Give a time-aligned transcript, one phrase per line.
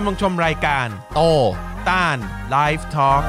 [0.00, 1.20] คุณกำลังชมรายการ โต
[1.88, 2.18] ตาล
[2.54, 3.24] Live Talk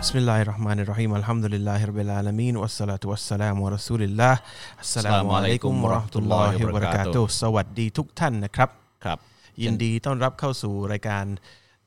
[0.00, 5.99] بسم الله الرحمن الرحيم الحمد لله رب العالمين والصلاة والسلام على رسول الله السلام عليكم
[5.99, 8.68] ورحمة الله وبركاتهสวัสดีทุกท่านนะครับ
[9.04, 9.18] ครับ
[9.62, 11.24] ยินดีต้อนรับเข้าสู่รายการ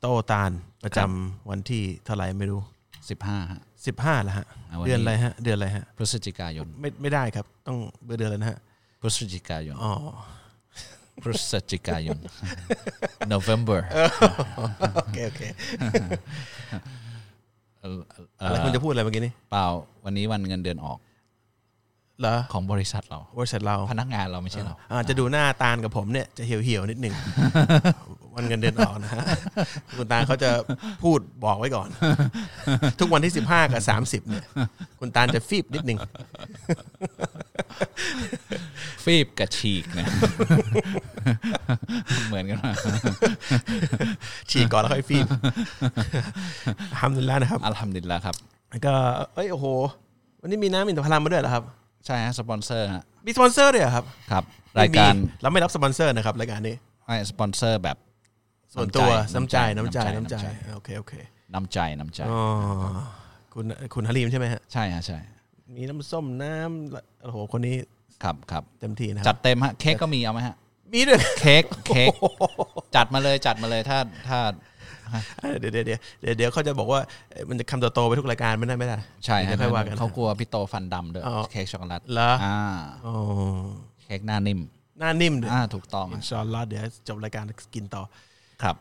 [0.00, 0.50] โตตาล
[0.84, 2.62] ประจำวันที่เท่าไหร่ไม่รู้
[3.10, 3.60] 15ฮะ
[3.92, 7.78] 15แล้วฮะอ่าวันนี้เดือนอะไรฮะเดือนอะไรฮะพฤศจิกายนไม่ไม่ได้ครับ ต้อง
[8.18, 8.58] เดือนอะไรนะฮะ
[9.00, 9.92] พฤศจิกายนอ๋อ
[11.22, 12.18] พฤศจิกายน
[13.32, 13.80] November
[14.94, 15.42] โอเคโอเค
[17.80, 17.98] เอ่อ
[18.38, 19.66] เอ่ออะไรคุณจะพูดอะไรเมื่อกี้นี่เปล่า
[20.04, 20.98] วันนี้วันเงินเดือนออก
[22.20, 27.14] เหรอของบริษัทเรา บริษัทเราพนักงานเราไม่ใช่เราอาจจะดูหน้าตาลกับผมเนี่ยจะเหี่ยวเหี่ยวๆนิดหนึ่ง
[28.34, 29.24] วันเงินเดือนออกนะฮะ
[29.96, 30.50] คุณตาลเขาจะ
[31.02, 31.88] พูดบอกไว้ก่อน
[33.00, 34.44] ทุกวันที่สิบห้ากับสามสิบเนี่ย
[35.00, 35.98] คุณตาลจะฟีบนิดหนึ่ง
[39.04, 40.08] ฟีบกับฉีกเนี่ย
[42.28, 42.76] เหมือนกันมาก
[44.50, 45.26] ฉีกก่อนแล้วค่อยฟีบ
[46.96, 48.34] ทำดุลิลละนะครับอัลฮัมดุลิลละครับ
[48.70, 48.92] แล้วก็
[49.34, 49.66] เอ้ยโอ้โห
[50.40, 51.64] วันนี้มีน้ำอินทผลัมมาด้วยเหรอครับ
[52.06, 54.44] ใช่ฮะสปอนเซอร์ฮะมีสปอนเซอร์ด้วยเหรอครับครับ
[54.80, 56.74] รายการไม่มีเราไม่รับสปอนเซอร์นะครับรายการนี้
[57.06, 57.96] ไม่สปอนเซอร์แบบ
[58.74, 61.12] ส่วนตัวน้ำน้ำใจใจน้ำใจน้ำน้ำใจใจโอเคโอเค
[61.54, 62.40] น้ำใจน้ำใจอ๋อ
[63.54, 63.64] คุณ
[63.94, 65.18] คุณฮาริมใช่ไหมฮะใช่ฮะใช่
[65.76, 67.76] มีน้ำส้มน้ำโอ้โหคนนี้
[68.22, 70.56] ครับครับเต็มที่นะคจัรัดเต็มฮะเค้กก็มีเอาไหมฮะ
[70.92, 72.10] มีด้วยเค้กเค้ก
[72.96, 73.98] จัดมาเลยจัดมาเลยถ้า
[74.28, 74.38] ถ้า
[75.60, 82.58] เดี๋ยวเดี๋ยวเดี๋ยวเดี๋ยวเดี๋ยวเขาจะบอกว่าเอ่อมันจะคำโตๆไปทุกรายการไม่ได้ไม่ได้ใช่เดี๋ฮะยวค่อยว่ากันเขากลัวพี่โตฟันดำด้วยอ๋อเค้กช็อกโกแลตเหรออ่า
[83.06, 83.16] อ๋อ
[84.02, 84.60] เค้กหน้านิ่ม
[84.98, 88.02] หน้านิ่มด้วยอ่าถูกต้องอินชาอัลลอฮ์เดี๋ยวจบรายการกินต่อ
[88.62, 88.76] ครับ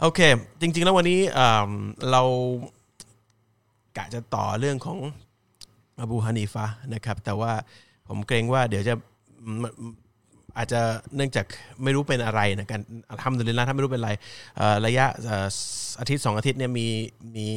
[0.00, 0.20] โอเค
[0.60, 1.70] จริง ๆ แล้ววันนี้เอิ่ม
[2.10, 2.22] เรา
[3.96, 4.98] กะจะต่อเรื่องของ
[6.00, 7.52] อบูฮานีฟะนะครับ แต่ว่า
[8.08, 8.94] ผมเกรงว่าเดี๋ยวจะ
[9.60, 9.62] ม
[10.58, 10.80] อาจจะ
[11.16, 11.46] เนื่องจาก
[11.84, 12.80] ไม่รู้เป็นอะไรนะกัน
[13.22, 14.10] ทำดุลิลละถ้าไม่รู้เป็นอะไร
[14.86, 15.06] ระยะ
[16.00, 16.86] อาทิตย์สองอาทิตย์เนี่ยมี
[17.36, 17.48] มี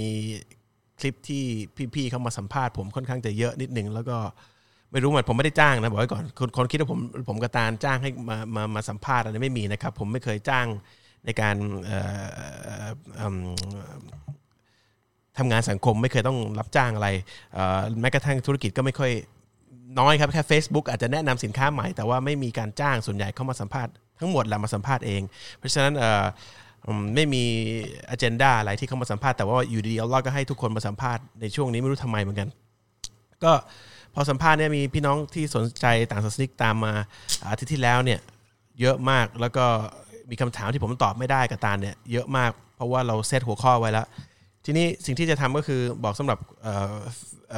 [1.00, 1.44] คลิปที่
[1.96, 4.18] พี่ๆเขามาสัมภาษณ์ผมค่อนข้างจะเยอะนิดหนึ่งแล้วก็
[4.92, 7.00] ไม่รู้เหมือนผมไม่ได้จ้างนะบอกไว้ก่อนคนคนคิดว่าผม
[7.30, 10.68] ผมกระตานจ้างให้มามามาสัมภาษณ์อะไรไม่มีนะครับ ผมไม่เคยจ้าง
[11.25, 11.56] ในการ
[15.38, 17.10] ทำงานสังคมไม่เคยต้องรับจ้างอะไร
[18.02, 19.12] แม้กระทั่งธุรกิจก็ไม่ค่อย
[19.99, 25.21] น้อยครับแค่ Facebook อาจจะแนะนำสินค้าใหม่ แต่ว่าไม่มีการจ้างส่วนใหญ่เข้ามาสัมภาษณ์ทั้งหมดแหละมาสัมภาษณ์เอง
[25.59, 26.25] เพราะฉะนั้นเออ
[27.16, 27.44] ไม่มี
[28.09, 32.49] อ g e n d a อะไรที่เข้ามาสัมภาษณ์แต่ว่าอยู่ดีๆอัลลอฮ์ก็ให้ทุกคนมาสัมภาษณ์ในช่วงนี้ไม่รู้ทำไมเหมือนกัน
[33.44, 33.51] ก็
[34.13, 36.94] พอสัมภาษณ์เนี่ยมีพี่น้องที่สนใจต่างศาสนิกตามมา
[37.50, 38.19] อาทิตย์ที่แล้วเนี่ย
[38.81, 39.65] เยอะมากแล้วก็
[40.29, 44.07] มีคำถามที่ผมตอบไม่ได้กับตาเนี่ยเยอะมาก เพราะว่าเราเซตหัวข้อไว้แล้ว
[44.65, 46.39] ทีนี้สิ่งที่จะทำก็คือบอกสำหรับ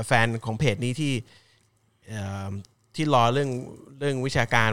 [0.07, 1.13] แฟนของเพจนี้ที่
[2.95, 3.49] ที่รอเรื่อง
[3.99, 4.71] เรื่องวิชาการ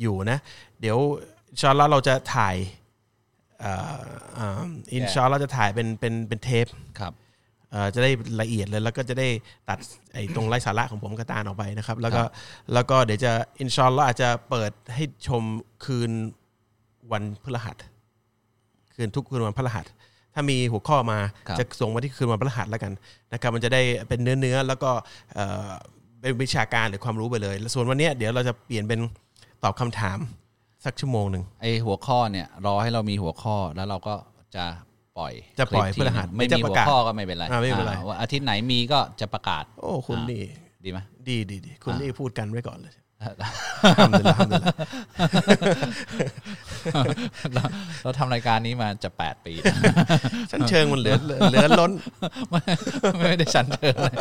[0.00, 0.38] อยู่นะ
[0.80, 0.98] เดี๋ยว
[1.50, 2.56] อินชาอนเราเราจะถ่าย
[3.60, 4.00] เอ่อ
[4.34, 4.60] เอ่อ
[4.94, 6.66] อินชาอนเราจะถ่ายเป็นเป็นเป็นเทป
[6.98, 7.12] ครับ
[7.70, 9.28] เอ่อจะได้ละเอียดเลยแล้วก็จะได้
[9.68, 9.78] ตัด
[10.14, 12.22] ไอ้ตรงไร้สาระของผมกับตาลออกไปนะครับ แล้วก็
[12.74, 15.42] แล้วก็เดี๋ยวจะอินชอนเราอาจจะเปิดให้ชม
[15.84, 16.10] คืน
[17.12, 17.76] วันพฤหัส
[18.94, 19.86] คืนทุกคืนวันพฤหัส
[20.34, 21.18] ถ้ามีหัวข้อมา
[21.48, 22.92] ครับจะส่งมาที่คืนวันพฤหัสแล้วกัน
[23.32, 24.90] นะครับ มันจะได้เป็นเนื้อเนื้อๆแล้วก็
[26.22, 29.00] เอ่อเป็นวิชาการหรือความรู้ไปเลยแล้วส่วนวันเนี้ยเดี๋ยวเราจะเปลี่ยนเป็น
[29.64, 30.18] ตอบคำถาม
[30.84, 34.14] สักชั่วโมงหนึ่งไอหัวข้อเนี่ยรอให้เรามีหัวข้อแล้วเราก็
[34.56, 34.64] จะ
[35.18, 40.42] ปล่อยจะปล่อยคลิปทีพฤหัสไม่จะมีประหัวกาศข้อก็ไม่เป็นไรอ่าไม่เป็นไรอ่าว่าอาทิตย์ไหนมีก็จะประกาศ โอ้คุณนี่
[40.84, 42.94] ดีไหมดีดีดีคุณนี่พูดกันไว้ก่อนเลย
[43.98, 44.62] ทำเลยทำเลย
[47.54, 47.62] เรา
[48.02, 49.52] เราทำรายการนี้มาจะแปดปี
[50.50, 51.92] ชั้นเชิงมันเหลือเหลือล้น
[53.18, 54.14] ไม่ได้ชันเชิงเลย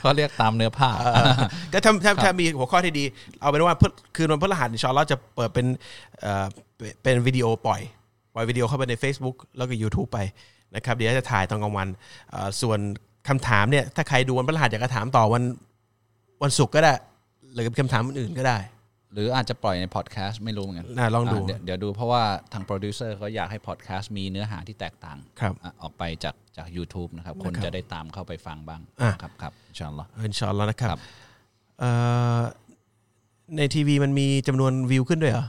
[0.00, 0.90] เขาเรียกตามเนื้อผ้า
[1.72, 3.04] ก็ถ้าถ้าถ้ามีหัวข้อที่ดี
[3.40, 3.76] เอาเป็นว่า
[4.16, 5.66] คืนวันพฤหัสชอลลอฮ์จะเปิดเป็น
[7.02, 7.80] เป็นวิดีโอปล่อย
[8.34, 10.18] ปล่อยวิดีโอเข้าไปใน Facebook แล้วก็ YouTube ไป
[10.74, 11.88] นะครับ เดี๋ยวจะถ่ายตอนกลางวัน
[12.60, 12.78] ส่วน
[13.28, 15.42] คำถามเนี่ยถ้าใครดูวันพฤหัสอยากจะถามต่อวัน
[16.42, 16.92] วันศุกร์ก็ได้
[17.52, 18.58] หรือคำถามอื่นๆก็ได้
[19.14, 31.00] หรืออาจจะปล่อยในพอดแคสต์ไม่รู้เหมือนกันน่าลองดูาเยวเดี๋ยวดูเพราะว่าทางโปรดิวเซอร์เขาอยากให้พอดแคสต์มีเนื้อหาที่แตกต่างครับอะออกไปจากจาก YouTube นะครับ คนนะครับจะได้ตามเข้าไปฟังบ้างอะครับครับإن شاء الله إن شاء اللهนะครับครับ
[31.80, 31.90] เอ่
[32.38, 32.40] อ
[33.56, 35.46] ในทีวีมันมีจำนวนวิวขึ้นด้วยเหรอ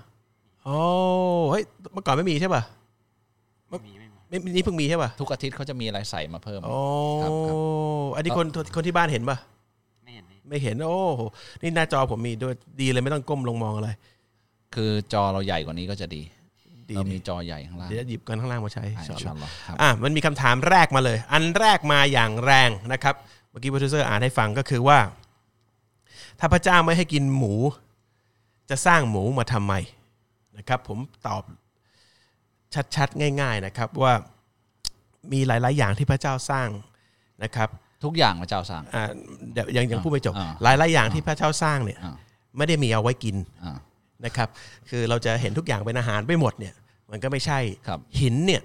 [0.66, 0.78] โอ้
[1.52, 1.64] เฮ้ย
[1.94, 2.62] เมื่อก่อนไม่มีใช่ป่ะ
[3.70, 3.78] ไม่
[4.30, 6.78] ไม่นี่เพิ่งมีใช่ป่ะทุกอาทิตย์เขาจะมีอะไรใส่มาเพิ่มโอ้
[7.24, 7.58] ครับครับ
[8.16, 9.38] อันนี้คนคนที่บ้านเห็นป่ะ
[10.52, 11.22] ไม่เห็นพี่ไม่เห็นโอ้โห
[11.62, 13.90] นี่หน้าจอผมมีด้วยดีเลยไม่ต้องก้มลงมองอะไร
[14.76, 16.22] คือจอเราใหญ่กว่านี้ก็จะดี
[16.92, 23.16] ดีเรามีดีจอใหญ่ข้างล่างเดี๋ยวจะหยิบกันข้างล่างมาใช้อะإن شاء الله إن شاء اللهครับอะมันมีคำถามแรกมาเลย อันแรกมาอย่างแรงนะครับ
[23.50, 25.00] เมื่อกี้โปรดิวเซอร์อ่านให้ฟังก็คือว่า
[26.40, 27.54] ถ้าพระเจ้าไม่ให้กินหมู
[28.70, 29.74] จะสร้างหมูมาทำไม
[30.58, 31.44] นะครับ ผมตอบ
[32.96, 34.14] ชัดๆง่าย ๆนะครับว่า
[35.32, 36.70] มีหลาย ๆ อย่างที่พระเจ้าสร้าง
[37.44, 37.70] นะครับ
[38.04, 39.04] ทุกอย่างพระเจ้าสร้างอ่า
[39.54, 42.16] เดี๋ยวยังยังพูดไม่จบอ่าหลายๆอย่างที่พระเจ้าสร้างเนี่ยอ่า
[42.58, 43.78] ไม่ได้มีเอาไว้กินอ่า
[44.26, 44.50] นะครับ
[44.90, 46.74] คือเราจะเห็นทุกอย่างเป็นอาหารไปหมดเนี่ย
[47.12, 48.62] มันก็ไม่ใช่ครับหินเนี่ย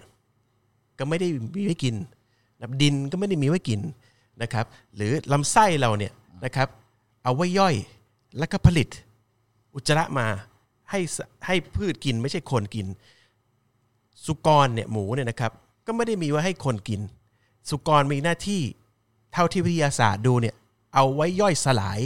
[0.98, 1.94] ก็ไม่ได้มีไว้กิน
[2.60, 3.80] นะดินก็ไม่ได้มีไว้กิน
[4.42, 4.64] นะครับ
[4.96, 6.12] หรือลำไส้เราเนี่ย
[6.44, 6.68] นะครับ
[7.24, 7.74] เอาไว้ย่อย
[8.38, 8.88] แล้วก็ผลิต
[9.74, 10.26] อุจจาระมา
[10.90, 12.86] ให้สให้พืชกินไม่ใช่คนกิน
[14.26, 15.52] สุกรเนี่ยหมูเนี่ยนะครับ
[15.86, 17.00] ก็ไม่ได้มีไว้ให้คนกิน
[17.70, 18.62] สุกรมีหน้าที่
[19.32, 20.54] เท่าที่วิทยาศาสตร์ดูเนี่ย
[20.94, 22.00] เอาไว้ย่อยสลาย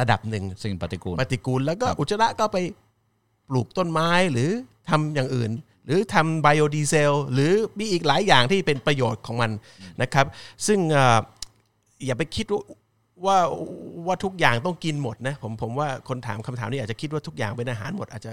[0.00, 2.56] ระดับหนึ่งสิ่งปฏิกูลปฏิกูล แล้วก็ครับอุจจาระก็ไป
[3.48, 4.50] ปลูกต้นไม้หรือ
[4.88, 5.50] ทำอย่างอื่น
[5.86, 9.50] หรือทำไบโอดีเซลหรือมีอีกหลายอย่างที่เป็นประโยชน์ของมัน
[10.02, 10.26] นะครับ
[10.66, 11.18] ซึ่งเอ่อ
[12.04, 12.62] อย่าไปคิดว่า
[13.26, 13.38] ว่า
[14.06, 18.32] ว่าทุกอย่างต้องกินหมดนะผมผมว่าคนถามคำถามนี้อาจจะคิดว่าทุกอย่างเป็นอาหารหมดอาจจะ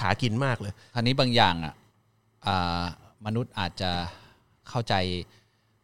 [0.00, 1.74] ขากินมากเลยคราวนี้บางอย่างอะ
[2.46, 2.82] อ่า
[3.26, 3.90] มนุษย์อาจจะ
[4.68, 4.94] เข้าใจ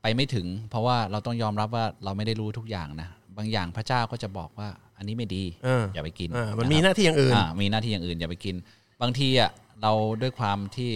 [0.03, 8.55] ไปไม่ถึง เพราะว่าเราต้องยอมรับว่าเราไม่ได้รู้ทุกอย่างนะบางอย่างพระเจ้าก็จะบอกว่าอันนี้ไม่ดีเอออย่าไปกินอ่ามันะคมีรับหน้าที่อย่างอื่นอ่ามีหน้าที่อย่างอื่นอย่าไปกิน
[9.03, 9.51] บางทีอะ
[9.83, 9.93] เรา
[10.23, 10.91] ด้วยความที่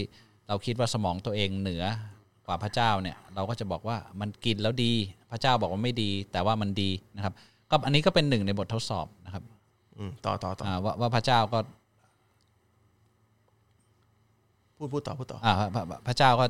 [0.48, 1.84] เราคิดว่าสมองตัวเองเหนือ
[2.46, 4.92] กว่าพระเจ้าเนี่ย เราก็จะบอกว่ามันกินแล้วดี
[5.30, 7.34] พระเจ้าบอกว่าไม่ดี แต่ว่ามันดีนะครับ
[7.70, 9.42] ก็อันนี้ก็เป็นหนึ่งในบททดสอบนะครับ
[9.98, 11.58] อืมต่อต่อต่ออ่าว่าว่าพระเจ้าก็
[14.76, 16.46] พูดพูดต่อพูดต่ออ่าพระพระพระเจ้าก็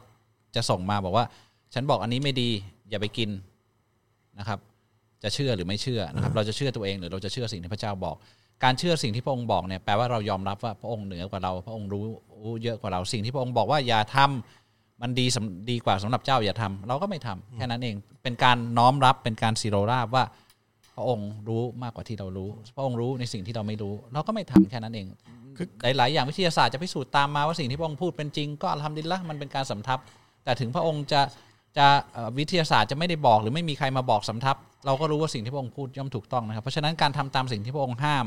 [0.57, 1.25] จะส่งมาบอกว่า
[1.75, 2.51] ฉันบอกอันนี้ไม่ดี
[2.91, 3.31] อย่าไปกิน
[4.39, 4.59] นะครับ
[5.23, 8.17] จะเชื่อหรือไม่เชื่อนะครับ เราจะเชื่อตัวเองหรือเราจะเชื่อสิ่งที่พระเจ้าบอก
[8.65, 12.05] การเชื่อสิ่งที่พระองค์บอกเนี่ยแปลว่าเรายอมรับว่าพระองค์เหนือกว่าเรา พระองค์รู้
[12.43, 20.25] รู้เยอะกว่าเราสิ่งที่พระองค์บอกว่าอย่าทำมันดีสำดีกว่าสำหรับเจ้าอย่าทำเราก็ไม่ทำแค่นั้นเองเป็นการน้อมรับเป็นการสิโรราบว่า
[20.95, 25.07] พระองค์รู้มากกว่าที่เรารู้ พระองค์รู้ในสิ่งที่เราไม่รู้ เราก็ไม่ทำแค่นั้นเอง
[25.57, 25.67] คือ
[25.99, 29.99] หลาย ๆ อย่างวิทยาศาสตร์จะพิสูจน์ตามมาว่าสิ่งที่พระองค์พูดเป็นจริง ก็ทำดีละมันเป็นการสำทับ
[30.45, 31.21] แต่ถึงพระองค์จะ
[31.79, 38.27] จะเอ่อวิทยาศาสตร์จะไม่ได้บอกหรือไม่มีใครมาบอกสำทับ เราก็รู้ว่าสิ่งที่พระองค์พูดย่อมถูกต้องนะครับเพราะฉะนั้นการทำตามสิ่งที่พระองค์ห้าม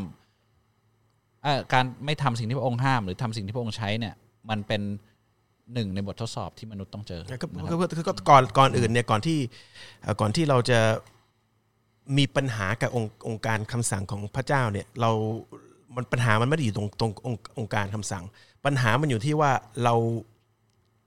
[1.44, 4.14] เอ่อการไม่ทำสิ่งที่พระองค์ห้าม หรือทำสิ่งที่พระองค์ใช้เนี่ย
[4.50, 4.82] มันเป็น
[5.74, 9.38] หนึ่งในบททดสอบที่มนุษย์ต้องเจอก็นะคก็รับก็ก็ก่อนก่อนอื่นเนี่ยก่อนที่
[10.02, 10.80] เอ่อก่อนที่เราจะ
[12.18, 15.12] มีปัญหากับองค์องค์การคำสั่งของพระเจ้าเนี่ยเรา
[15.96, 18.24] มันปัญหามันไม่ได้อยู่ตรงตรงองค์องค์การคำสั่ง
[18.66, 19.52] ปัญหามันอยู่ที่ว่า
[19.84, 19.94] เรา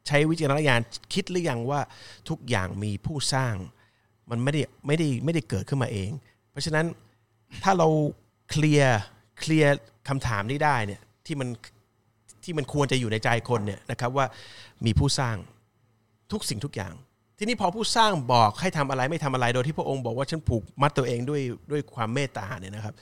[0.09, 0.81] ใช้วิจารณญาณ
[1.13, 1.81] คิดหรือยังว่า
[2.29, 3.55] ทุกอย่างมีผู้สร้าง
[4.31, 6.11] มันไม่ได้ไม่ได้ไม่ได้เกิดขึ้นมาเอง
[6.51, 6.87] เพราะฉะนั้น
[7.65, 7.89] ถ้าเรา
[8.51, 8.99] เคลียร์
[9.41, 9.73] เคลียร์
[10.09, 11.49] คำถามนี้ได้เนี่ยที่มัน
[12.45, 14.27] ที่มันควรจะอยู่ในใจคนเนี่ยนะครับว่า
[14.87, 15.37] มีผู้สร้าง
[16.33, 16.95] ทุกสิ่งทุกอย่าง
[17.39, 22.95] ทีนี้พอผู้สร้างบอกให้ทำอะไรไม่ทำอะไรโดยที่พระองค์บอกว่าฉันผูกมัดตัวเองด้วยด้วยความเมตตาเนี่ยนะครับ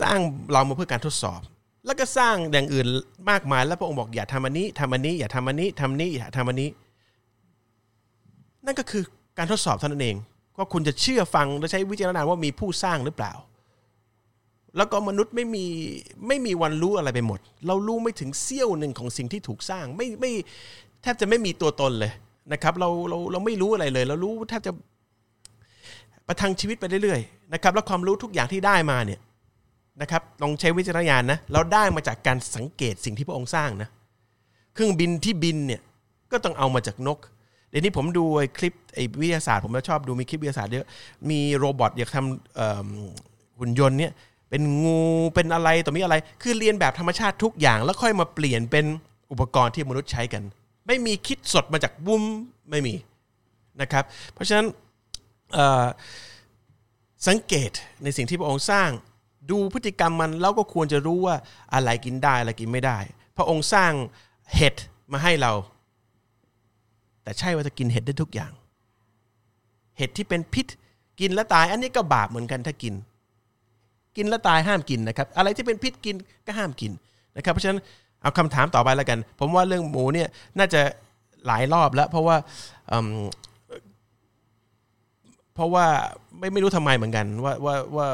[0.00, 0.18] สร้าง
[0.52, 1.40] เรามาเพื่อการทดสอบ
[1.86, 2.86] แล้วก็สร้างอย่างอื่น
[3.30, 6.70] มากมายแล้วพระองค์บอกอย่าทำอันนี้ทำอันนี้อย่าทำอันนี้ทำนี้อย่าทำอันนี้
[8.66, 9.02] นั่นก็คือ
[9.38, 10.16] การทดสอบเท่านั้นเอง
[10.56, 13.32] ว่าคุณจะเชื่อฟังและใช้วิจารณญาณว่ามีผู้สร้างหรือเปล่า
[14.76, 15.64] แล้วก็มนุษย์ไม่มี
[16.26, 20.32] ไม่มีวันรู้อะไรไปหมด เรารู้ไม่ถึงเสี้ยวหนึ่งของสิ่งที่ถูกสร้างไม่ไม่
[21.02, 22.12] แทบจะไม่มีตัวตนเลย
[22.52, 24.72] นะครับ เราเราเราไม่รู้อะไรเลย เรารู้แทบจะ
[26.26, 29.20] ประทังชีวิตไปเรื่อยๆนะครับ แล้วความรู้ทุกอย่างที่ได้มาเนี่ย
[30.00, 33.88] นะครับลองใช้วิจารณญาณนะเราได้มาจากการสังเกตสิ่งที่พระองค์สร้างนะ
[34.74, 35.80] เครื่องบินที่บินเนี่ย
[36.32, 37.18] ก็ต้องเอามาจากนก
[37.70, 38.24] เดี๋ยวนี้ผมดู
[38.58, 40.86] คลิปไอ้วิทยาศาสตร์ผมชอบดูมีคลิปวิทยาศาสตร์เยอะ
[41.30, 44.12] มีโรบอทอยากทำหุ่นยนต์เนี่ย
[44.50, 45.00] เป็นงู
[45.34, 48.84] เป็นอะไรตัวมีอะไร คือเรียนแบบธรรมชาติทุกอย่าง แล้วค่อยมาเปลี่ยนเป็น
[49.32, 50.42] อุปกรณ์ที่มนุษย์ใช้กัน
[50.86, 52.22] ไม่มีคิดสดมาจากบุ้ม
[52.70, 52.94] ไม่มี
[53.80, 54.66] นะครับ เพราะฉะนั้น
[57.28, 57.70] สังเกต
[58.02, 58.90] ในสิ่งที่พระองค์สร้าง
[59.50, 61.34] ดูพฤติกรรมมันแล้วก็ควรจะรู้ว่า
[61.74, 62.98] อะไรกินได้อะไรกินไม่ได้
[63.36, 63.92] พระองค์สร้าง
[64.56, 64.74] เห็ด
[65.12, 65.52] มาให้เรา
[67.22, 68.52] แต่ใช่ว่าจะกินเห็ดได้ทุกอย่าง
[69.98, 70.66] เห็ดที่เป็นพิษ
[71.20, 72.94] กินแล้วตาย อันนี้ก็บาปเหมือนกันถ้ากิน
[74.16, 76.16] กินแล้วตายห้ามกินนะครับ อะไรที่เป็นพิษกิน
[76.46, 76.92] ก็ห้ามกิน
[77.36, 77.80] นะครับ เพราะฉะนั้น
[78.22, 80.28] เอาคำถามต่อไปแล้วกัน ผมว่าเรื่องหมูเนี่ย
[80.58, 80.80] น่าจะ
[81.46, 82.36] หลายรอบแล้ว เพราะว่า
[85.54, 85.86] เพราะว่า
[86.38, 88.08] ไม่ไม่รู้ทำไมเหมือนกัน ว่าว่าว่า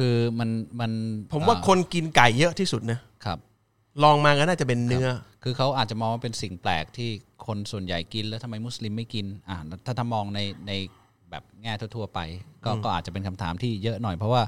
[0.00, 0.92] คือมันมัน
[1.32, 3.38] ผมว่าอ่คนกินไก่เยอะที่สุดนะครับ
[4.02, 5.08] ลองมาก็น่าจะเป็นเนื้อ
[5.42, 7.10] คือเขาอาจจะมองว่าเป็นสิ่งแปลกที่
[7.46, 10.72] คนส่วนใหญ่กินแล้วทำไมมุสลิมไม่กินอ่าถ้าถ้ามองในใน
[11.30, 12.20] แบบแง่ทั่ว ๆ ไป
[12.64, 14.42] ก็ก็อาจจะเป็นคำถามที่เยอะหน่อย เพราะว่า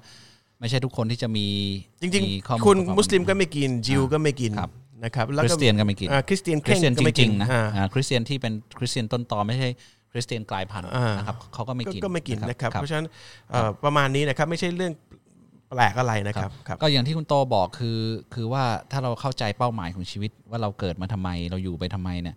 [0.61, 1.47] ไม่ใช่ทุกคนที่จะมี
[2.03, 4.71] จริงมีข้อๆคุณประกอบมุสลิมก็ไม่กินจิวก็ไม่กินครับ
[5.05, 9.69] นะครับคริสเตียนก็ไม่กินอ่าคริสเตียนคริสเตียนก็จไม่กิริงๆนะอ่าอ่าคริสเตียนที่เป็นคริสเตียนต้นตอไม่ใช่
[10.13, 13.07] คริสเตียนกลายพันธุ์อ่านนะครับเขาก็ไม่ก็กินก็ไม่กินนะครับครับเพราะฉะนั้น
[13.51, 14.93] เอ่อประมาณนี้นะครับไม่ใช่เรื่อง
[15.73, 17.99] แปลกอะไรนะครับครับ ก็อย่างที่คุณโตบอกคือ
[18.35, 22.37] คือว่าถ้าเราเข้าใจเป้าหมายของชีวิตว่าเราเกิดมาทำไมเราอยู่ไปทำไมเนี่ย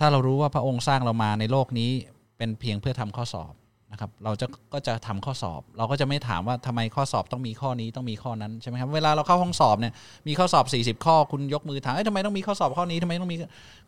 [0.00, 1.90] ถ้าเรารู้ว่าพระองค์สร้างเรามาในโลกนี้
[2.36, 3.52] เป็นเพียงเพื่อทำข้อสอบ
[3.92, 9.92] นะครับ เราจะก็จะทำข้อสอบ เราก็จะไม่ถามว่าทำไมข้อสอบต้องมีข้อนี้ต้องมีข้อนั้นใช่ไหมครับเวลาเราเข้าห้องสอบเนี่ย
[10.28, 10.64] มีข้อสอบ
[10.98, 13.36] 40 ข้อคุณยกมือถามเอ้ยทำไมต้องมีข้อสอบข้อนี้ทำไมต้องมี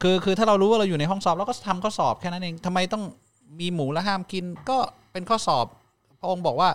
[0.03, 3.03] คือคือถ้าเรารู้ว่าเราอยู่ในห้องสอบเราก็ทำข้อสอบแค่นั้นเองทำไมต้อง
[3.61, 4.79] มีหมูและห้ามกินก็
[5.13, 5.67] เป็นข้อสอบ
[6.21, 6.69] พระองค์บอกว่า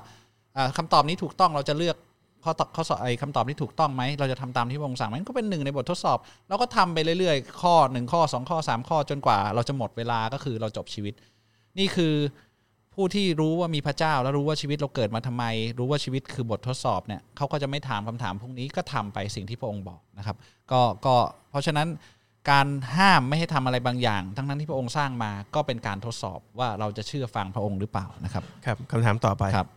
[0.57, 1.97] อ่าคำตอบนี้ถูกต้องเราจะเลือก
[2.43, 6.17] ข้อตอบข้อสอบไอ้คำตอบที่ถูกต้องไหมเราจะทำตามที่พระองค์สั่งไหมมันก็เป็นหนึ่งในบททดสอบ
[6.49, 11.13] เราก็ทำไปเรื่อยๆ ข้อหนึ่งข้อสองข้อสามข้อจนกว่า เราจะหมดเวลาก็คือเราจบชีวิต
[11.79, 12.13] นี่คือ
[12.93, 15.43] ผู้ที่รู้ว่ามีพระเจ้า แล้วรู้ว่าชีวิตเราเกิดมาทำไม
[15.79, 20.35] รู้ว่าชีวิตคือบททดสอบเนี่ยเขาก็จะไม่ถามคำถามพวกนี้ก็ทำไปสิ่งที่พระองค์บอกนะครับ
[20.71, 21.15] ก็ก็
[21.49, 21.87] เพราะฉะนั้น
[22.51, 29.67] การห้ามไม่ให้ทำอะไรบางอย่าง ทั้งนั้นที่พระองค์สร้างมาก็เป็นการทดสอบว่าเราจะเชื่อฟังพระองค์หรือเปล่านะครับครับคำถามต่อไปครับ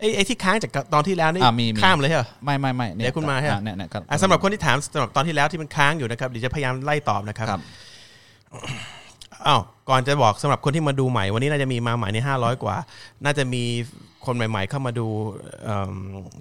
[0.00, 7.60] ไอ้ไอ้ที่ค้างจากตอนที่แล้วนี่อ่ามีมีข้ามเลยเหรอไม่ไม่ไม่เดี๋ยวคุณมาฮะอ่เนี่ยเนี่ยครับอะสำหรับคนที่ถามสำหรับตอนที่แล้วที่มันค้างอยู่นะครับเดี๋ยวจะพยายามไล่ตอบนะครับครับ
[9.46, 12.76] อ้าวก่อนจะบอกสำหรับคนที่มาดูใหม่ วันนี้น่าจะมีมาใหม่ในห้าร้อยกว่า
[13.24, 13.62] น่าจะมี
[14.26, 15.06] คนใหม่ ๆ เข้ามาดู
[15.64, 15.94] เอิ่ม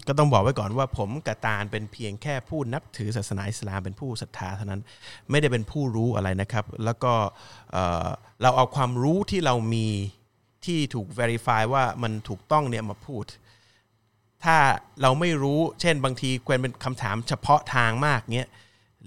[0.07, 4.81] ก็ต้องบอกไว้ก่อนว่าผมกับตาลเป็นเพียงแค่ผู้นับถือศาสนาอิสลามเป็นผู้ศรัทธาเท่านั้น
[5.31, 7.13] ไม่ได้เป็นผู้รู้อะไรนะครับ แล้วก็
[7.71, 8.07] เอ่อ
[8.41, 9.87] เราเอาความรู้ที่เรามี
[10.65, 13.25] ที่ถูก verify ว่ามันถูกต้องเนี่ยมาพูด
[14.43, 14.57] ถ้า
[15.01, 18.49] เราไม่รู้เช่นบางทีควรเป็นคำถามเฉพาะทางมากเงี้ย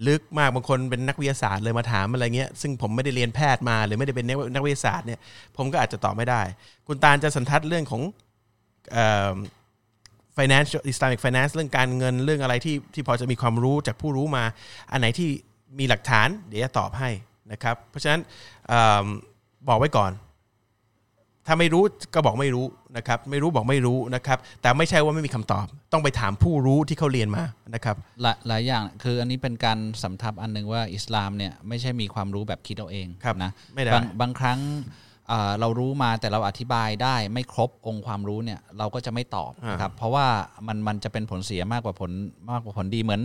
[0.06, 5.20] ลึกมากบางคนเป็นนักวิทยาศาสตร์เลยมาถามอะไรเงี้ยซึ่งผมไม่ได้เรียนแพทย์มาหรือไม่ได้เป็นนักวิทยาศาสตร์เนี่ย
[5.56, 6.42] ผมก็อาจจะตอบไม่ได้
[6.86, 8.02] คุณตาลจะสันทัดเรื่องของ
[8.92, 9.34] เอ่อ
[10.36, 14.44] finance Islamic finance เรื่องการเงินเรื่องอะไรที่ที่พอจะมีความรู้จากผู้รู้มา
[14.92, 15.28] อันไหนที่
[15.78, 17.10] มีหลักฐานเดี๋ยวจะตอบให้
[17.52, 18.20] นะครับ เพราะฉะนั้น
[18.72, 18.74] อ
[19.68, 20.12] บอกไว้ก่อน
[21.46, 21.82] ถ้าไม่รู้
[22.14, 27.44] ก็บอกไม่รู้นะครับ ไม่รู้บอกไม่รู้นะครับ แต่ไม่ใช่ว่าไม่มีคำตอบ ต้องไปถามผู้รู้ที่เขาเรียนมา
[27.74, 34.58] นะครับ หลายหลายอย่างคืออันนี้เป็นการสำทับอันหนึ่งว่าอิสลามเนี่ยไม่ใช่มีความรู้แบบคิดเอาเองครับนะไม่ได้บางบางครั้ง
[35.30, 40.26] อ่าเรารู้มาแต่เราอธิบายได้ไม่ครบองค์ความรู้เนี่ยเราก็จะไม่ตอบนะครับเพราะว่า
[40.66, 42.10] มันมันจะเป็นผลเสียมากกว่าผล
[42.50, 43.22] มากกว่าผลดีเหมือน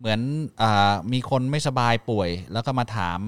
[0.00, 0.20] เหมือน
[0.62, 3.18] อามีคนไม่สบายป่วย แล้วก็มาถาม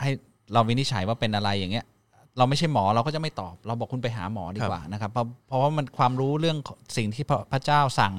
[0.00, 0.10] ให้
[0.52, 1.86] เราวินิจฉัยว่าเป็นอะไรอย่างเงี้ย
[2.38, 6.58] เราไม่ใช่หมอเราก็จะไม่ตอบ เราบอกคุณไปหาหมอดีกว่านะครับ เพราะเพราะว่ามันความรู้เรื่อง
[6.96, 8.14] สิ่งที่พระพระเจ้าสั่ง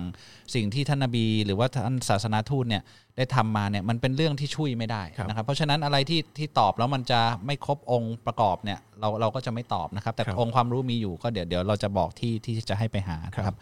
[0.55, 2.83] สิ่งที่ท่านนบี หรือว่าท่านศาสนาทูตเนี่ย
[3.17, 13.55] ได้ทำมาเนี่ยมันเป็นเรื่องที่ช่วยไม่ได้ครับนะครับ เพราะฉะนั้นอะไรที่ที่ตอบแล้วมันจะไม่ครบองค์ประกอบเนี่ยเราเราก็จะไม่ตอบนะครับ แต่ครับองค์ความรู้มีอยู่ก็เดี๋ยวเดี๋ยวเราจะบอกที่ที่จะให้ไปหานะครับ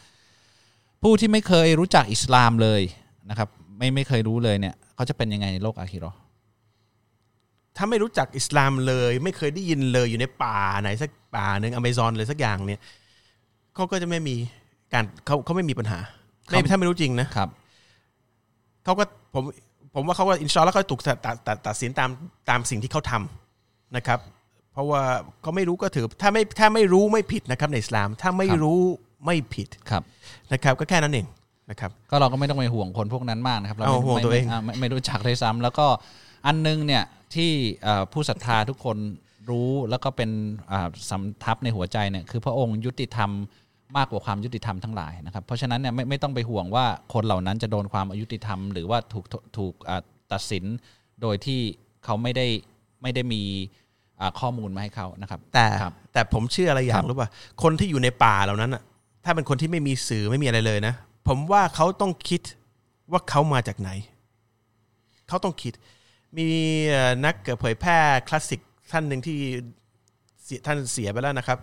[1.03, 2.81] ผู้ที่ไม่เคยรู้จักอิสลามเลย
[3.29, 6.17] นะครับ ไม่ไม่เคยรู้เลยเนี่ยเขาจะเป็นยังไงในโลกอาคิเราะห์
[7.77, 12.81] ถ้าไม่รู้จักอิสลามเลย ไม่เคยได้ยินเลยอยู่ในป่าไหนสักป่าหนึ่งอเมซอนเลยสักอย่างเนี่ย
[13.75, 14.35] เขาก็จะไม่มี
[14.93, 15.99] การเขาเขาไม่มีปัญหา
[16.49, 17.49] ไม่ถ้าไม่รู้จริงนะครับ
[18.83, 19.03] เขาก็
[19.33, 19.43] ผม
[19.95, 22.09] ผมว่าเขาก็อินชาอัลแล้วเขาถูกตัดตัดตัดตัดสินตาม
[22.49, 24.19] ตามสิ่งที่เขาทำนะครับ
[24.73, 25.01] เพราะว่า
[25.41, 28.79] เขาไม่รู้ก็ถือ ถ้าไม่ถ้าไม่รู้ไม่ผิดนะครับ ในอิสลาม ถ้าไม่ครับรู้
[29.25, 30.03] ไม่ผิดครับ
[30.53, 31.25] นะครับ ก็แค่นั้นเอง
[31.69, 35.85] นะครับ ก็เราก็ไม่ต้องไปห่วงคนพวกนั้นมากนะครับ เราเอาไม่ห่วงไม่ตัวเองไม่าไม่ไม่รู้จักเลยซ้ำแล้วก็
[36.45, 37.03] อันนึงเนี่ย
[37.35, 37.51] ที่
[37.83, 38.97] เอ่อผู้ศรัทธาทุกคน
[39.49, 40.29] รู้แล้วก็เป็น
[40.71, 43.31] อ่าสำทับในหัวใจเนี่ยคือพระองค์ยุติธรรม
[43.97, 49.25] มากกว่าความยุติธรรมทั้งหลายนะครับเพราะฉะนั้นเนี่ยไม่ไม่ต้องไปห่วงว่าคนเหล่านั้นจะโดนความอายุติธรรม หรือว่าถูก
[49.57, 50.63] ถูกอ่าตัดสิน
[51.21, 51.59] โดยที่
[52.05, 52.47] เขาไม่ได้
[53.01, 53.41] ไม่ได้มี
[54.19, 57.29] อ่าข้อมูลมาให้เขานะครับ แต่ครับแต่ผมเชื่ออะไรอย่าครังบรู้ป่ะ
[57.63, 58.83] คนที่อยู่ในป่าเหล่านั้นอะ
[59.25, 60.93] ถ้าเป็นคนที่ไม่มีสื่อไม่มีอะไรเลยนะ
[61.27, 62.41] ผมว่าเขาต้องคิด
[63.11, 63.89] ว่าเขามาจากไหน
[65.27, 65.73] เขาต้องคิด
[66.37, 66.47] มี
[66.89, 67.97] เอ่อนักเผยแพร่
[68.27, 68.61] คลาสสิก
[68.91, 69.37] ท่านหนึ่งที่
[70.43, 71.57] เสียท่านเสียไปแล้วนะครับ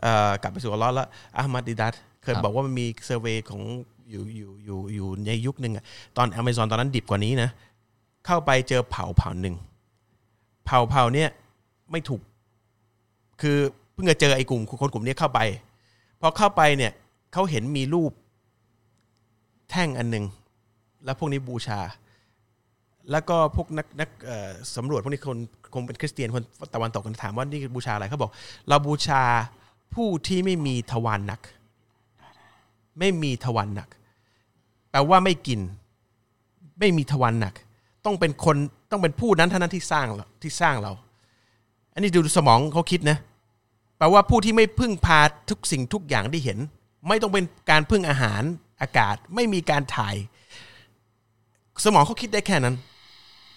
[0.00, 3.62] เอ่อกลับไปสู่อัลเลอฮ์แล้วอามัดดิดัตเคยครับบอกว่ามันมีเซอร์เวยของ
[4.10, 5.84] อยู่อยู่อยู่อยู่ในยุคหนึ่งอะ
[6.16, 7.50] ตอนอเมซอนตอนนั้นดิบกว่านี้นะ
[8.26, 9.54] เข้าไปเจอเผ่าเผ่าหนึ่ง
[10.64, 11.30] เผ่าเผ่าเนี่ย
[11.90, 12.22] ไม่ถูก
[13.40, 13.56] คือ
[13.92, 15.40] เพิ่งจะเจอไอ้กลุ่มคนกลุ่มนี้เข้าไป
[16.20, 16.92] พอเข้าไปเนี่ย
[17.32, 18.12] เขาเห็นมีรูป
[19.70, 20.24] แท่งอันหนึ่ง
[21.04, 21.80] แล้วพวกนี้บูชา
[23.10, 24.10] แล้วก็พวกนักนัก
[24.76, 25.38] สำรวจพวกนี้คน
[25.74, 26.44] คงเป็นคริสเตียนคน
[26.74, 28.30] ตะวันตกกันถามว่านี่บูชาอะไรเขาบอก
[28.68, 29.22] เราบูชา
[29.94, 31.40] ผู้ที่ไม่มีทวารหนัก
[32.98, 33.88] ไม่มีทวารหนัก
[34.90, 35.60] แปลว่าไม่กิน
[36.78, 37.54] ไม่มีทวารหนัก
[38.04, 38.56] ต้องเป็นคน
[38.90, 40.92] ต้องเป็นผู้นั้นเท่านั้นที่สร้างเราที่สร้างเรา
[41.92, 43.18] อันนี้ดูสมองเขาคิดนะ
[43.98, 45.20] แปลว่าผู้ที่ไม่พึ่งพา
[45.50, 46.58] ทุกสิ่งทุกอย่างที่เห็น
[47.08, 48.42] ไม่ต้องเป็นการพึ่งอาหาร
[48.80, 50.16] อากาศ ไม่มีการถ่าย
[51.84, 52.76] สมองเขาคิดได้แค่นั้น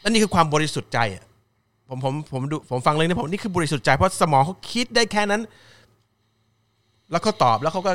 [0.01, 1.23] และนี่คือความบริสุทธิ์ใจอะ
[1.89, 5.41] ผมผมผมดูผมฟังเลยนะผมนี่คือบริสุทธิ์ใจเพราะสมองเขาคิดได้แค่นั้น
[7.11, 7.93] แล้วเขาตอบแล้วเขาก็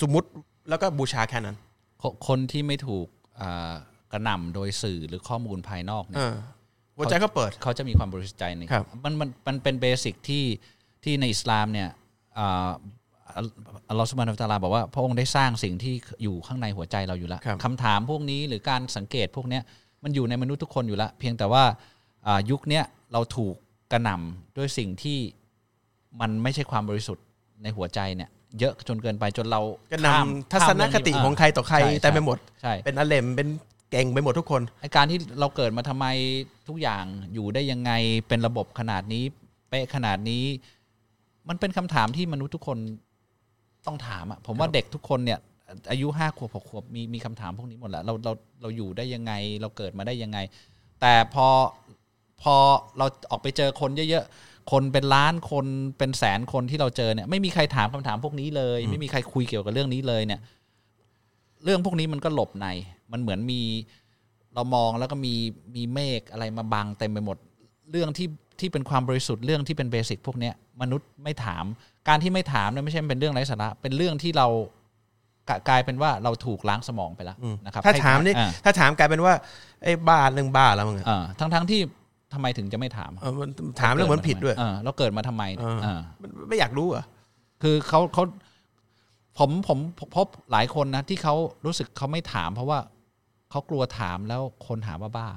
[0.00, 0.28] สมมติ
[0.68, 1.56] แล้วก็บูชาแค่นั้น
[2.02, 3.06] คคนที่ไม่ถูก
[3.40, 3.72] อ่า
[4.12, 6.34] กระหน่ำโดยสื่อหรือข้อมูลภายนอกเนี่เอยอ
[6.96, 10.44] หัวใจเขาเปิดเขาจะมีความบริสุทธิ์ใจในครับมันมันมันเป็นเบสิกที่
[11.04, 11.88] ที่ในอิสลามเนี่ย
[12.38, 12.70] อ่า
[13.88, 19.62] อัลลอฮฺสุบฮานะฮูวะตะอาลาบอกว่าพระองค์ได้สร้างสิ่งที่อยู่ข้างในหัวใจเราอยู่แล้วครับคำถามพวกนี้หรือการสังเกตพวกเนี้ย
[20.02, 21.64] มันอยู่ในมนุษย์ทุกคนอยู่แล้วเพียงแต่ว่า
[22.26, 23.54] อ่ายุคเนี้ยเราถูก
[23.92, 25.18] กระหน่ำด้วยสิ่งที่
[26.20, 27.24] มันไม่ใช่ความบริสุทธิ์
[27.62, 29.60] ในหัวใจเนี่ยเยอะจนเกินไปจนเรา
[29.92, 33.48] ก็ข้ามนำทัศนคติข้ามของใครต่อใครช่แต่ไปหมดใช่เป็นอเลมเป็น
[33.90, 36.06] เก่งไปหมดทุกคนไอการที่เราเกิดมาทำไม
[36.68, 37.04] ทุกอย่าง
[37.34, 37.92] อยู่ได้ยังไง
[38.28, 39.24] เป็นระบบขนาดนี้
[39.68, 40.44] เป๊ะขนาดนี้
[41.48, 42.78] มันเป็นคำถามที่มนุษย์ทุกคน
[43.86, 45.38] ต้องถามอะผมว่าเด็กทุกคนเนี่ย
[45.90, 50.38] อายุห้าขวบหกขวบมีมีคำถามพวกนี้หมดแหละเราเราเราอยู่ได้ยังไง เราเกิดมาได้ยังไง
[51.00, 51.46] แต่พอ
[52.42, 52.54] พอ
[52.98, 55.66] เราออกไปเจอคนเยอะๆ คนเป็นล้านคน
[55.98, 60.40] เป็นแสนคนที่เราเจอเนี่ยไม่มีใครถามคำถามพวกนี้เลย ไม่มีใครคุยเกี่ยวกับเรื่องนี้เลยเนี่ย
[61.64, 62.66] เรื่องพวกนี้มันก็หลบใน
[63.12, 63.60] มันเหมือนมี
[64.54, 65.34] เรามองแล้วก็มี
[65.76, 67.36] มีเมฆอะไรมาบังเต็มไปหมด
[67.90, 68.28] เรื่องที่
[68.60, 71.64] ที่เป็นความบริสุทธิ์เรื่องที่เป็นเบสิกพวกเนี้ยมนุษย์ไม่ถาม
[72.08, 74.48] การที่ไม่ถามเนี่ยไม่ใช่เป็นเรื่องไร้สาระเป็นเรื่องที่เรา
[75.48, 79.34] กะกลายเป็นว่าเราถูกล้างสมองไปแล้วนะครับถ้าให้ถามนี่อ่าถ้าถามกลายเป็นว่า
[79.82, 81.80] ไอ้บ้าเรื่องบ้าแล้วมึงอะอ่าทั้งทั้งที่
[82.32, 87.06] ทำไมถึงจะไม่ถามเออมันถามเรื่องเหมือนผิดด้วยเออเราเกิดมาทำไมเออเออมันไม่อยากรู้เหรอะ
[87.62, 88.24] คือเขาเขา
[89.38, 89.78] ผมผม
[90.16, 91.34] พบหลายคนนะที่เขา
[91.66, 92.78] รู้สึกเขาไม่ถาม เพราะว่า
[93.50, 95.28] เขากลัวถามแล้วคนหาว่าบ้า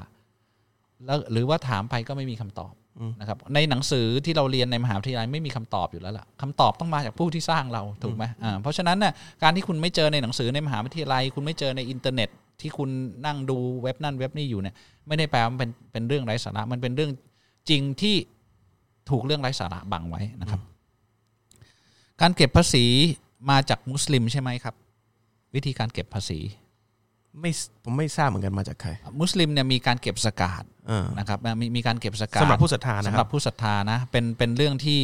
[1.06, 2.74] แล้วหรือว่าถามไปก็ไม่มีคำตอบ
[3.20, 12.30] นะครับในหนังสือที่เราเรียนในมหาวิทยาลัยไม่มีคำตอบอยู่แล้วล่ะคำตอบต้องมาจากผู้ที่สร้างเราถูกไหมอ่าเพราะฉะนั้นน่ะการที่คุณไม่เจอในหนังสือในมหาวิทยาลัย คุณไม่เจอในอินเทอร์เน็ต
[12.62, 12.90] ที่คุณ
[13.26, 14.76] นั่งดูเว็บนั่นเว็บนี้อยู่เนี่ย
[15.08, 17.12] ไม่ได้แปลว่าเป็นเป็นเรื่องไร้สาระมันเป็นเรื่อง
[17.70, 18.16] จริงที่
[19.10, 20.62] ถูกเรื่องไร้สาระบังไว้นะครับ
[22.22, 22.86] การเก็บภาษี
[23.50, 24.76] มาจากมุสลิมใช่ไหมครับ
[25.56, 26.40] วิธีการเก็บภาษี
[27.42, 27.52] ไม่
[27.84, 35.00] ผมไม่ทราบเหมือนกันมาจากใคร มุสลิมเนี่ยมีการเก็บสกาดเออนะครับมีมีการเก็บสกาดสำหรับผู้ศรัทธานะสำคหรัรับบผู้ศรัทธานะเป็นเป็นเรื่องที่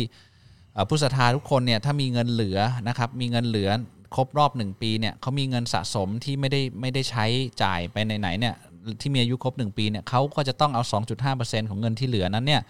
[0.73, 3.69] เอ่อผู้ศรัทธาทุกคนเนี่ยถ้ามีเงินเหลือนะครับมีเงินเหลือ
[4.15, 7.25] ครบรอบหนึ่งปีเนี่ยเขามีเงินสะสมที่ไม่ได้ไม่ได้ใช้
[7.63, 8.55] จ่ายไปไหนๆเนี่ย
[9.01, 10.83] ที่มีอายุครบหนึ่งปีเนี่ยเขาก็จะต้องเอา
[11.31, 12.61] 2.5%ของเงินที่เหลือนั้นเนี่ย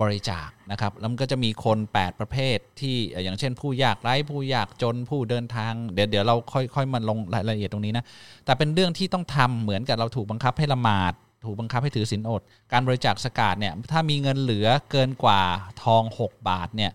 [0.00, 8.04] บริจาคนะครับแล้วมันก็จะมีคน 8 ประเภท ที่อย่างเช่น ผู้ยากไร้ผู้ยากจนผู้เดินทาง เดี๋ยวเดี๋ยวเราค่อยค่อยมาลงรายละเอียดตรงนี้นะ
[8.44, 11.12] แต่เป็นเรื่องที่ต้องทำเหมือนกับเราถูกบังคับให้ละหมาด
[11.44, 15.40] ถูกบังคับให้ถือศีลอด การบริจาคสกาดเนี่ยถ้ามีเงินเหลือเกินกว่า
[15.84, 16.92] ทอง 6 บาทเนี่ย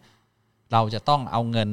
[0.71, 1.69] เราจะต้องเอาเงิน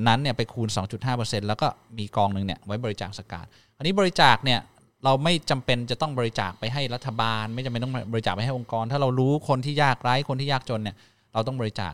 [0.00, 0.68] นนั้นเนี่ยไปคูณ
[1.08, 4.60] 2.5%แล้วก็มีกองหนึ่งเนี่ยไว้บริจาคสกาดอันนี้บริจาคเนี่ย
[5.06, 10.96] เราไม่จำเป็นจะต้องบริจาคไปให้รัฐบาล ไม่จำเป็นต้องบริจาคไปให้องค์กร ถ้าเรารู้คนที่ยากไร้คนที่ยากจนเนี่ย
[11.32, 11.92] เราต้องบริจาค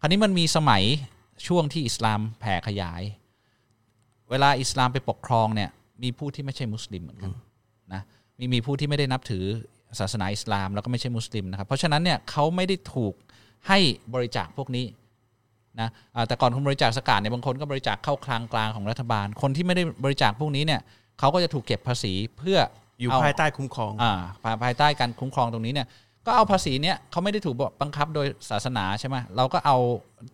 [0.00, 0.82] คราวนี้มันมีสมัย
[1.46, 3.02] ช่วงที่อิสลามแผ่ขยาย
[4.30, 5.70] เวลาอิสลามไปปกครองเนี่ย
[6.02, 7.32] มีผู้ที่ไม่ใช่มุสลิมเหมือนกัน
[7.92, 8.02] นะ
[8.38, 9.44] มีมีผู้ที่ไม่ได้นับถือ
[10.00, 13.14] ศาสนาอิสลามแล้วก็ไม่ใช่มุสลิมนะครับเพราะฉะนั้นเนี่ยเขาไม่ได้ถูก
[13.68, 13.78] ให้
[14.14, 14.86] บริจาคพวกนี้
[15.80, 15.88] นะ
[16.28, 20.80] แต่ก่อนคุณบริจาคสกาดเนี่ยบางคนก็บริจาคเข้าคลังกลางของรัฐบาล คนที่ไม่ได้บริจาคพวกนี้เนี่ย
[21.18, 22.58] เขาก็จะถูกเก็บภาษีเพื่อ
[23.00, 25.86] อยู่เภายใต้คุ้มครองอ่าภายภายใต้การคุ้มครองตรงนี้เนี่ย
[26.26, 29.76] ก็เอาภาษีเนี่ยเขาไม่ได้ถูกบังคับโดยศาสนาใช่ไหมเราก็เอา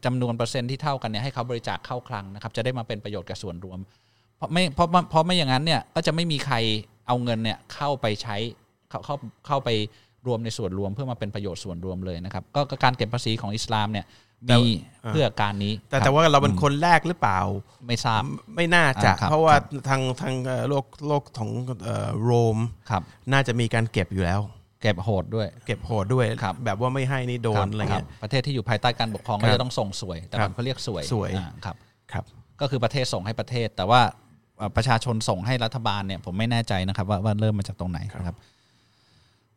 [0.05, 3.79] จำนวนเปอร์เซ็นต์ที่เท่ากันเนี่ยให้เขาบริจาคเข้าคลังนะครับ จะได้มาเป็นประโยชน์กับส่วนรวม
[4.37, 6.57] เพราะไม่เพราะเพราะไม่อย่างนั้นเนี่ยก็จะไม่มีใคร
[7.07, 8.37] เอาเงินเนี่ยเข้าไปใช้
[8.90, 9.16] เข้าเข้า
[9.47, 9.69] เข้าไป
[10.27, 14.62] รวมในส่วนรวมเพื่อมาเป็นประโยชน์ส่วนรวมเลยนะครับ ก็ก็การเก็บภาษีของอิสลามเนี่ยแต่ มี
[15.09, 17.38] เพื่อการนี้ แต่ครับแต่ว่าเราเป็นคนแรกหรือเปล่า
[17.87, 18.22] ไม่ทราบ
[18.57, 21.50] ไม่น่าจะอ่าครับเพราะว่าครับทางทางเอ่อโลกโลกของ
[21.85, 22.59] เอ่อโรม
[22.90, 24.40] ครับน่าจะมีการเก็บอยู่แล้ว
[24.83, 31.76] เก็บโหดด้วย เก็บโหดด้วยครับแบบว่าไม่ให้นี่โดครันบอะไรครัเงี้บยประเทศที่อยู่ภายใต้การปกครองครัก็บจะต้องส่งสวย แต่ครับมันเขาเรียกสวยสวยอ่าครับ
[32.12, 32.24] ครับ
[32.61, 34.00] ก็คือประเทศส่งให้ประเทศ แต่ว่า
[34.59, 38.37] เอ่อประชาชนส่งให้รัฐบาลเนี่ยผมไม่แน่ใจนะครับว่าว่าเริ่มมาจากตรงไหนนะครับ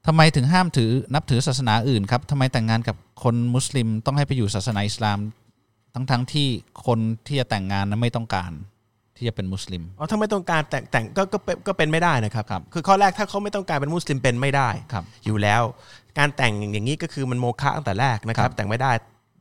[0.07, 5.17] ทำไมถึงห้ามถือนับถือศาสนาอื่นครับทำไมแต่งงานกับคนมุสลิมต้องให้ไปอยู่ศาสนาอิสลาม
[5.93, 6.47] ทั้งทั้งที่
[6.85, 8.51] คนที่จะแต่งงานนั้นไม่ต้องการ
[9.17, 15.61] ที่จะเป็นมุสลิมอ๋อถ้าไม่ต้องการแต่งแต่งก็ก็เป็นก็เป็นไม่ได้นะครับครับคือข้อแรกถ้าเขาไม่ต้องการเป็นมุสลิมเป็นไม่ได้ครับอยู่แล้ว
[16.19, 18.91] การแต่งอย่างนี้ก็คือมันโมฆะตั้งแต่แรกนะครัครับบแต่งไม่ได้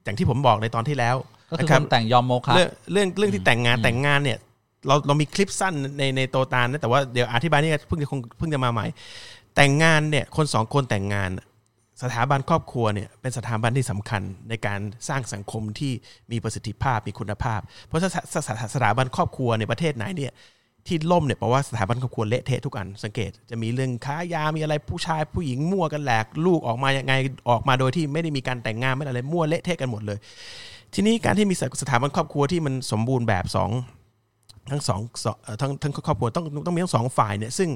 [0.05, 1.17] อย่างที่ผมบอกในตอนที่แล้ว
[1.51, 4.39] ก็คือนะครับนแต่งยอมโมฆะเรื่องเรื่องเรื่องที่แต่งงานแต่งงานเนี่ย
[4.87, 8.87] เราเรามีคลิปสั้นในในโตตานนะแต่ว่าเดี๋ยวอธิบายนี่เพิ่งจะคงเพิ่งจะมาใหม่
[9.57, 11.31] แต่งงานเนี่ยคนสองคนแต่งงาน
[12.03, 15.93] สถาบันครอบครัวเนี่ยเป็นสถาบันที่สำคัญในการสร้างสังคมที่
[16.31, 20.33] มีประสิทธิภาพมีคุณภาพ เพราะถ้าสสสถาบันครอบครัวในประเทศไหนเนี่ย
[20.87, 27.15] ที่ล่มเนี่ยเพราะว่าสถาบันครอบครัวเละเทะทุกอัน สังเกตจะมีเรื่องค้ายา มีอะไรผู้ชายผู้หญิงมั่วกันแหลก ลูกออกมายังไง
[27.51, 30.19] ออกมาโดยที่ไม่ได้มีการแต่งงานไม่อะไรมั่วเละเทะกันหมดเลย
[30.95, 33.71] ทีนี้การที่มีสถาบันครอบครัวที่มันสมบูรณ์แบบสอง
[34.71, 35.01] ทั้งสอง
[35.61, 37.71] ทั้งทั้งครอบครัวต้องต้องมีทั้งสองฝ่ายเนี่ยซึ่ง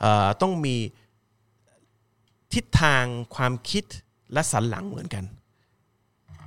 [0.00, 0.74] เอ่อต้องมี
[2.54, 3.84] ทิศทางความคิด
[4.32, 5.24] และสันหลังเหมือนกัน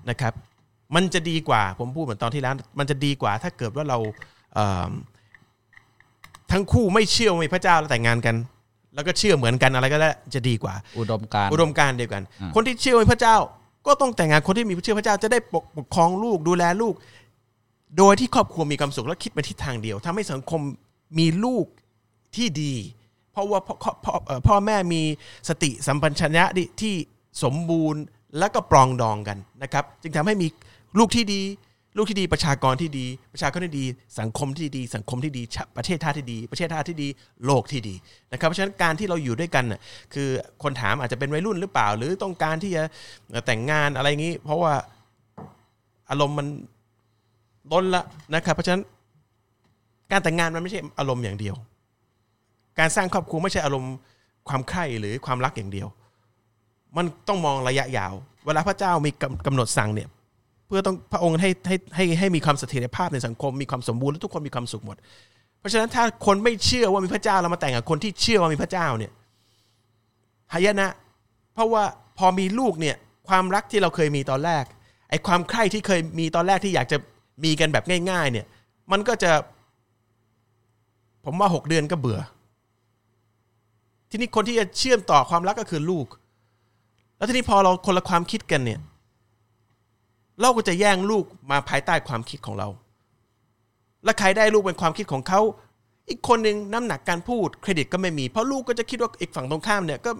[0.09, 0.33] นะครับ
[0.95, 3.97] มันจะดีกว่าผมพูดเหมือนตอนที่แล้วมันจะดีกว่าถ้าเกิดว่าเรา
[4.53, 4.89] เอ่อ
[6.51, 8.35] ทั้งคู่ไม่เชื่อว่ามีพระเจ้าแล้วแต่งงานกัน
[8.95, 13.37] แล้วก็เชื่อเหมือนกันอะไรก็ได้จะดีกว่า อุดมการณ์อุดมการณ์เดียวกันอ่าคนที่เชื่อในพระเจ้า
[13.87, 16.93] ก็ต้องแต่งงานคนที่มีเชื่อพระเจ้าจะได้ปกปกครองลูกดูแลลูก
[17.97, 20.61] โดยที่ครอบครัวมีความสุขและคิดไปทิศทางเดียวทำให้สังคม
[21.19, 21.65] มีลูก
[22.35, 22.73] ที่ดี
[23.35, 25.01] เพราะว่าพ่อพ่อเอ่อพ่อแม่มี
[25.49, 26.95] สติสัมปชัญญะที่ที่
[27.43, 28.01] สมบูรณ์
[28.37, 30.47] และก็ปรองดองกันนะครับ จึงทำให้มี
[30.99, 31.41] ลูกที่ดี
[31.97, 33.85] ลูกที่ดีประชากรที่ดี ประชากรที่ดี
[34.19, 35.43] สังคมที่ดี สังคมที่ดี
[35.77, 37.07] ประเทศชาติที่ดี ประเทศชาติที่ดี
[37.45, 37.95] โลกที่ดี
[38.31, 39.81] นะครับเพราะฉะนั้นการที่เราอยู่ด้วยกันน่ะ
[40.13, 40.27] คือ
[40.63, 42.83] คนถามอาจจะเป็นวัยรุ่นหรือเปล่า หรือต้องการที่จะ
[43.45, 44.73] แต่งงานอะไรอย่างนี้ เพราะว่า
[46.09, 46.47] อารมณ์มัน
[47.71, 48.83] ล้นละนะครับ เพราะฉะนั้น
[50.11, 51.55] การแต่งงานมันไม่ใช่อารมณ์อย่างเดียว
[52.79, 53.95] การสร้างครอบครัวไม่ใช่อารมณ์
[54.49, 55.87] ความใคร่หรือความรักอย่างเดียว
[56.97, 58.13] มันต้องมองระยะยาว
[58.45, 60.09] เวลาพระเจ้ามีกำกำหนดสั่งเนี่ย
[60.67, 64.97] เพื่อต้องพระองค์ให้ให้ให้ให้มีความเสถียรภาพในสังคม มีความสมบูรณ์และทุกคนมีความสุขหมด
[65.59, 69.11] เพราะฉะนั้นถ้าคนไม่เชื่อว่ามีพระเจ้าแล้วมาแต่งกับคนที่เชื่อว่ามีพระเจ้าเนี่ย
[70.53, 70.87] หายนะ
[71.53, 71.83] เพราะว่า
[72.17, 72.95] พอมีลูกเนี่ย
[73.27, 74.63] ความรักที่เราเคยมีตอนแรก
[75.09, 76.97] ไอ้ความใคร่ที่เคยมีตอนแรกที่อยากจะ
[77.43, 78.45] มีกันแบบง่าย ๆ เนี่ย
[78.91, 79.31] มันก็จะ
[81.25, 82.19] ผมว่าหกเดือนก็เบื่อ
[84.15, 86.07] ทีนี้คนที่จะเชื่อมต่อความรักก็คือลูก
[87.17, 88.79] แล้วทีนี้พอเราคนละความคิดกันเนี่ย
[90.39, 92.67] เราก็จะแย่งลูกมาภายใต้ความคิดของเรา
[94.03, 95.41] และใครได้ลูกเป็นความคิดของเขา
[96.09, 100.11] อีกคนหนึ่งน้ำหนักการพูดเครดิตก็ไม่มีเพราะลูกก็จะคิดว่าอีกฝั่งตรงข้ามเนี่ยก็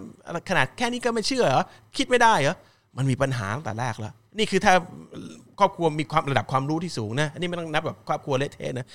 [0.48, 1.64] ขนาดแค่นี้ก็ไม่เชื่อเหรอ
[1.96, 2.56] คิดไม่ได้เหรอ
[2.96, 4.72] มันมีปัญหาตั้งแต่แรกแล้วนี่คือถ้า
[5.58, 8.86] ครอบครัวมีความระดับความรู้ที่สูงนะอันนี้ไม่ต้องนับแบบครอบครัวเละเทะนะ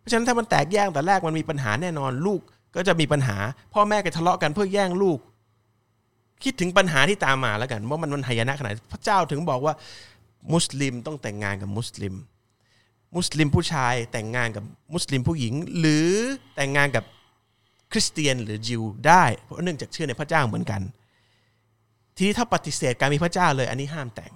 [0.00, 2.40] เพราะฉะนั้นถ้ามันแตกแยกตั้งแต่แรกมันมีปัญหาแน่นอนลูก
[2.74, 3.36] ก็จะมีปัญหา
[3.74, 5.18] พ่อแม่ก็ทะเลาะกันเพื่อแย่งลูก
[6.44, 9.74] คิดถึงปัญหาที่ตามมาแล้วกันว่ามันมันหายนะขนาดไหนพระเจ้าถึงบอกว่า
[10.52, 12.14] มุสลิมต้องแต่งงานกับมุสลิม
[13.16, 16.08] มุสลิมผู้ชายแต่งงานกับมุสลิมผู้หญิง หรือ
[16.56, 17.04] แต่งงานกับ
[17.92, 20.80] คริสเตียนหรือยิวได้เพราะเนื่องจากเชื่อในพระเจ้าเหมือนกัน
[22.16, 24.32] ทีนี้ถ้าปฏิเสธการมีพระเจ้าเลย อันนี้ห้ามแต่ง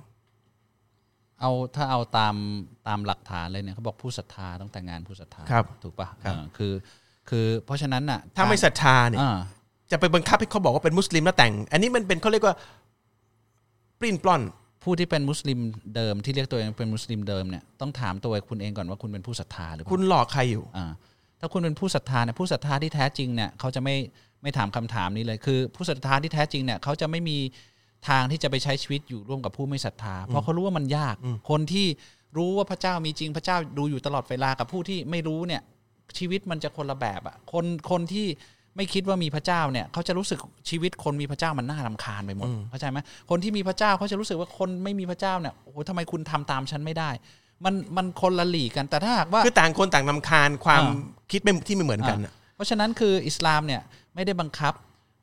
[1.41, 2.35] เอาถ้าเอาตาม
[2.89, 6.73] ตามหลักฐานเลยเนี่ยเขาบอกผู้ศรัทธาต้องแต่งงานผู้ศรัทธาครับถูกปะครับเออคือ
[7.31, 9.39] คือเพราะฉะนั้นน่ะถ้าไม่ศรัทธาเนี่ยอ่า
[9.91, 12.55] จะไปบังคับให้เขาบอกว่าเป็นมุสลิมแล้วแต่ง อันนี้มันเป็นเขาเรียกว่า
[14.01, 14.43] ปลิ้นปล้อน
[14.83, 15.59] ผู้ที่เป็นมุสลิม
[15.97, 20.93] เดิมที่เรียกตัวเองเป็นมุสลิมเดิมเนี่ยต้องถามตัวคุณเองก่อนว่าคุณเป็นผู้ศรัทธาหรือเปล่าคุณหลอกใครอยู่อ่า
[21.41, 23.97] ถ้าคุณเป็นผู้ศรัทธาเนี่ยผู้ศรัทธาที่แท้จริงเนี่ยเขาจะไม่
[24.43, 27.39] ไม่ถามคำถามนี้เลยคือ ผู้ศรัทธาที่แท้จริงเนี่ยเขาจะไม่มี
[28.09, 31.17] ทางที่จะไปใช้ชีวิตอยู่ร่วมกับผู้ไม่ศรัทธา เพราะเขารู้ว่ามันยาก
[31.51, 31.87] คนที่
[32.37, 35.63] รู้ว่าพระเจ้ามีจริงพระเจ้าดูอยู่ตลอดเวลากับผู้ที่ไม่รู้เนี่ย
[36.19, 38.27] ชีวิตมันจะคนละแบบอะคนคนที่
[38.77, 40.39] ไม่คิดว่ามีพระเจ้าเนี่ยเขาจะรู้สึก
[40.71, 42.99] ชีวิตคนมีพระเจ้ามันน่ารำคาญไปหมดเข้าใจไหม
[43.31, 47.11] คนที่มีพระเจ้าเขาจะรู้สึกว่าคนไม่มีพระเจ้าเนี่ยโอ้โหทำไมคุณทำตามฉันไม่ได้
[47.65, 53.83] มันมันคนละหลีกกันแต่ถ้าหากว่าคือต่างคนต่างนำคาญความอ่าคิดไม่ที่ไม่เหมือนกันน่ะเพราะฉะนั้นคืออิสลามเนี่ย
[54.15, 54.75] ไม่ได้บังคับ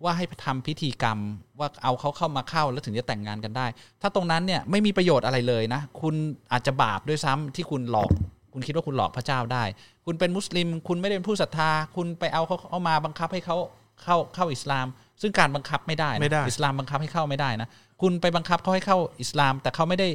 [0.04, 1.20] ว่าให้ทำพิธีกรรม
[1.60, 3.66] ว่าเอาเขาเข้ามาเข้าแล้วถึงจะแต่งงานกันได้
[4.02, 6.16] ถ้าตรงนั้นเนี่ยไม่มีประโยชน์อะไรเลยนะ คุณ
[6.52, 8.12] อาจจะบาปด้วยซ้ำที่คุณหลอก
[8.54, 9.64] คุณคิดว่าคุณหลอกพระเจ้าได้
[10.06, 13.58] คุณเป็นมุสลิม คุณไม่ได้เป็นผู้ศรัทธา คุณไปเอาเขาเอามาบังคับให้เขา
[14.04, 14.88] เข้าเข้าอิสลาม
[15.22, 17.68] ซึ่งการบังคับไม่ได้นะไม่ได้อิสลามบังคับให้เข้าไม่ได้นะ
[18.02, 20.08] คุณไปบังคับเขาให้เข้าอิสลาม แต่เขาไม่ได้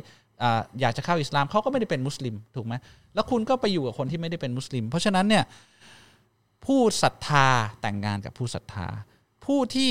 [0.43, 2.75] อ่าอยากจะเข้าอิสลามเขาก็ไม่ได้เป็นมุสลิมถูกไหม
[3.15, 5.45] แล้วคุณก็ไปอยู่กับคนที่ไม่ได้เป็นมุสลิม เพราะฉะนั้นเนี่ย
[6.67, 7.47] ผู้ศรัทธา
[7.83, 8.87] แต่งงานกับผู้ศรัทธา
[9.45, 9.91] ผู้ที่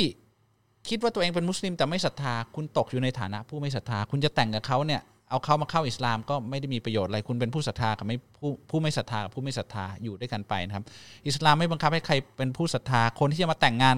[0.90, 10.84] คิดว่าตัวเองเป็นมุสลิมแต่ไม่ศรัทธา คุณตกอยู่ในฐานะผู้ไม่ศรัทธา คุณจะแต่งกับเขาเนี่ย เอาเขามาเข้าอิสลามก็ไม่ได้มีประโยชน์อะไรคุณเป็นผู้ศรัทธากับไม่ผู้ผู้ไม่ศรัทธากับผู้ไม่ศรัทธาอยู่ด้วยกันไปนะครับ
[11.28, 13.96] อิสลามไม่บังคับให้ใครเป็นผู้ศรัทธาคนที่จะมาแต่งงาน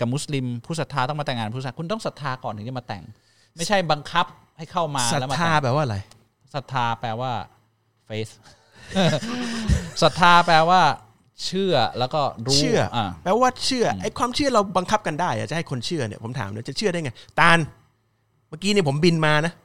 [0.00, 3.04] กับมุสลิม ผู้ศรัทธาต้องมาแต่งงานกับผู้ศรัทธาคุณต้องศรัทธาก่อนถึงจะมาแต่ง
[3.56, 4.26] ไม่ใช่บังคับ
[4.58, 5.96] ให้เข้ามาศรัทแล้วมาธาแต่งแปลว่าอะไร
[6.54, 7.32] ศรัทธาแปลว่า
[8.08, 8.32] faith
[10.02, 10.82] ศรัทธาแปลว่า
[11.44, 17.10] เชื่อแล้วก็รู้เชื่ออ่าแปลว่าเชื่อไอ้ความเชื่อเราบังคับกันได้อะจะให้คนเชื่อเนี่ยผมถามเลยจะเชื่อได้ไง
[17.40, 17.58] ตาล
[18.48, 19.58] เมื่อกี้เนี่ยผมบินมานะเ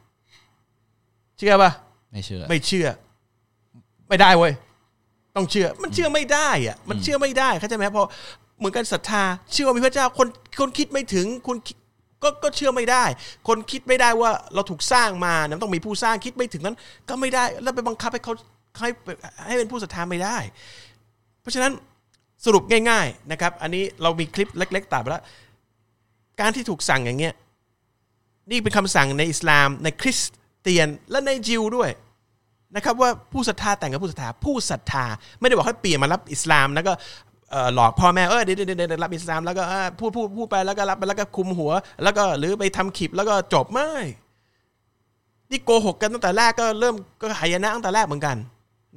[1.43, 1.71] ชื่อปะ
[2.12, 2.88] ไม่เชื่อ ไม่เชื่อ
[4.10, 4.53] ไม่ได้เว้ย
[5.36, 8.10] ต้องเชื่อ มันเชื่อไม่ได้อะมันเชื่อไม่ได้เข้าใจไหมเพราะ
[8.58, 10.27] เหมือนกันศรัทธา เชื่อว่ามีพระเจ้าคน
[10.60, 11.77] คนคิดไม่ถึงคุณคิด
[12.23, 13.03] ก็ก็เชื่อไม่ได้
[13.47, 16.77] คนคิดไม่ได้ว่าเราถูกสร้างมาเนี่ยต้องมีผู้สร้างคิดไม่ถึงนั้น
[17.10, 18.34] ก็ไม่ได้แล้วไปบังคับให้เขา
[18.79, 18.89] ให้
[19.47, 20.38] ให้เป็นผู้ศรัทธาไม่ได้
[21.41, 21.71] เพราะฉะนั้น
[22.45, 25.23] สรุปง่าย ๆนะครับ อันนี้เรามีคลิปเล็ก ๆตัดไปแล้ว
[26.39, 27.34] การที่ถูกสั่งอย่างเงี้ย
[28.51, 30.19] นี่เป็นคำสั่งในอิสลามในคริส
[30.63, 31.89] เตียนและในยิวด้วย
[32.76, 35.06] นะครับว่าผู้ศรัทธาแต่งกับผู้ศรัทธาผู้ศรัทธา
[35.39, 36.93] ไม่ได้บอกให้เปลี่ยนมารับอิสลามแล้วก็
[37.76, 39.63] หลอกพ่อแม่เออเดี๋ยวเดี๋ยวเดี๋ยวรับอิสลามแล้วก็
[39.99, 41.71] พูดพูดพูดไปแล้วก็รับไปแล้วก็คุมหัว
[42.04, 43.89] แล้วก็หรือไปทำคลิปแล้วก็จบไม่
[45.52, 48.38] นี่โกหกกันตั้งแต่แรกก็เริ่มก็หายนะตั้งแต่แรกเหมือนกัน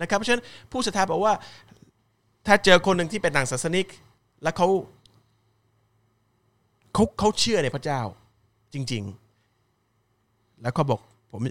[0.00, 1.32] นะครับเพราะฉะนั้นผู้ศรัทธาบอกว่า
[2.46, 3.86] ถ้าเจอคนหนึ่งที่เป็นต่างศาสนิก
[4.42, 4.68] แล้วเขา
[6.94, 8.00] เขาเขาเชื่อในพระเจ้า
[8.74, 11.00] จริง ๆ แล้วเขาบอก
[11.36, 11.42] ผม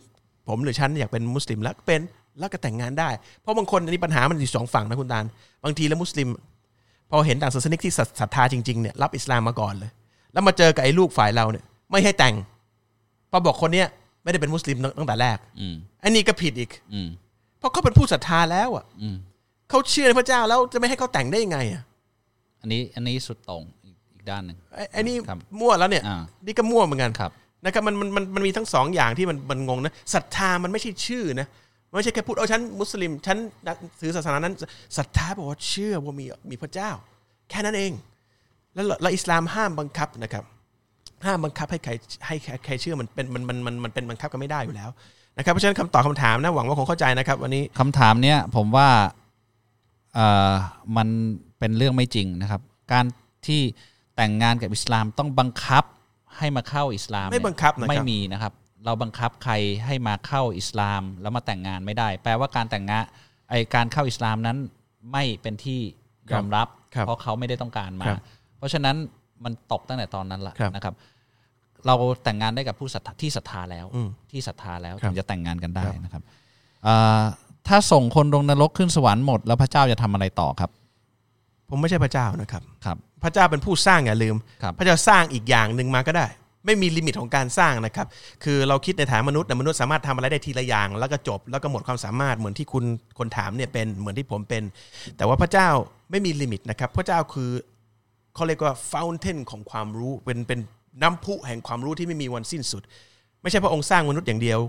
[0.48, 2.02] ผมหรือฉันอยากเป็นมุสลิมแล้วก็เป็น
[2.40, 3.10] แล้วก็แต่งงานได้
[3.42, 5.26] เพราะบางคนอันนี้ปัญหามันอยู่สองฝั่งนะคุณตาล
[5.64, 6.28] บางทีแล้วมุสลิม
[7.12, 9.92] พอเห็นต่างศาสนิกที่ศรัทศรัทธาจริงๆเนี่ยรับอิสลามมาก่อนเลย
[10.34, 12.36] แล้วมาเจอกับไอ้ลูกฝ่ายเราเนี่ย ไม่ให้แต่ง
[13.30, 13.88] เพอบอกคนเนี้ย
[14.24, 17.10] ไม่ได้เป็นมุสลิมตั้งแต่แรกอืมอันนี้ก็ผิดอีกอืม
[17.60, 19.16] เพราะเขาเป็นผู้ศรัทธาแล้วอะอืม
[19.70, 21.84] เขาเชื่อในพระเจ้าแล้วจะไม่ให้เขาแต่งได้ยังไงอะ
[22.62, 27.32] อันนี้อันนี้สุดตรงอีกอีกด้านหนึ่งไอ้ไอ้นี่ครับมั่วแล้วเนี่ยอ่านี่ก็มั่วเหมือนกันครับ
[27.66, 31.48] นะครับมันมันมันมันมีทั้งสองอย่างที่มันมันงงนะศรัทธามันไม่ใช่ชื่อนะ
[31.98, 33.38] ไม่ใช่แค่พูดเออฉันมุสลิมฉัน
[34.00, 34.54] ถือศาสนานั้น
[34.98, 36.92] ศรัทธาบอกว่าเชื่อว่ามีมีพระเจ้า
[37.50, 37.92] แค่นั้นเอง
[38.74, 40.44] แล้วแล้วอิสลามห้ามบังคับนะครับ
[41.26, 41.92] ห้ามบังคับให้ใคร
[42.28, 44.90] ให้ใครใครเชื่อมันเป็นมันมันมันมันเป็นบังคับกันไม่ได้อยู่แล้ว
[45.38, 48.90] นะครับเพราะฉะนั้นคำตอบคำถามนะหวังว่าคงเข้าใจนะครับ วันนี้คำถามเนี้ยผมว่า
[50.14, 50.54] เอ่อ
[50.98, 51.08] มัน
[51.60, 53.06] เป็นเรื่องไม่จริงนะครับ การ
[53.48, 53.62] ที่
[54.16, 55.84] แต่งงานกับอิสลามต้องบังคับ
[56.38, 58.54] ให้มาเข้าอิสลามไม่เนี่ยบังคับนะครับไม่มีนะครับ
[58.86, 59.54] เราบังคับใคร
[59.86, 63.04] ให้มาเข้าอิสลามแล้วมาแต่งงานไม่ได้ แปลว่าการแต่งงาน
[63.50, 64.58] ไอการเข้าอิสลามนั้น
[65.12, 65.80] ไม่เป็นที่
[66.32, 68.20] ยอมรับครับเพราะเขาไม่ได้ต้องการมาครับ
[68.58, 68.96] เพราะฉะนั้น
[69.44, 70.96] มันตกตั้งแต่ตอนนั้นละครับนะครับ
[71.86, 76.24] เราแต่งงานได้กับผู้ศรัทธาที่ศรัทธาแล้วอืมที่ศรัทธาแล้วครับถึงจะแต่งงานกันได้ครับนะครับ
[76.88, 77.24] อ่า
[77.68, 80.70] ถ้าส่งคนลงนรกขึ้นสวรรค์หมด แล้วพระเจ้าจะทำอะไรต่อครับ
[81.70, 86.28] ผมไม่ใช่พระเจ้านะครับครับ พระเจ้าเป็นผู้สร้างอย่าลืมครับพระเจ้าสร้างอีกอย่างหนึ่งมาก็ได้
[86.66, 88.08] ไม่มีลิมิตของการสร้างนะครับ
[88.44, 92.86] คือเราคิดในฐานมนุษย์แต่มนุษย์สามารถทำอะไรได้ทีละอย่าง แล้วก็จบแล้วก็หมดความสามารถเหมือนที่คุณ
[93.20, 94.64] คนถามเนี่ยเป็นเหมือนที่ผมเป็น
[95.18, 95.68] แต่ว่าพระเจ้า
[96.12, 97.50] ไม่มี limit นะครับ พระเจ้าคือ
[98.36, 100.60] เขาเรียกว่า fountain ของความรู้เป็นเป็น
[101.02, 102.84] น้ำพุแห่งความรู้ที่ไม่มีวันสิ้นสุด
[103.42, 104.60] ไม่ใช่พระองค์สร้างมนุษย์อย่างเดียว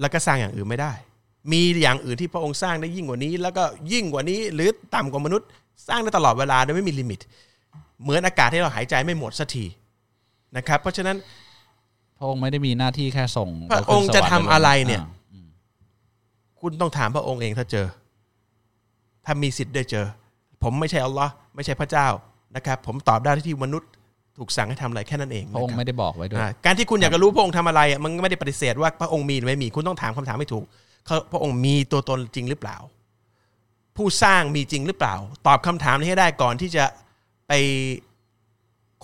[0.00, 0.92] แล้วก็สร้างอย่างอื่นไม่ได้
[1.52, 5.48] มีอย่างอื่นที่พระองค์สร้างได้ยิ่งกว่านี้ แล้วก็ยิ่งกว่านี้ หรือต่ำกว่ามนุษย์
[5.88, 7.20] สร้างได้ตลอดเวลาโดยไม่มี limit
[8.02, 9.64] เหมือนอากาศที่เราหายใจไม่หมดสักที
[10.56, 11.16] นะครับ เพราะฉะนั้น
[12.18, 15.04] พระองค์ไม่ได้มีหน้าที่แค่ส่ง พระองค์จะทำอะไรเนี่ย
[16.60, 17.86] คุณต้องถามพระองค์เองถ้าเจอ
[19.24, 20.06] ถ้ามีสิทธิ์ได้เจอ
[20.62, 22.06] ผมไม่ใช่อัลลอฮ์ไม่ใช่พระเจ้า
[22.56, 23.90] นะครับ ผมตอบได้ที่มนุษย์
[24.38, 30.64] ถูกสั่งให้ทำอะไรแค่นั้นเองพระองค์นคบไม่ได้บอกไว้ด้วยอ่าการที่คุณอยากจะรู้พระองค์ทำอะไรอะมันไม่ได้ปฏิเสธว่าพระองค์มีหรือไม่มีคุณต้องถามคำถามให้ถูก
[31.06, 32.76] เขาพระองค์มีตัวตนจริงหรือเปล่า
[33.96, 35.14] ผู้สร้างมีจริงหรือเปล่า
[35.46, 36.84] ตอบคำถามนี้ให้ได้ก่อนที่จะ
[37.48, 37.52] ไป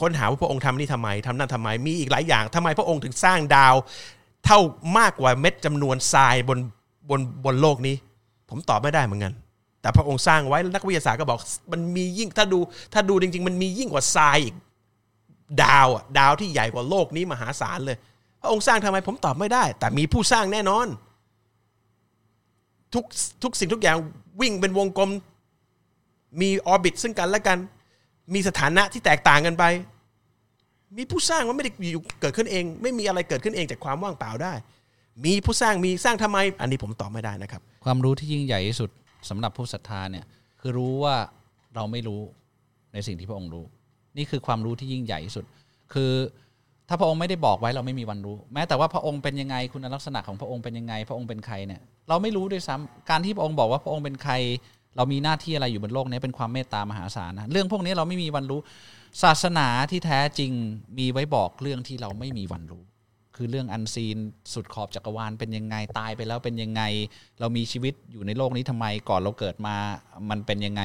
[0.01, 3.75] ค้นหาว่าพระองค์ทำนี่ทำไมทำนั่นทำไม มีอีกหลายอย่างทำไมพระองค์ถึงสร้างดาว
[4.45, 4.59] เท่า
[4.99, 6.59] มากกว่าเม็ดจำนวนทรายบน
[7.11, 7.97] บนบนโลกนี้
[8.51, 9.33] ผมตอบไม่ได้เหมือนกัน
[9.81, 11.39] แต่พระองค์สร้างไว้นักวิทยาศาสตร์ก็บอก
[11.73, 12.59] มันมียิ่งถ้าดู
[12.93, 14.55] ถ้าดูจริง ๆ มันมียิ่งกว่าทรายอีก
[15.63, 17.97] ดาวอะดาวที่ใหญ่กว่าโลกนี้มหาศาลเลย
[18.41, 20.87] พระองค์สร้างทำไมผมตอบไม่ได้ แต่มีผู้สร้างแน่นอน
[22.95, 23.05] ทุก
[23.43, 23.97] ทุกสิ่งทุกอย่าง
[24.41, 25.11] วิ่งเป็นวงกลม
[26.41, 27.59] มีออร์บิทซึ่งกันและกัน
[28.35, 29.65] มีสถานะที่แตกต่างกันไป
[30.97, 34.53] มีผู้สร้างมันไม่ได้อยู่เกิดขึ้นเอง ไม่มีอะไรเกิดขึ้นเองจากความว่างเปล่าได้
[35.25, 38.91] มีผู้สร้างมีสร้างทำไม อันนี้ผมตอบไม่ได้นะครับ ความรู้ที่ยิ่งใหญ่ที่สุด
[39.29, 40.25] สำหรับผู้ศรัทธาเนี่ย
[40.61, 41.17] คือรู้ว่า
[41.75, 42.21] เราไม่รู้
[42.93, 43.65] ในสิ่งที่พระองค์รู้
[44.17, 45.45] นี่คือความรู้ที่ยิ่งใหญ่ที่สุด
[45.93, 46.13] คือ
[46.89, 54.35] ถ้าพระองค์ไม่ได้บอกไว้เราไม่มีวันรู้ แม้แต่ว่าพระองค์เป็นยังไงคุณลักษณะของพระองค์เป็นยังไง พระองค์เป็นใครเนี่ยเราไม่รู้ด้วยซ้ำการที่พระองค์บอกว่าพระองค์เป็นใคร
[54.97, 58.61] เรามีหน้าที่อะไรอยู่บนโลกนี้เป็นความเมตตามหาศาลนะเรื่องพวกนี้เราไม่มีวันรู้
[59.23, 60.53] ศาสนาที่แท้จริง
[60.99, 62.83] มีไว้บอกเรื่องที่เราไม่มีวันรู้
[63.37, 64.17] คือเรื่องอันซีน
[64.55, 66.83] สุดขอบจักรวาลเป็นยังไงตายไปแล้วเป็นยังไง
[67.41, 69.75] เรามีชีวิตอยู่ในโลกนี้ทำไมก่อนเราเกิดมา
[70.31, 70.83] มันเป็นยังไง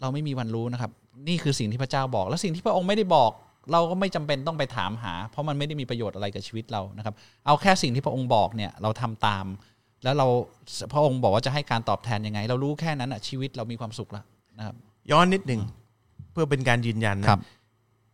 [0.00, 0.90] เราไม่มีวันรู้นะครับ
[1.28, 3.30] นี่คือสิ่งที่พระเจ้าบอก และสิ่งที่พระองค์ไม่ได้บอก
[3.72, 7.14] เราก็ไม่จำเป็นต้องไปถามหา เพราะมันไม่ได้มีประโยชน์อะไรกับชีวิตเรานะครับ
[7.46, 9.44] เอาแค่สิ่งที่พระองค์บอกเนี่ยเราทำตาม
[10.04, 10.26] แล้วเรา
[10.92, 14.24] พระองค์บอกว่าจะให้การตอบแทนยังไง เรารู้แค่นั้นอะชีวิตเรามีความสุขแล้ว
[14.58, 14.74] นะครับ
[15.10, 15.60] ย้อนนิดหนึ่ง
[16.32, 17.40] เพื่อเป็นการยืนยันนะครับ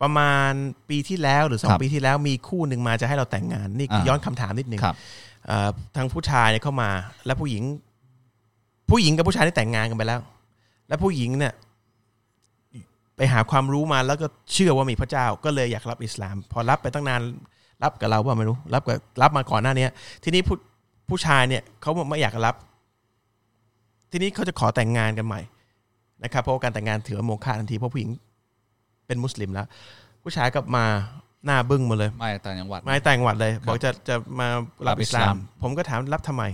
[0.03, 0.53] ประมาณ
[0.88, 4.96] ปีที่แล้วหรือสองครับปีที่แล้วมีคู่หนึ่งมาจะให้เราแต่งงาน นี่คืออ่าย้อนคำถามนิดหนึ่งครับ
[5.46, 6.90] เอ่อทางผู้ชายเนี่ยเข้ามา
[7.26, 7.62] แล้วผู้หญิง
[8.90, 10.20] ผู้หญิงกับผู้ชายได้แต่งงานกันไปแล้ว
[10.88, 11.53] แล้วผู้หญิงเนี่ย
[13.16, 17.22] ไปหาความรู้มาแล้วก็เชื่อว่ามีพระเจ้า ก็เลยอยากรับอิสลาม พอรับไปตั้งนาน
[17.83, 19.90] รับกับเราว่าไม่รู้ รับกับรับมาก่อนหน้าเนี้ย
[20.24, 20.42] ทีนี้
[21.11, 22.55] ผู้ผู้ชายเนี่ยเขาไม่อยากรับ
[24.11, 25.40] ทีนี้เขาจะขอแต่งงานกันใหม่
[26.25, 28.11] นะครับเพราะว่าการแต่งงานถือว่าโมฆะทันทีเพราะผู้หญิง
[29.07, 29.66] เป็นมุสลิมแล้ว
[30.23, 30.85] ผู้ชายก็มา
[31.46, 34.49] หน้าบึ้งมาเลยไม่ต่างจังหวัดไม่แต่งหวัดเลยครับบอกจะจะมา
[34.87, 36.44] รับรับอิอิสสลาลามมผมก็ถามรับทำไม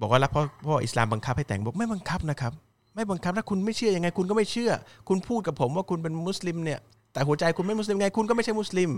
[0.00, 2.52] บอกว่ารับเพราะเพราะอิสลามบังคับให้แต่งบอกไม่บังคับนะครับ
[2.94, 4.70] ไม่บังคับถ้าคุณไม่เชื่อยังไง คุณก็ไม่เชื่อ
[5.08, 6.80] คุณพูดกับผมว่าคุณเป็นมุสลิมเนี่ย
[7.12, 8.90] แต่หัวใจคุณไม่มุสลิมไงคุณก็ไม่ใช่มุสลิม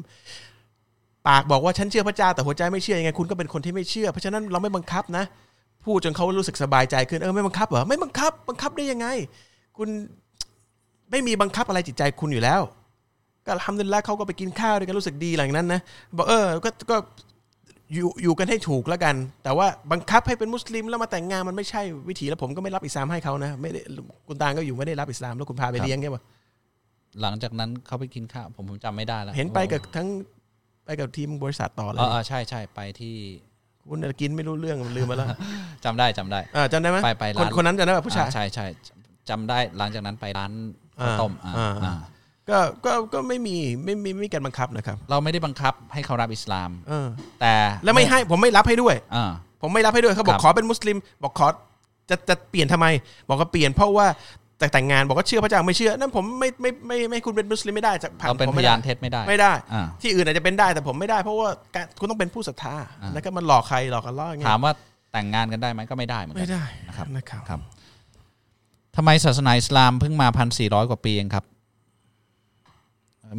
[1.29, 5.25] ปากบอกว่าฉันเชื่อพระเจ้าแต่หัวใจไม่เชื่อยังไงคุณก็เป็นคนที่ไม่เชื่อ เพราะฉะนั้นเราไม่บังคับนะ
[5.85, 9.07] พูดจนเขารู้สึกสบายใจขึ้นเออไม่บังคับเหรอไม่บังคับ บังคับได้ยังไง
[9.79, 9.89] คุณ
[11.11, 12.61] ไม่มีบังคับอะไรจิตใจคุณอยู่แล้ว
[13.47, 15.81] ก็ทำดุลิลละเขาก็ไปกินข้าวด้วยกันรู้สึกดีหลังนั้นนะ
[16.17, 16.97] บอกเออก็ก็
[17.95, 23.81] อยู่อยู่กันให้ถูกแล้วกัน แต่ว่าบังคับให้เป็นมุสลิมแล้วมาแต่งงานมันไม่ใช่วิถีแล้วผมก็ไม่รับอิสลามให้เขานะไม่ได้
[24.29, 26.23] คุณตาลก็อยู่ไม่ได้รับอิสลามแล้วคุณพาไปเลี้ยงใช่ปะ
[27.21, 30.09] หลังจากนั้นเขาไปกินข้าวผมผมจำไม่ได้แล้วเห็นไปกับทั้ง
[30.87, 33.15] ไปกับทีมบริษัทต่อเลเอยอเออใช่ใช่ไปที่
[33.89, 35.29] คุณน่ะกินไม่รู้เรื่องลืมไปแล้ว
[35.85, 38.67] จำได้จำได้อ่าจำได้ไหมไปไปคนร้านคนนั้นจำได้ป่ะผู้ชายอ่ใช่ใช่
[39.29, 40.53] จำได้หลังจากนั้นไปร้าน
[41.01, 41.95] ข้าวต้มอ่าอ่าอ่า
[42.51, 47.07] ก็ก็ก็ไม่มีไม่มีไม่มีการบังคับนะครับ เราไม่ได้บังคับให้เขารับอิสลามเออ
[47.41, 49.31] แต่แล้วไม่ให้ผมไม่รับให้ด้วยอ่า
[49.63, 51.49] ผมไม่รับให้ด้วยเขาบอคกรับขอเป็นมุสลิม บอกขอ
[52.11, 52.87] จะจะเปลี่ยนทำไม
[53.29, 54.07] บอกว่าเปลี่ยนเพราะว่า
[54.59, 64.73] แต่แต่งงานบอกว่าเชื่อพระเจ้าไม่เชื่อนั่นผมไม่ไม่ไม่ไม่ให้คุณเป็นมุสลิมไม่ได้จะผ่านเราเป็นผมพไม่ยาได้นเท็จไม่ได้ ไม่ได้ อ่า ที่อื่นอาจจะเป็นได้แต่ผมไม่ได้เพราะว่าการคุณต้องเป็นผู้ศรัทธาอ่าแล้วก็มันหลอกใครหลอกกันล่ออย่างเงี้ถายมว่า
[65.13, 67.61] แต่งงานกันได้ไหมก็ไม่ได้เหมือนกัไม่นได้นะครับนะครับ ครับ
[68.97, 71.45] ทำไมศาสนาอิสลามเพิ่งมาพันสี่ร้อยกว่าปีเองครับ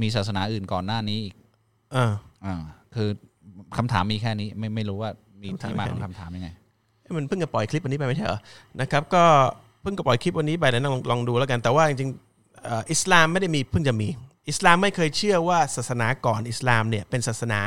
[0.01, 1.36] มีศาสนาอื่นก่อนหน้านี้อีก
[1.93, 2.13] เออ
[2.45, 2.56] อ่า
[2.95, 3.10] คือ
[3.77, 5.12] คำถามมีแค่นี้ไม่ไม่รู้ว่า
[5.43, 6.49] มีคำถามที่มาแค่ขอนี้งคำถามยังไง
[7.01, 8.39] เอ้ยมันเพิ่งจะปล่อยคลิปวันนี้ไปไม่ใช่เหรอ
[8.82, 9.23] นะครับก็
[9.66, 14.08] เพิ่งจะปล่อยคลิปวันนี้ไปแล้วลองลองดูแล้วกัน แต่ว่าจริงๆอิสลามไม่ได้มีเพิ่งจะมี
[14.50, 17.60] อิสลามไม่เคยเชื่อว่าศาสนาก่อนอิสลามเนี่ยเป็นศาสนา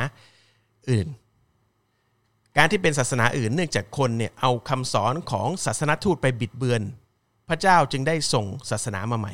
[0.91, 1.07] อื่น
[2.57, 6.83] การที่เป็นศาสนาอื่น เนื่องจากคนเนี่ยเอาคำสอนของศาสนทูตไปบิดเบือน
[7.49, 9.33] พระเจ้าจึงได้ส่งศาสนามาใหม่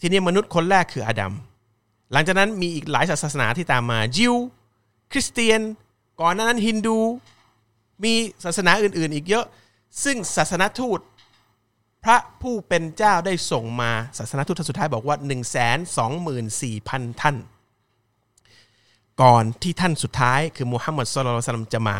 [0.00, 1.32] ทีนี้มนุษย์คนแรกคืออาดัม
[2.12, 4.34] หลังจากนั้นมีอีกหลายศาสนาที่ตามมายิว
[5.12, 5.60] คริสเตียน
[6.20, 6.98] ก่อนหน้านั้นฮินดู
[8.04, 9.46] มีศาสนาอื่นๆ อีกเยอะ
[10.04, 10.98] ซึ่งศาสนทูต
[12.04, 15.64] พระผู้เป็นเจ้าได้ส่งมาศาสนทูตท่านสุดท้ายบอกว่า 1 2 4
[15.96, 16.08] 0
[16.62, 17.36] 0 0 ท่าน
[19.22, 21.96] ก่อนที่ท่านสุดท้ายคือมูฮัมหมัดสุลลัลลอฮุอะลัมจะมา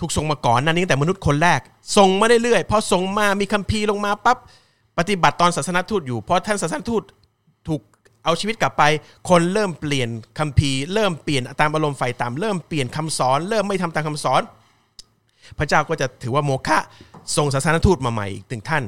[0.00, 1.60] ถูกส่งมาก่อนนั่นนี้ตั้งแต่มนุษย์คนแรก
[1.96, 4.38] ส่งมาเรื่อยๆพอส่งมามีคัมภีร์ลงมาปั๊บ
[4.98, 7.02] ปฏิบัติตอนศาสนทูตอยู่พอท่านศาสนทูต
[7.68, 7.80] ถูก
[8.24, 8.82] เอาชีวิตกลับไป
[9.28, 14.42] คนเริ่มเปลี่ยนคัมภีร์ เริ่มเปลี่ยนตามอารมณ์ไฟต่ำเริ่มเปลี่ยนคำสอน เริ่มไม่ทำตามคำสอน
[15.58, 16.78] พระเจ้าก็จะถือว่าโมฆะ
[17.36, 18.84] ส่งศาสนทูตมาใหม่อีกหนึ่งท่าน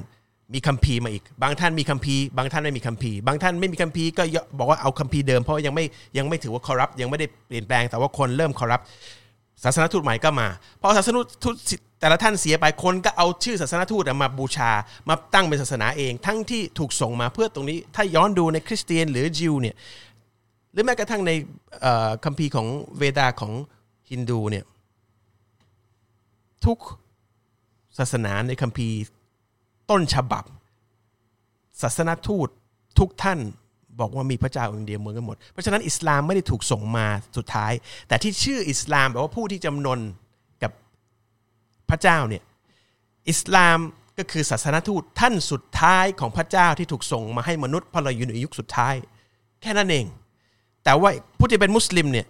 [0.54, 4.22] มีคัมภีร์มาอีก บางท่านมีคัมภีร์บางท่านไม่มีคัมภีร์บางท่านไม่มีคัมภีร์ก็
[4.58, 5.84] บอกว่าเอาคัมภีร์เดิมเพราะยังไม่
[6.18, 8.80] ยังไม่ถือว่าคอรัปยังไม่ได้เปลี่ยนแปลงแต่ว่าคนเริ่มคอรัป
[9.62, 10.48] ศาสนทูตใหม่ก็มา
[10.80, 11.54] พอศาสนทูต
[12.00, 14.70] แต่ละท่านเสียไปคนก็เอาชื่อศาสนทูตมาบูชา
[15.08, 19.74] มาตั้งเป็นศาสนาเอง ทั้งที่ถูกส่งมาเพื่อตรงนี้ ถ้าย้อนดูในคริสเตียนหรือยิวเนี่ย
[20.72, 21.32] หรือแม้กระทั่งใน
[22.24, 22.66] คัมภีร์ของ
[22.98, 23.52] เวดาของ
[24.10, 24.64] ฮินดูเนี่ย
[26.66, 26.78] ทุก
[27.98, 28.96] ศาสนาในคัมภีร์
[29.90, 30.44] ต้นฉบับ
[31.82, 32.48] ศาสนทูต
[32.98, 33.38] ทุกท่าน
[34.00, 37.72] บอกว่ามีพระเจ้าองค์เดียวเหมือนกันหมด เพราะฉะนั้นอิสลามไม่ได้ถูกส่งมาสุดท้าย
[38.08, 40.00] แต่ที่ชื่ออิสลามแปลว่าผู้ที่จำนน
[40.62, 40.72] กับ
[41.90, 42.42] พระเจ้าเนี่ย
[43.30, 43.78] อิสลาม
[44.18, 48.94] ก็คือศาสนทูตท่านสุดท้ายของพระเจ้าที่ถูกส่งมาให้มนุษย์พราะเราอยู่ในยุคสุดท้าย
[49.60, 50.06] แค่นั้นเอง
[50.84, 52.26] แต่ว่าผู้ที่เป็นมุสลิมเนี่ย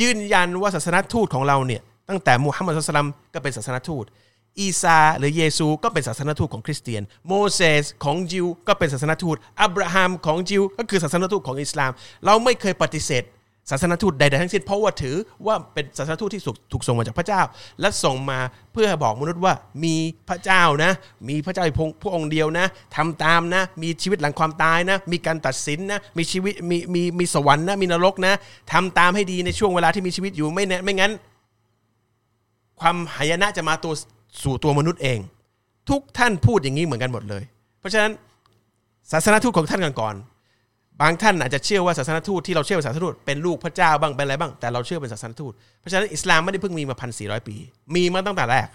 [0.00, 4.04] ยืนยันว่าศาสนทูตของเราเนี่ย ตั้งแต่มูฮัมมัดสุลตัมก็เป็นศาสนทูต
[4.58, 11.90] อีซาหรือเยซูก็เป็นศาสนทูตของคริสเตียน โมเสสของยิวก็เป็นศาสนทูต อับราฮัมของยิวก็คือศาสนทูตของอิสลาม
[12.24, 13.24] เราไม่เคยปฏิเสธ
[13.70, 15.16] ศาสนทูตใดๆทั้งสิ้นเพราะว่าถือ
[15.46, 16.42] ว่าเป็นศาสนทูตที่
[16.72, 17.42] ถูกส่งมาจากพระเจ้า
[17.80, 18.38] และส่งมา
[18.72, 19.94] เพื่อบอกมนุษย์ว่ามี
[20.28, 20.92] พระเจ้านะ
[21.28, 21.64] มีพระเจ้า
[22.02, 22.66] พระองค์เดียวนะ
[22.96, 28.34] ทำตามนะ มีชีวิตหลังความตายนะ มีการตัดสินนะมีชีวิตมีมีมีสวรรค์นะมีนรกนะ
[28.72, 31.12] ทำตามให้ดีในช่วงเวลาที่มีชีวิตอยู่ไม่แน่ไม่งั้น
[32.80, 33.92] ความหายนะจะมาตัว
[34.42, 35.18] สู่ตัวมนุษย์เอง
[35.90, 37.42] ทุกท่านพูดอย่างนี้เหมือนกันหมดเลย
[37.80, 38.12] เพราะฉะนั้น
[39.12, 47.56] ศาสนทูตของท่านก่อนๆบางท่านอาจจะเชื่อว่าศาสนทูตที่เราเชื่อเป็นศาสนทูตเป็นลูกพระเจ้าบ้างเป็นอะไรบ้างแต่เราเชื่อเป็นศาสนทูตเพราะฉะนั้นอิสลามไม่ได้เพิ่งมีมาพันสี่ร้อยปี
[47.94, 48.68] มีมาตั้งแต่แรก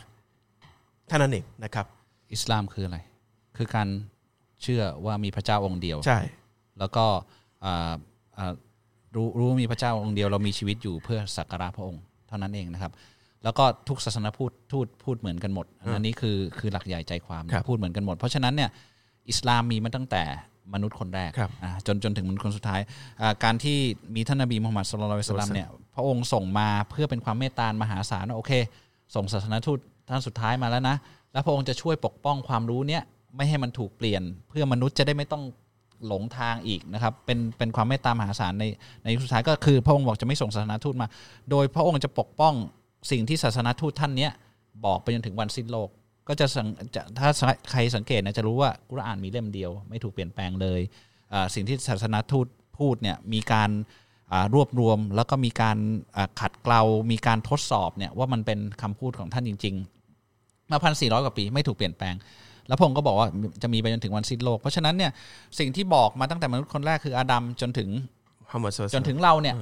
[1.08, 1.86] เท่านั้นเองนะครับ
[2.34, 2.97] อิสลามคืออะไร
[3.58, 3.88] คือการ
[4.62, 6.20] เชื่อว่ามีพระเจ้าองค์เดียวใช่
[6.80, 7.06] แล้วก็
[7.66, 7.93] อ่า
[8.38, 8.54] อ่า
[9.16, 12.91] รู้รู้ว่ามีพระเจ้าองค์เดียวเรามีชีวิตอยู่เพื่อสักการะพระองค์ เท่านั้นเองนะครับ
[13.44, 15.66] แล้วก็ทุกศาสนาพูดทูตพูดเหมือนกันหมด
[15.96, 18.70] อันนี้คือคือหลักใหญ่ใจความครับพูดเหมือนกันหมด เพราะฉะนั้นเนี่ย
[19.30, 20.24] อิสลามมีมาตั้งแต่
[20.74, 22.82] มนุษย์คนแรกครับอ่าจนจนถึงมนุษย์คนสุดท้าย
[23.22, 23.78] อ่าการที่
[24.16, 28.52] มีท่านนบีมุฮัมมัดสุลลัลลอฮุอะลัยฮิวะสัลลัมเนี่ยพระองค์ส่งมาเพื่อเป็นความเมตตามหาศาลว่าโอเค
[29.16, 29.80] ส่งศาสนทูต
[30.10, 30.96] ท่านสุดท้ายมาแล้วนะ
[31.34, 33.04] แล้วพระองค์จะช่วยปกป้องความรู้เนี้ย
[33.36, 35.44] ไม่ให้มันถูกเปลี่ยน เพื่อมนุษย์จะได้ไม่ต้อง
[36.08, 38.66] หลงทางอีกนะครับเป็นเป็นความเมตตามหาศาลใน
[39.04, 41.08] ในยุคสุดท้ายก็คือพระองค์บอกจะไม่ส่งศาสนทูตมา
[41.52, 42.54] โดยพระองค์จะปกป้อง
[43.12, 44.32] สิ่งที่ศาสนทูตท่านเนี้ย
[44.86, 45.89] บอกไปจนถึงวันสิ้นโลก
[46.28, 47.30] ก็จะสังจะถ้า
[47.72, 50.82] ใครสังเกตนะจะรู้ว่ากุรอานมีเล่มเดียว ไม่ถูกเปลี่ยนแปลงเลย
[51.34, 52.47] อ่าสิ่งที่ศาสนทูต
[52.78, 53.70] พูดเนี่ยมีการ
[54.32, 55.78] อ่ารวบรวมแล้วก็มีการ
[56.18, 56.82] อ่าขัดเกลา
[57.12, 62.16] มีการทดสอบเนี่ยว่ามันเป็นคำพูดของท่านจริงๆมาพันสี่ร้อยกว่าปีไม่ถูกเปลี่ยนแปลง
[62.68, 63.28] แล้วพระองค์ก็บอกว่า
[63.64, 65.12] จะมีไปจนถึงวันสิ้นโลก เพราะฉะนั้นเนี่ย
[65.60, 67.89] สิ่งที่บอกมาตั้งแต่มนุษย์คนแรกคืออาดัมจนถึง
[68.43, 69.56] มุฮัมมัดศ็อลลัลลอฮุจอะลัยฮิวะซัลลัมนถึงเราเนี่ย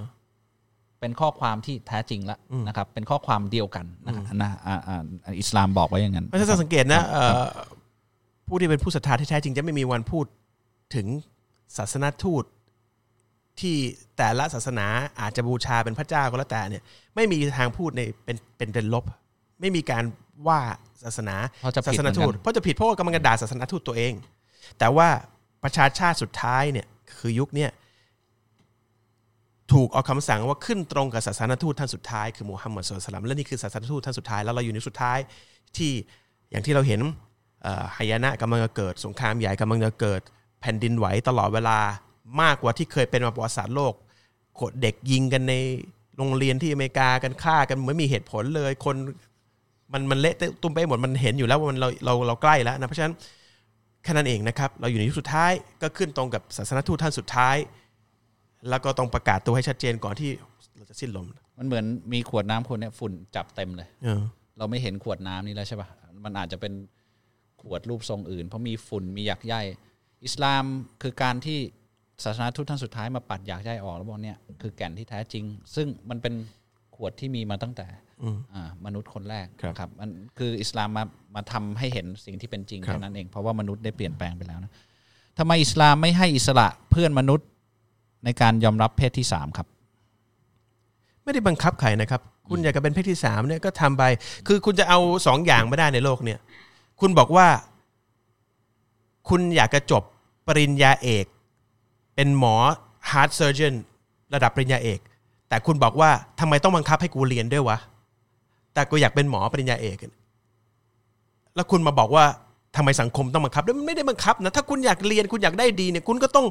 [1.02, 7.44] เป็นข้อความที่แท้จริงแล้วนะครับ เป็นข้อความเดียวกันนะครับนะอ่าอ่าอ่าอิสลามบอกไว้อย่างนั้นเพราะฉะนั้นสังเกตนะเอ่อ
[8.48, 10.26] ผู้ที่เป็นผู้ศรัทธาที่แท้จริงจะไม่มีวันพูด
[10.96, 11.08] ถึง
[11.78, 12.44] ศาสนทูต
[13.60, 13.76] ที่
[14.18, 14.86] แต่ละศาสนา
[15.20, 16.84] อาจจะบูชาเป็นพระเจ้าก็แล้วแต่เนี่ย
[17.16, 19.06] ไม่มีทางพูดในเป็นเป็นเป็นลบ
[19.62, 20.04] ไม่มีการ
[20.48, 20.60] ว่า
[21.04, 24.14] ศาสนาเพราะจะศาผิดสเหมืนอนทูกัตนเพราะจะผิดเพราะว่ากำลังจะด่าศาสนาทูตตัวเอง
[24.80, 25.08] แต่ว่า
[25.64, 26.88] ประชาชาติสุดท้ายเนี่ย
[27.20, 27.70] คือยุคเนี่ย
[29.74, 35.18] ถูกเอาคำสั่งว่าขึ้นตรงกับศาสนทูตท่านสุดท้ายคือมูฮัมหมัดสุลตัลลัมและนี่คือศาสนทูตท่านสุดท้ายแล้วเราอยู่ในสุดท้าย
[35.78, 35.92] ที่
[36.52, 37.00] อย่างที่เราเห็น
[37.98, 40.22] หายนะกำลังจะเกิด สงครามใหญ่กำลังจะเกิด
[40.62, 41.80] แผ่นดินไหวตลอดเวลา
[42.42, 43.94] มากกว่าที่เคยเป็นมาประวัติศาสตร์โลก
[44.56, 45.54] โขดเด็กยิงกันใน
[46.18, 48.96] โรงเรียนที่อเมริกากันฆ่ากันไม่มีเหตุผลเลยคน
[49.94, 53.14] มันมันเละตุ้มไปหมดมันเห็นอยู่แล้วว่ามันเราเราเราใกล้แล้วนะเพราะฉะนั้น
[54.04, 55.52] แค่นั้นเองนะครับ เราอยู่ในยุคสุดท้าย
[55.82, 57.56] ก็ขึ้นตรงกับศาสนทูตท่านสุดท้าย
[58.70, 60.30] แล้วก็ต้องประกาศตัวให้ชัดเจนก่อนที่
[60.76, 61.26] เราจะสิ้นลม
[61.58, 64.22] มันเหมือนมีขวดน้ำคนเนี่ยฝุ่นจับเต็มเลย เออ
[64.58, 65.90] เราไม่เห็นขวดน้ำนี้แล้วใช่ปะ
[66.26, 66.74] มันอาจจะเป็น
[67.62, 69.56] ขวดรูปทรงอื่น เพราะมีฝุ่นมีหยักใย
[70.26, 70.64] อิสลาม
[71.02, 71.60] คือการที่
[72.24, 75.44] ศาสนาทูตท่านสุดท้ายมาปัดหยักใยออกแล้วบอกเนี่ยคือแก่นที่แท้จริง
[75.76, 76.34] ซึ่งมันเป็น
[76.96, 77.88] ขวดที่มีมาตั้งแต่
[78.24, 81.04] อืม อ่ามนุษย์คนแรกครับครับมันคืออิสลามมา
[81.36, 84.72] มาทำให้เห็นสิ่งที่เป็นจริงครับแค่นั้นเองเพราะว่ามนุษย์ได้เปลี่ยนแปลงไปแล้วนะ
[85.38, 87.48] ทำไมอิสลามไม่ให้อิสระเพื่อนมนุษย์
[88.26, 89.68] ในการยอมรับเพศที่สามครับ
[91.24, 94.04] ไม่ได้บังคับใครนะครับ คุณอยากจะเป็นเพศที่สามเนี่ยก็ทำไป
[94.48, 96.40] คือคุณจะเอาสองอย่างไม่ได้ในโลกเนี่ย
[97.00, 97.48] คุณบอกว่า
[99.30, 100.04] คุณอยากจะจบ
[100.48, 101.26] ปริญญาเอก
[102.16, 102.56] เป็นหมอ
[103.10, 103.76] heart surgeon
[104.34, 105.00] ระดับปริญญาเอก
[105.50, 106.10] แต่คุณบอกว่า
[106.40, 107.78] ทำไมต้องบังคับให้กูเรียนด้วยวะ
[108.74, 109.98] แต่กูอยากเป็นหมอปริญญาเอก
[111.56, 112.26] แล้วคุณมาบอกว่า
[112.76, 116.46] ทำไมสังคมต้องบังคับด้วยมันไม่ได้บังคับนะถ้าคุณอยากเรียนคุณอยากได้ดีเนี่ย คุณก็ต้อง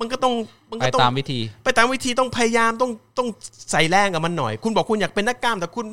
[0.00, 0.32] มันก็ต้อง
[0.70, 3.28] มันไปก็ต้องตามวิธี ไปตามวิธีต้องพยายามต้องต้อง
[3.70, 5.86] ใส่แรงกับมันหน่อย คุณบอกคุณอยากเป็นนักกล้ามแต่คุณ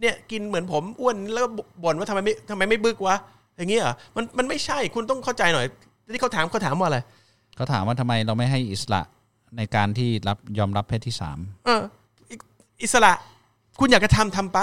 [0.00, 1.48] เนี่ยกินเหมือนผมอ้วนแล้วก็
[1.84, 3.16] บ่นว่าทำไมไม่ทำไมไม่บึกวะ
[3.56, 5.66] อย่างเงี้ยเหรอมันมันไม่ใช่คุณต้องเข้าใจหน่อย
[6.12, 6.98] ที่เขาถามเขาถามว่าอะไร
[7.56, 9.00] เขาถามว่าทำไมเราไม่ให้อิสระ
[9.56, 11.82] ในการที่รับยอมรับเพศที่สามเออ
[12.30, 12.36] อิ
[12.82, 13.12] อิสระ
[13.80, 14.58] คุณอยากจะทำทำไป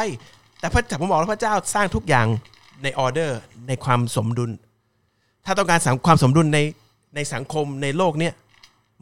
[0.60, 2.28] แต่พระแต่ผมบอกแล้วพระเจ้าสร้างทุกอย่าง
[2.84, 4.52] ในออเดอร์ในความสมดุล
[5.46, 6.60] ถ้าต้องการสังความสมดุลใน
[7.16, 8.34] ในสังคมในโลกเนี่ย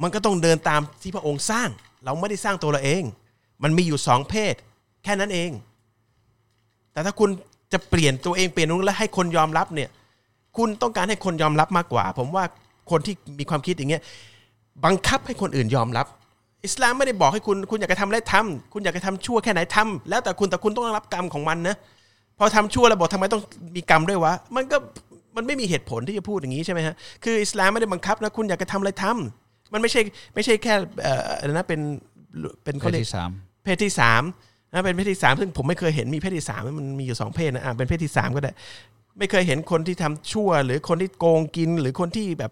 [0.01, 1.69] มันก็ต้องเดินตามที่พระองค์สร้าง
[2.03, 3.03] เราไม่ได้สร้างตัวเราเอง
[3.63, 4.53] มันมีอยู่สองเพศ
[5.03, 5.51] แค่นั้นเอง
[6.93, 7.29] แต่ถ้าคุณ
[7.73, 9.89] จะเปลี่ยนตัวเองเปลี่ยนนู้นแล้วให้คนยอมรับเนี่ย
[10.57, 12.43] คุณต้องการให้คนยอมรับมากกว่า ผมว่า
[12.91, 14.01] คนที่มีความคิดอย่างเงี้ย
[14.85, 16.05] บังคับให้คนอื่นยอมรับ
[16.65, 21.75] อิสลามไม่ได้บอกให้คุณคุณอยากจะทำอะไรทำคุณอยากจะทำชั่วแค่ไหนทำแล้วแต่คุณแต่คุณต้องรับกรรมของมันนะ
[22.37, 23.41] พอทำชั่วแล้วบอกทำไมต้อง
[23.75, 24.77] มีกรรมด้วยวะมันก็
[25.35, 30.01] มันไม่มีเหตุผลที่จะพูดอย่างนี้ใช่ไหมฮะคืออิสลามไม่ได้บังคับนะคุณอยากจะทำอะไรทำ มันไม่ใช่
[30.35, 31.81] ไม่ใช่แค่เอ่ออะไรนะเป็น
[32.63, 33.29] เป็นเพเขาศเรียกที่สาม
[33.63, 34.23] เพศที่สาม
[34.73, 38.51] นะเป็นเพศที่สามซึ่งผมไม่เคยเห็นมีเพศที่สามมันมีอยู่สองเพศนะอะเป็นเพศที่สามก็ได้
[39.17, 42.51] ไม่เคยเห็นคนที่ทำชั่ว หรือคนที่โกงกิน หรือคนที่แบบ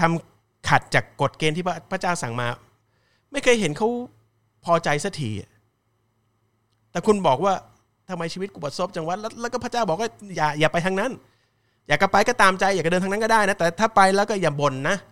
[0.00, 2.48] ทำขัดจากกฎเกณฑ์ที่พระพระเจ้าสั่งมา
[3.32, 3.88] ไม่เคยเห็นเขา
[4.64, 5.50] พอใจสักทีอะ
[6.90, 7.54] แต่คุณบอกว่า
[8.08, 11.10] ทำไมชีวิตกูบัดซบจังวะแล้วแล้วก็พระเจ้าบอกว่าอย่าอย่าไปทางนั้น
[11.88, 15.11] อยากจะไปก็ตามใจ อยากจะเดินทางนั้นก็ได้นะแต่ถ้าไปแล้วก็อย่าบ่นนะเพ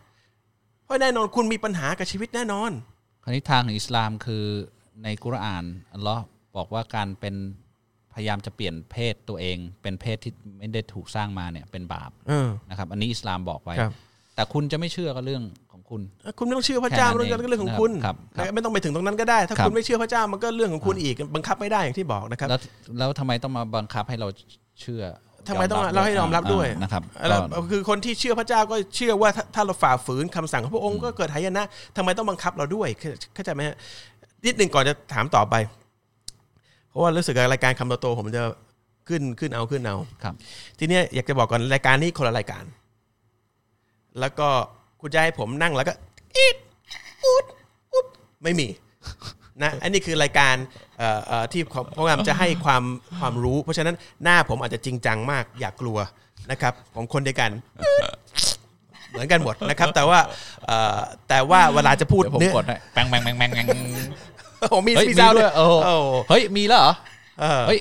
[0.91, 2.71] ราะแน่นอนคุณมีปัญหากับชีวิตแน่นอน
[3.25, 4.45] คราวนี้ทางของอิสลามคือ
[5.05, 6.23] ในกุรอานอัลลอฮ์
[6.57, 7.35] บอกว่าการเป็น
[8.15, 13.93] พยายามจะเปลี่ยนเพศตัวเอง เป็นเพศที่ไม่ได้ถูกสร้างมาเนี่ยเป็นบาปเออ นะครับ อันนี้อิสลามบอกไว้ ครับ
[14.35, 16.01] แต่คุณจะไม่เชื่อก็เรื่องของคุณ
[16.39, 22.61] คุณไม่ต้องเชื่อพระเจ้าแค่นั้มันนก็เรื่องของคุณครับครับไม่ต้องไปถึงตรงนั้นก็ได้ ถ้าครับ คุณไม่เชื่อพระเจ้ามันก็เรื่องของคุณอีกบังคับไม่ได้อย่างที่บอกนะครับ แล้ว
[22.99, 24.29] แล้วทำไมต้องมาบังคับให้เรา
[24.81, 25.03] เชื่อ
[25.51, 31.65] ทำไมต้องยบเราให้ยอมรับด้วยอ่านะครับแล้วก็คือคนที่เชื่อพระเจ้าก็เชื่อว่าถ้าถ้าเราฝ่าฝืนคำสั่งของพระองค์ก็เกิดหายนะ
[31.97, 33.77] ทำไมต้องบังคับเราด้วยเข้าเข้าใจไหมฮะ
[34.47, 35.55] นิดหนึ่งก่อนจะถามต่อไป
[36.89, 38.43] เพราะว่ารู้สึกว่ารายการคำโตๆผมจะ
[39.09, 40.35] ขึ้นขึ้นเอาขึ้นเอาครับ
[40.79, 42.65] ทีเนี้ยอยากจะบอกก่อนรายการนี้คนละรายการ
[44.21, 44.49] แล้วก็
[45.01, 45.95] คุณจะให้ผมนั่งแล้วก็
[46.37, 46.57] อีด
[47.25, 47.45] อุด
[47.93, 48.07] อุด
[48.43, 48.69] ไม่มี
[49.63, 50.90] นะอันนี้คือรายการเอ่อเอ่อ
[51.53, 51.63] ที่
[51.97, 52.83] พยายามจะให้ความ
[53.19, 55.99] ความรู้ เพราะฉะนั้นหน้าผมอาจจะจริงจังมากอย่ากลัว
[56.51, 57.51] นะครับของคนเดียวกัน
[59.11, 60.19] เหมือนกันหมดนะครับ แต่ว่า
[60.67, 60.99] เอ่อ
[61.29, 63.67] แต่ว่าเวลาจะพูดเดี๋ยวผมเนื้อกดให้แปงแปงแปงแปงแปง
[64.61, 65.95] โอ้มีเฮ้ยมีมีซาวด์ด้วยด้วยโอ้โหโอ้
[66.31, 66.93] เฮ้ยมีแล้วเหรอ
[67.41, 67.79] เออเฮ้ย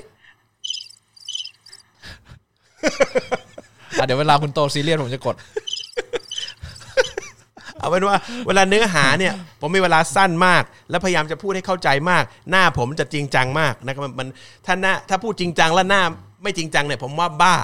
[3.98, 5.34] อะเดี๋ยวเวลาคุณโตซีเรียสผมจะกด
[7.80, 8.16] เอาเป็นว่า
[8.46, 14.28] เวลาเนื้อหาเนี่ยผมมีเวลาสั้นมาก แล้วพยายามจะพูดให้เข้าใจมาก หน้าผมจะจริงจังมากนะครับมัน
[14.66, 16.02] ถ้าหน้าถ้าพูดจริงจังแล้วหน้า
[16.42, 17.56] ไม่จริงจังเนี่ยผมว่าบ้า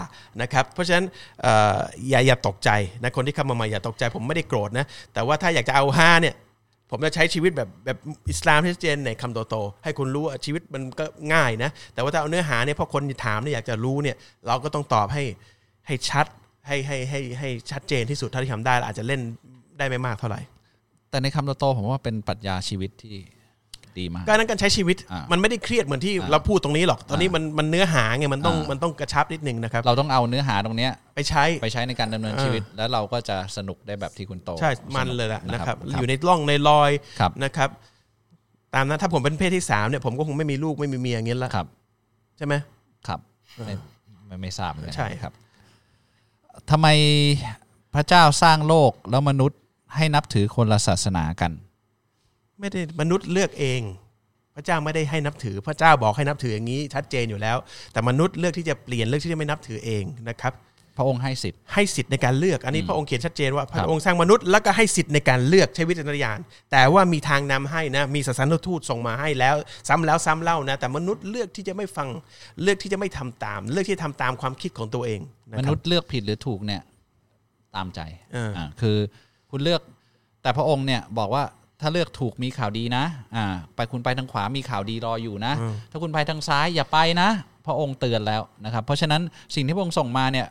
[0.43, 1.05] นะครับเพราะฉะนั้น
[2.09, 2.71] อย่าอย่าตกใจ
[3.03, 6.35] นะคนที่เข้ามาใหม่อย่าตกใจ ผมไม่ได้โกรธนะแต่ว่าถ้าอยากจะเอาฮาเนี่ย
[6.91, 7.99] ผมจะใช้ชีวิตแบบแบบ
[8.31, 11.05] อิสลามที่ชัดเจนในคำโตๆให้คุณรู้ว่าชีวิตมันก็
[11.35, 15.25] ง่ายนะแต่ว่าถ้าเอาเนื้อหาเนี่ยพอคนถามเนี่ยอยากจะรู้เนี่ยเราก็ต้องตอบให้
[15.87, 16.27] ให้ชัด
[16.67, 19.21] ให้ให้ให้ให้ชัดเจนที่สุดเท่าที่ทำได้อาจจะเล่น
[19.79, 20.41] ได้ไม่มากเท่าไหร่
[21.11, 23.17] แต่ในคำโตๆผมว่าเป็นปรัชญาชีวิตที่
[23.99, 37.71] ดีมากก็นั้นการใช้ชีวิตอ่ามัมันไม่ได้เครียดเหมือนที่เราพูดตรงนี้หรอก ตอนนี้มันมันเนื้อหาไงมันต้องอ่ามัมันต้องกระชับนิดนึงนะครับ เราต้องเอาเนื้อหาตรงเนี้ยไปใช้ไปใช้ในการดำเนินเออชีวิต แล้วเราก็จะสนุกได้แบบที่คุณโต ใช่ มันสกเลยแหละนะครับคอยู่ในร่องในรอยครับนะครับ
[38.75, 41.67] ตามนั้นถ้าผมเป็นเพศที่สามเนี่ยผมก็คงไม่มีลูกไม่มีเมียอย่างเงี้ยละครับ
[42.37, 42.55] ใช่ไหม
[43.09, 43.21] ครับ
[43.67, 43.75] ไม่
[44.27, 45.33] ไม่ไม่ทราบเหมือนกันใช่ครับ
[46.71, 46.89] ทำไม
[47.95, 49.61] พระเจ้าสร้างโลกแล้วมนุษย์
[49.95, 51.53] ให้นับถือคนละศาสนากัน
[52.61, 53.81] ไม่ได้มนุษย์เลือกเอง
[54.55, 57.57] พระเจ้าไม่ได้ให้นับถือ พระเจ้าบอกให้นับถืออย่างนี้ ชัดเจนอยู่แล้ว
[57.93, 60.53] แต่มนุษย์เลือกที่จะเปลี่ยนเลือกที่จะไม่นับถือเองนะครับ
[60.97, 66.39] พระองค์ให้สิทธิ์ให้สิทธิ์ในการเลือก อันนี้พระองค์เขียนชัดเจนว่าพครัระบองค์สร้างมนุษย์แล้วก็ให้สิทธิ์ในการเลือกใช้วิจารณญาณ
[66.73, 69.55] แต่ว่ามีทางนำให้นะมีศาสนทูตส่งมาให้แล้ว
[69.89, 72.09] ซ้ำแล้วซ้ำเล่านะ แต่มนุษย์เลือกที่จะไม่ฟัง
[72.63, 75.21] เลือกที่จะไม่ทำตาม เลือกที่จะทำตามความคิดของตัวเอง
[75.51, 76.83] นะมคนุรับษย์เลือกผิดหรือถูกเนี่ย
[77.77, 78.01] ตามใจ
[78.33, 78.97] เอออ่าคือ
[79.51, 79.81] คุณเลือก
[80.43, 81.45] แต่พระองค์เนี่ยบอกว่า
[81.81, 83.05] ถ้าเลือกถูกมีข่าวดีนะ
[83.37, 83.45] อ่า
[83.77, 85.53] ไปคุณไปทางขวามีข่าวดีรออยู่นะ
[85.91, 87.29] ถ้าคุณไปทางซ้ายอย่าไปนะ
[87.67, 89.23] พระองค์เตือนแล้วนะครับ เพราะฉะนั้น
[89.55, 90.47] สิ่งที่พระองค์ส่งมาเนี่ย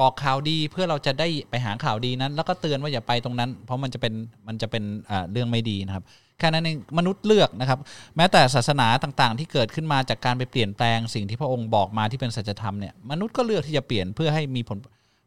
[0.00, 4.14] บอกข่าวดีเพื่อเราจะได้ไปหาข่าวดีนั้น แล้วก็เตือนว่าอย่าไปตรงนั้น เพราะมันจะเป็น
[4.48, 6.04] มันจะเป็นอ่าเรื่องไม่ดีนะครับ
[6.38, 7.78] แค่นั้นเองมนุษย์เลือกนะครับ
[8.16, 14.78] แม้แต่ศาสนาต่างๆ ที่เกิดขึ้นมาจากการไปเปลี่ยนแปลงสิ่งที่พระองค์บอกมาที่เป็นสัจธรรมเนี่ยมนุษย์ก็เลือกที่จะเปลี่ยนเพื่อให้มีผล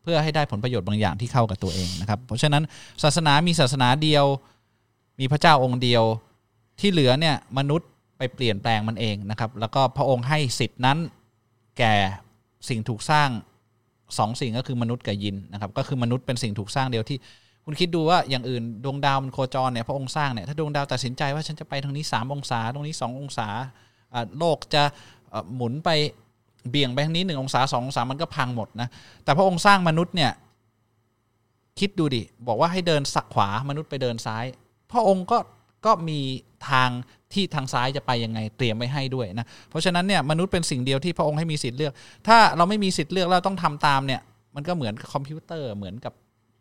[0.04, 2.64] เพื่อให้ได้ผลประโยชน์บางอย่างที่เข้ากับตัวเองนะครับ เพราะฉะนั้น
[3.04, 4.26] ศาสนามีศาสนาเดียว
[5.20, 6.04] มีพระเจ้าองค์เดียว
[6.80, 10.98] ที่เหลือเนี่ยมนุษย์ไปเปลี่ยนแปลงมันเองนะครับ แล้วก็พระองค์ให้สิทธินั้น
[11.78, 11.94] แก่
[12.70, 13.30] สิ่งถูกสร้าง
[14.18, 17.18] สองสิ่งก็คือมนุษย์กับยินนะครับ ก็คือมนุษย์เป็นสิ่งถูกสร้างเดียวที่
[17.66, 23.48] คุณคิดดูว่าอย่างอื่นดวงดาวมันโคจรเนี่ยพระองค์สร้างเนี่ยถ้าดวงดาวตัดสินใจว่าฉันจะไปทางนี้ 3 องศา ตรงนี้ 2 องศา
[24.14, 24.84] อ่าโลกจะ
[25.56, 25.90] หมุนไป
[26.70, 28.88] เบี่ยงไปทางนี้หนึ่งองศาสององศามันก็พังหมดนะ
[29.24, 30.32] แต่พระองค์สร้างมนุษย์เนี่ย
[31.80, 34.46] คิดดูดิ บอกว่าให้เดินสักขวามนุษย์ไปเดินซ้าย
[34.92, 35.38] พระองค์ก็
[35.86, 36.20] ก็มี
[36.70, 36.90] ทาง
[37.34, 41.94] ที่ทางซ้ายจะไปยังไงเตรียมไว้ให้ด้วยนะ เพราะฉะนั้นเนี่ยมนุษย์เป็นสิ่งเดียวที่พระองค์ให้มีสิทธิ์เลือก
[42.28, 44.22] ถ้าเราไม่มีสิทธิ์เลือกแล้วต้องทำตามเนี่ย
[44.56, 46.14] มันก็เหมือนกับคอมพิวเตอร์เหมือนกับ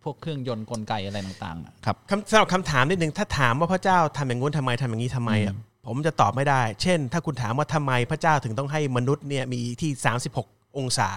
[0.03, 5.55] พวกเครื่องยนต์กลไกอะไรต่างๆอะครับคำสำหรับคำถามนิดหนึ่งถ้าถามว่าพระเจ้าทำอย่างงู้นทำไมทำอย่างนี้ทำไมอะ
[5.87, 9.91] ผมจะตอบไม่ได้ เช่น ถ้าคุณถามว่าทำไมพระเจ้าถึงต้องให้มนุษย์เนี่ยมีที่
[10.35, 11.11] 36 องศา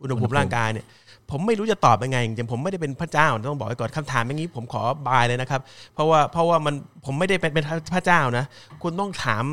[0.00, 0.86] อุณหภูมิร่างกายเนี่ย
[1.30, 5.60] ผมไม่รู้จะตอบยังไงจริงผมไม่ได้เป็นพระเจ้าต้องบอกไว้ก่อนคำถามอย่างนี้ ผมขอบายเลยนะครับ
[5.94, 6.74] เพราะว่าเพราะว่ามัน
[7.04, 8.44] ผมไม่ได้เป็นเป็นพระเจ้านะ
[8.82, 9.44] คุณต้องถาม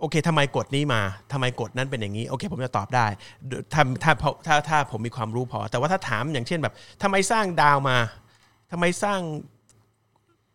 [0.00, 1.00] โอเคทำไมกฎนี้มา
[1.32, 3.06] ทำไมกฎนั้นเป็นอย่างนี้ โอเค ผมจะตอบได้
[3.72, 7.96] ถ้าถ้าถ้าถ้าถ้าผมมีความรู้พอ แต่ว่าถ้าถามอย่างเช่นแบบทำไมสร้างดาวมา
[8.70, 9.20] ทำไมสร้าง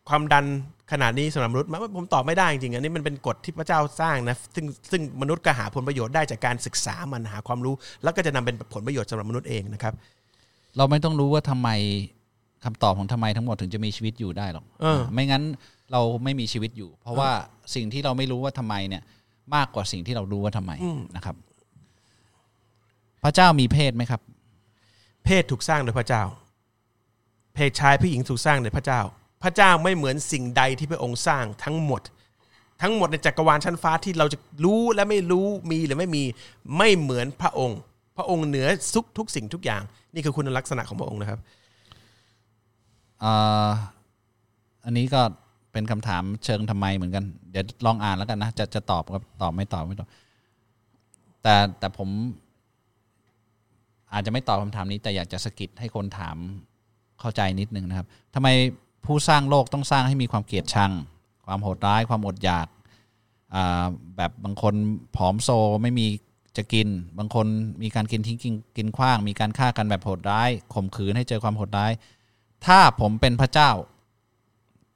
[0.09, 0.45] ความดัน
[0.91, 9.93] ขนาดนี้สำหรับมนุษย์มันผมตอบไม่ได้จริงๆอันนี้มันเป็นกฎที่พระเจ้าสร้างนะซึ่งซึ่งมนุษย์ก็หาผลประโยชน์ได้จากการศึกษามันหาความรู้ แล้วก็จะนำเป็นผลประโยชน์สำหรับมนุษย์เองนะครับ
[10.77, 11.69] เราไม่ต้องรู้ว่าทำไม
[12.65, 15.43] คำตอบของทำไมทั้งหมดถึงจะมีชีวิตอยู่ได้หรอกเออไม่งั้น
[15.91, 17.29] เราไม่มีชีวิตอยู่ เพราะว่า
[17.75, 19.03] สิ่งที่เราไม่รู้ว่าทำไมเนี่ย
[19.55, 20.71] มากกว่าสิ่งที่เรารู้ว่าทำไม
[21.15, 21.35] นะครับ
[23.23, 24.21] พระเจ้ามีเพศไหมครับ
[25.25, 26.23] เพศถูกสร้างโดยพระเจ้า
[27.55, 29.01] เพศชายผู้หญิงถูกสร้างโดยพระเจ้า
[29.45, 32.01] พระเจ้าไม่เหมือนสิ่งใดที่พระองค์สร้างทั้งหมด
[32.81, 36.23] ทั้งหมดในจักรวาลชั้นฟ้าที่เราจะรู้และไม่รู้มีหรือไม่มี
[36.77, 37.79] ไม่เหมือนพระองค์
[38.17, 39.81] พระองค์เหนือทุกทุกสิ่งทุกอย่าง
[40.13, 41.39] นี่คือคุณลักษณะของพระองค์นะครับ
[44.85, 45.21] อันนี้ก็
[45.71, 50.09] เป็นคำถามเชิงทำไมเหมือนกัน เดี๋ยวลองอ่านแล้วกันนะจะจะตอบก็ตอบไม่ตอบไม่ตอบ
[51.41, 52.09] แต่แต่ผม
[54.13, 56.37] อาจจะไม่ตอบคำถามนี้ แต่อยากจะสกิดให้คนถาม
[57.19, 58.49] เข้าใจนิดนึงนะครับทำไม
[59.07, 60.91] ผู้สร้างโลกต้องสร้างให้มีความเกลียดชัง
[61.45, 62.67] ความโหดร้าย ความอดอยาก
[63.55, 63.85] อ่า
[64.17, 64.73] แบบบางคน
[65.15, 65.49] ผอมโซ
[65.81, 66.07] ไม่มี
[66.57, 66.87] จะกิน
[67.17, 67.47] บางคน
[67.83, 71.91] มีการกินทิ้งกินกินขว้าง มีการฆ่ากันแบบโหดร้ายข่มขืนให้เจอความโหดร้าย
[72.65, 73.69] ถ้าผมเป็นพระเจ้า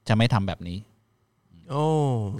[0.08, 0.78] จะไม่ทำแบบนี้
[1.70, 1.86] โอ้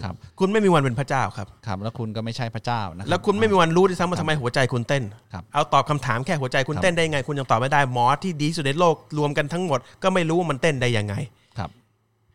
[0.03, 11.39] ครับ คุณไม่มีวันเป็นพระเจ้าครับครับ แล้วคุณก็ไม่ใช่พระเจ้านะรับแล้วคุณไม่มีวันรู้ด้วยซ้ำว่าทำไมหัวใจคุณเต้นครับเอาตอบคำถามแค่หัวใจคุณครับเต้นได้ยังไง คุณยังตอบไม่ได้หมอที่ดีที่สุดในโลกรวมกันทั้งหมด ก็ไม่รู้ว่ามันเต้นได้ยังไงค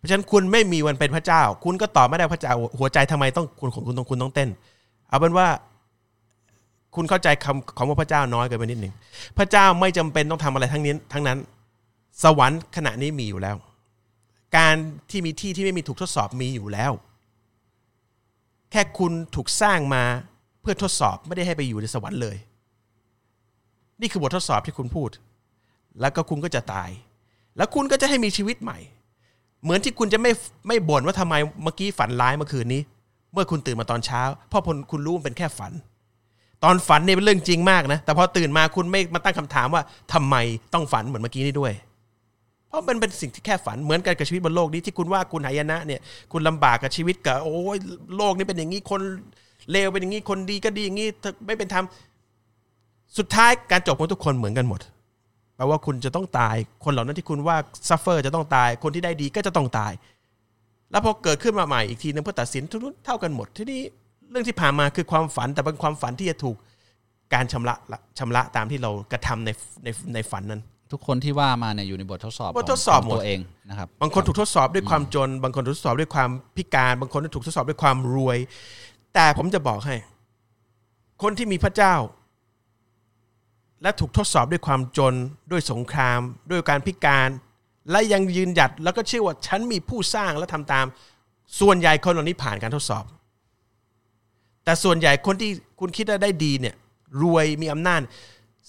[0.06, 4.50] รับเพราะฉะนั้นคุณไม่มีวันเป็นพระเจ้า คุณก็ตอบไม่ได้พระเจ้าหัวใจทำไมต้องคุณของคุณต้องคุณต้องเต้น
[5.10, 5.48] เอาเป็นว่า
[6.96, 8.94] คุณเข้าใจคำของพระเจ้าน้อยเกินไปนิดหนึ่ง
[9.38, 11.38] พระเจ้าไม่จำเป็นต้องทำอะไรทั้งนี้ทั้งนั้น
[12.24, 13.56] สวรรค์ขณะนี้มีอยู่แล้ว
[14.58, 14.76] การ
[15.10, 16.92] ที่มีที่ที่ไม่มีถูกทดสอบมีอยู่แล้ว
[18.72, 20.04] แค่คุณถูกสร้างมา
[20.62, 22.38] เพื่อทดสอบไม่ได้ให้ไปอยู่ในสวรรค์เลย
[24.02, 25.10] นี่คือบททดสอบที่คุณพูด
[26.00, 26.90] แล้วก็คุณก็จะตาย
[27.58, 28.80] แล้วคุณก็จะให้มีชีวิตใหม่
[29.66, 30.32] เหมือนที่คุณจะไม่
[30.68, 32.82] ไม่บ่นว่าทำไมเมื่อกี้ฝันร้ายเมื่อคืนนี้
[33.34, 35.72] เมื่อคุณตื่นมาตอนเช้าเพราะคุณรู้มันเป็นแค่ฝัน
[36.64, 39.82] ตอนฝันเนี่ยเป็นเรื่องจริงมากนะ แต่พอตื่นมาคุณไม่มาตั้งคำถามว่า
[40.14, 40.36] ทำไม
[40.74, 41.74] ต้องฝันเหมือนเมื่อกี้นี้ด้วย
[42.68, 46.02] เพราะมันเป็นสิ่งที่แค่ฝันเหมือนกันกับชีวิตบนโลกนี้ที่คุณว่าคุณหายนะเนี่ย
[46.32, 47.78] คุณลำบากกับชีวิตกับโอ้ย
[48.18, 49.02] โลกนี้เป็นอย่างนี้คน
[49.72, 51.08] เลวเป็นอย่างนี้คนดีก็ดีอย่างนี้
[51.46, 51.86] ไม่เป็นธรรม
[53.18, 54.82] สุดท้ายการจบของทุกคนเหมือนกันหมด
[55.56, 57.58] แปลว่าคุณจะต้องตาย คนเหล่านั้นที่คุณว่า
[57.90, 59.94] ซัฟเฟอร์จะต้องตาย คนที่ได้ดีก็จะต้องตาย
[60.92, 63.82] แล้วพอเกิดขึ้นมาใหม่อีกทีนึงเพื่อตัดสินทุกเท่ากันหมด ที่นี่
[64.32, 66.56] เรื่องที่ผ่านมาคือความฝันแต่เป็นความฝันที่จะถูก
[67.34, 67.76] การชำระ
[68.20, 69.50] ชำระตามที่เรากระทำใน
[69.84, 73.40] ในในฝันนั้น ทุกคนที่ว่ามาเนี่ยอยู่ในบททดสอบบททดสอบขงหมดตัวเอง
[73.70, 78.38] นะครับบางคนถูกทดสอบด้วยความจน บางคนถูกทดสอบด้วยความพิการ บางคนถูกทดสอบด้วยความรวย
[79.14, 79.96] แต่ผมจะบอกให้
[81.24, 81.94] คนที่มีพระเจ้า
[83.86, 85.16] และถูกทดสอบด้วยความจน
[85.52, 86.20] ด้วยสงคราม
[86.52, 87.30] ด้วยการพิการ
[87.92, 90.86] และยังยืนหยัดแล้วก็เชื่อว่าฉันมีผู้สร้างและทำตาม
[91.60, 93.04] ส่วนใหญ่คนเหล่านี้ผ่านการทดสอบ
[94.64, 96.76] แต่ส่วนใหญ่คนที่คุณคิดว่าได้ดีเนี่ย
[97.22, 98.02] รวยมีอำนาจ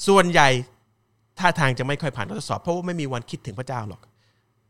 [0.07, 0.49] ส่วนใหญ่
[1.39, 4.01] ท่าทางจะไม่ค่อยผ่านการทดสอบ เพราะว่าไม่มีวันคิดถึงพระเจ้าหรอก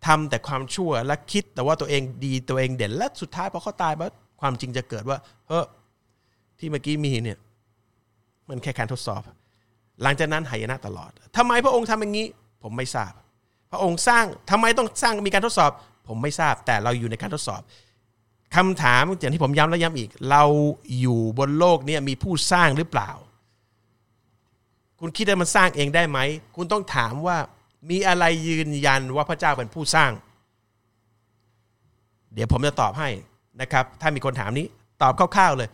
[0.07, 5.19] ทำแต่ความชั่วและคิดแต่ว่าตัวเองดีตัวเองเด่นและสุดท้ายพอเขาตายปั๊บความจริงจะเกิดว่า
[5.49, 5.61] เฮ้
[6.59, 7.39] ที่เมื่อกี้มีเนี่ย
[8.49, 9.23] มันแค่การทดสอบ
[10.03, 12.27] หลังจากนั้นหายนะตลอดทำไมพระองค์ทำอย่างนี้
[12.63, 13.13] ผมไม่ทราบ
[13.71, 15.71] พระองค์สร้างทำไมต้องสร้างมีการทดสอบ
[16.09, 17.63] ผมไม่ทราบ แต่เราอยู่ในการทดสอบ
[18.57, 20.45] คำถามอย่างที่ผมย้ำและย้ำอีก เรา
[21.01, 23.11] อยู่บนโลกนี้มีผู้สร้างหรือเปล่า
[25.01, 26.19] คุณคิดว่ามันสร้างเองได้ไหม
[26.57, 27.39] คุณต้องถามว่า
[27.91, 30.13] มีอะไรยืนยันว่าพระเจ้าเป็นผู้สร้าง
[32.35, 33.09] เดี๋ยวผมจะตอบให้
[33.61, 34.67] นะครับ ถ้ามีคนถามนี้
[35.03, 35.69] ตอบคร่าวๆเลย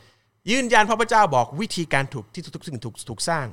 [0.51, 3.47] ยืนยันพระพระเจ้าบอกวิธีการถูกที่ทุกสิ่งถูกถูกสร้าง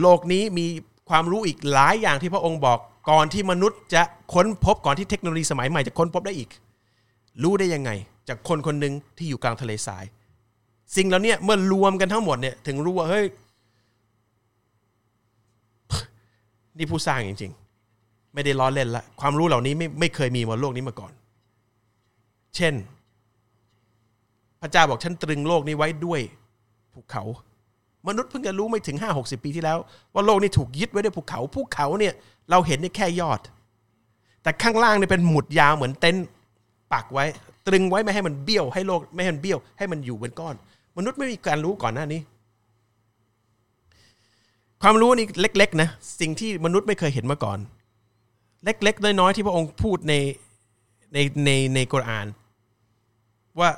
[0.00, 0.66] โลกนี้มี
[1.08, 2.78] ความรู้อีกหลายอย่างที่พระองค์บอก
[3.10, 4.02] ก่อนที่มนุษย์จะ
[4.34, 6.50] ค้นพบก่อนที่เทคโนโลยีสมัยใหม่จะค้นพบได้อีก
[7.42, 7.90] รู้ได้ยังไง
[8.28, 10.04] จากคนคนหนึ่งที่อยู่กลางทะเลทราย
[10.96, 13.26] สิ่งเหล่านี้เมื่อรวมกันทั้งหมดเนี่ยถึงรู้ว่าเฮ้ย
[16.78, 17.52] นี่ผู้สร้างจริง
[17.92, 21.12] ๆ ไม่ได้ล้อเล่นละความรู้เหล่านี้ไม่ไม่เคยมีบนโลกนี้มาก่อน
[22.56, 22.74] เช่น
[24.60, 26.20] พระเจ้าบอกฉันตรึงโลกนี้ไว้ด้วย
[26.92, 27.22] ภูเขา
[28.08, 29.78] มนุษย์เพิ่งจะรู้ไม่ถึงห้าหกสิบปีที่แล้ว
[30.14, 32.14] ว่าโลกนี้ถูกยึดไว้ด้วยภูเขาภูเขาเนี่ย
[32.50, 33.40] เราเห็นนี่แค่ยอด
[34.42, 36.26] แต่ข้างล่างเนี่ยเป็นหมุดยาวเหมือนเต็นท์
[36.92, 37.24] ปักไว้
[37.66, 40.54] ตรึงไว้ไม่ให้มันเบี้ยวให้โลกไม่ให้มันเบี้ยวให้มันอยู่เป็นก้อน
[40.96, 42.20] มนุษย์ไม่มีการรู้ก่อนหน้านี้
[44.82, 45.88] ความรู้นี่เล็ก ๆ นะ
[46.20, 47.58] สิ่งที่มนุษย์ไม่เคยเห็นมาก่อน
[48.64, 50.14] เล็ก ๆ น้อยๆที่พระองค์พูดใน
[51.12, 52.26] ในในในกุรอาน
[53.60, 53.68] ว่า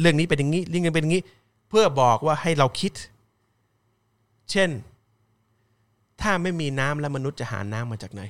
[0.00, 1.22] เรื่องนี้เป็นอย่างนี้เรื่องนี้เป็นอย่างนี้
[1.68, 2.92] เพื่อบอกว่าให้เราคิด
[4.50, 4.70] เช่น
[6.20, 8.22] ถ้าไม่มีน้ำแล้วมนุษย์จะหาน้ำมาจากไหน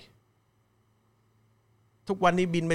[2.08, 2.72] ทุกวันนี้บินไป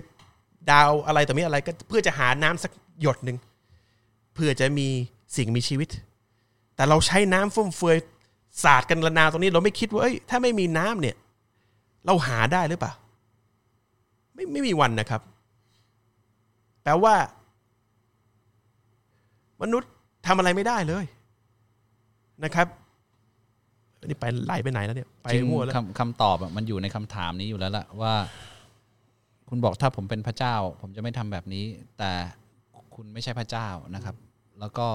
[0.71, 2.71] ดาวอะไรต่อมีอะไรก็เพื่อจะหาน้ำสัก
[3.01, 3.37] หยดหนึ่ง
[4.33, 4.87] เพื่อจะมี
[5.37, 5.89] สิ่งมีชีวิต
[6.75, 7.97] แต่เราใช้น้ำฟุ่มเฟือย
[8.63, 11.15] สาดกันระนาวตรงนี้เราไม่คิดว่าเอ้ยถ้าไม่มีน้ำเนี่ย
[12.05, 12.93] เราหาได้หรือเปล่า
[14.33, 15.21] ไม่ไม่มีวันนะครับ
[16.83, 17.15] แปลว่า
[19.61, 19.89] มนุษย์
[20.25, 21.05] ทำอะไรไม่ได้เลย
[22.43, 22.67] นะครับ
[24.05, 28.13] นนี้ไปไหลไปไหนแล้วเนี่ยไปจริงมั่วแล้วคำคำตอบอะมันอยู่ในคำถามนี้อยู่แล้วล่ะว่า
[29.49, 31.65] คุณบอกถ้าผมเป็นพระเจ้า ผมจะไม่ทำแบบนี้
[31.97, 32.11] แต่
[32.95, 34.15] คุณไม่ใช่พระเจ้านะครับ
[34.59, 34.87] แล้วก็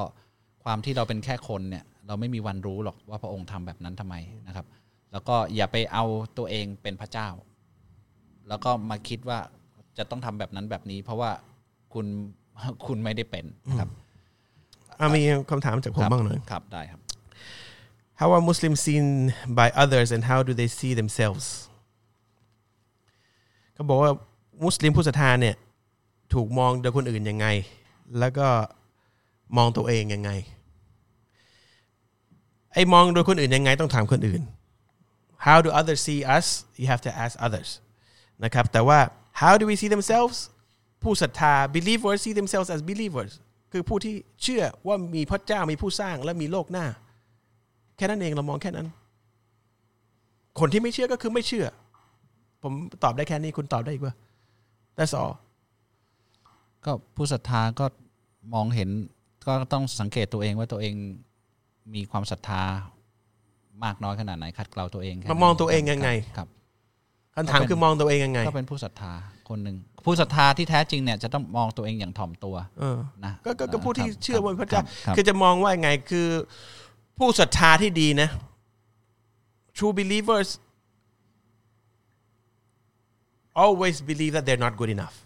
[0.65, 4.15] ความที่เราเป็นแค่คนเนี่ยเราไม่มีวันรู้หรอกว่าพระองค์ทำแบบนั้นทำไม
[4.47, 4.67] นะครับ
[5.13, 6.05] แล้วก็อย่าไปเอา
[6.39, 7.29] ตัวเองเป็นพระเจ้า
[8.49, 9.39] แล้วก็มาคิดว่า
[9.99, 11.31] จะต้องทำแบบนั้นแบบนี้ เพราะว่า
[11.95, 12.07] คุณ
[12.87, 13.91] คุณไม่ได้เป็นนะครับ
[15.01, 17.01] อะมีคำถามจากผมบ้างหน่อยครับได้ครับ
[18.21, 19.07] How are Muslims seen
[19.61, 21.45] by others and how do they see themselves
[23.77, 24.12] ก็บอกว่า
[24.65, 25.55] มุสลิมผู้ศรัทธาเนี่ย
[26.35, 27.47] ถูกมองโดยคนอื่นยังไง
[28.19, 28.49] แล้วก็
[29.57, 30.31] มองตัวเองยังไง
[32.73, 34.43] ไอ้มองโดยคนอื่นยังไงต้องถามคนอื่น
[35.47, 36.47] How do others see us
[36.81, 37.69] you have to ask others
[38.45, 38.99] นะครับ แต่ว่า
[39.41, 40.37] how do we see themselves
[41.03, 43.33] ผู้ศรัทธา believers see themselves as believers
[43.73, 46.87] คือผู้ที่เชื่อว่ามีพระเจ้ามีผู้สร้างและมีโลกหน้า
[47.97, 48.87] แค่นั้นเองเรามองแค่นั้น
[50.61, 51.67] คนที่ไม่เชื่อก็คือไม่เชื่อ
[52.63, 52.73] ผม
[53.03, 54.15] ตอบได้แค่นี้คุณตอบได้อีกว่า
[54.97, 55.33] That's all
[56.85, 57.87] ก็ผู้ศรัทธาก็
[58.55, 58.91] มองเห็น
[59.47, 60.95] ก็ต้องสังเกตตัวเองว่าตัวเอง
[61.95, 62.63] มีความศรัทธา
[63.85, 66.49] มากน้อยขนาดไหนขัดเกลาตัวเองแค่มามองตัวเองยังไงครับ
[67.35, 69.13] คำถามคือมองตัวเองยังไงก็เป็นผู้ศรัทธา
[69.49, 76.29] คนหนึ่งผู้ศรัทธาที่แท้จริงเนี่ยจะต้องมองตัวเองอย่างถ่อมตัวเออนะก็ก็ก็ผู้ที่ครับเชื่อว่าพระเจ้าครับคือจะมองว่าไงคือ
[77.19, 78.29] ผู้ศรัทธาที่ดีนะ
[79.77, 80.49] true believers
[83.65, 85.17] always believe that they're not good enough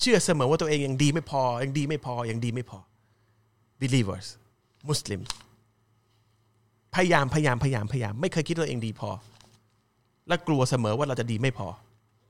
[0.00, 2.78] เชื่อเสมอว่าตัวเองยังดีไม่พอ ยังดีไม่พอ ยังดีไม่พอ
[3.80, 4.26] believers
[4.88, 5.20] muslim
[6.94, 9.10] พยายามพยายามพยายามพยายาม ไม่เคยคิดว่าตัวเองดีพอ
[10.28, 11.68] และกลัวเสมอว่าเราจะดีไม่พอ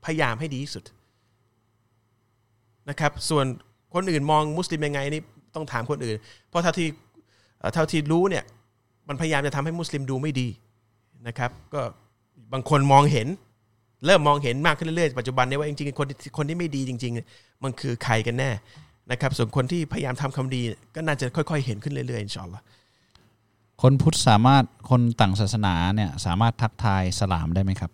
[0.05, 0.83] พยายามให้ดีที่สุด
[2.89, 3.45] นะครับ ส่วน
[3.93, 5.21] คนอื่นมองมุสลิมยังไงนี่
[5.55, 6.15] ต้องถามคนอื่น
[6.49, 6.87] เพราะเท่าที่
[7.65, 8.43] เอ่อเท่าที่รู้เนี่ย
[9.07, 10.47] มันพยายามจะทำให้มุสลิมดูไม่ดี
[11.27, 11.81] นะครับ ก็
[12.53, 13.27] บางคนมองเห็น
[14.05, 17.27] เริ่มมองเห็นมากขึ้นเรื่อยๆปัจจุบันเนี่ยว่าจริงๆคนที่คนที่ไม่ดีจริงๆเนี่ย
[17.63, 18.51] มันคือใครกันแน่
[19.11, 20.61] นะครับ ส่วนคนที่พยายามทำคำดี
[20.95, 22.63] ก็น่าจะค่อยๆ เห็นขึ้นเรื่อยๆอินชาอัลลอฮ์
[23.81, 27.91] คนพุทธสามารถคนต่างศาสนาเนี่ยสามารถทักทายสลามได้ไหมครับ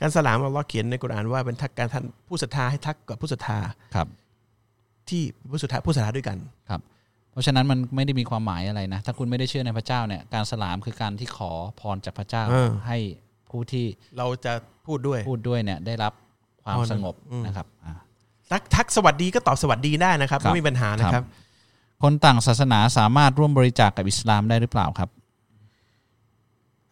[0.00, 3.58] การสลามอัลลอฮ์เขียนในกุรอานว่าเป็นทักการท่านผู้ศรัทธาให้ทักกับผู้ศรัทธา
[3.94, 4.08] ครับ
[5.08, 6.36] ที่ผู้ศรัทธาผู้ศรัทธาด้วยกัน
[6.68, 6.97] ครับเพ
[7.38, 12.98] ราะฉะนั้นมันไม่ได้มีความหมายอะไรนะ ถ้าคุณไม่ได้เชื่อในพระเจ้าเนี่ย การสลามคือการที่ขอพรจากพระเจ้าเออให้
[13.50, 13.86] ผู้ที่
[14.18, 14.52] เราจะ
[14.86, 16.12] พูดด้วยพูดด้วยเนี่ยได้รับ
[16.64, 17.94] ความพรสงบอืมนะครับอ่า
[18.50, 21.24] ทักทักสวัสดีก็ตอบสวัสดีได้นะครับครับไม่มีปัญหานะครับ
[22.02, 25.08] คนต่างศาสนาสามารถร่วมบริจาคกับอิสลามได้หรือเปล่าครับ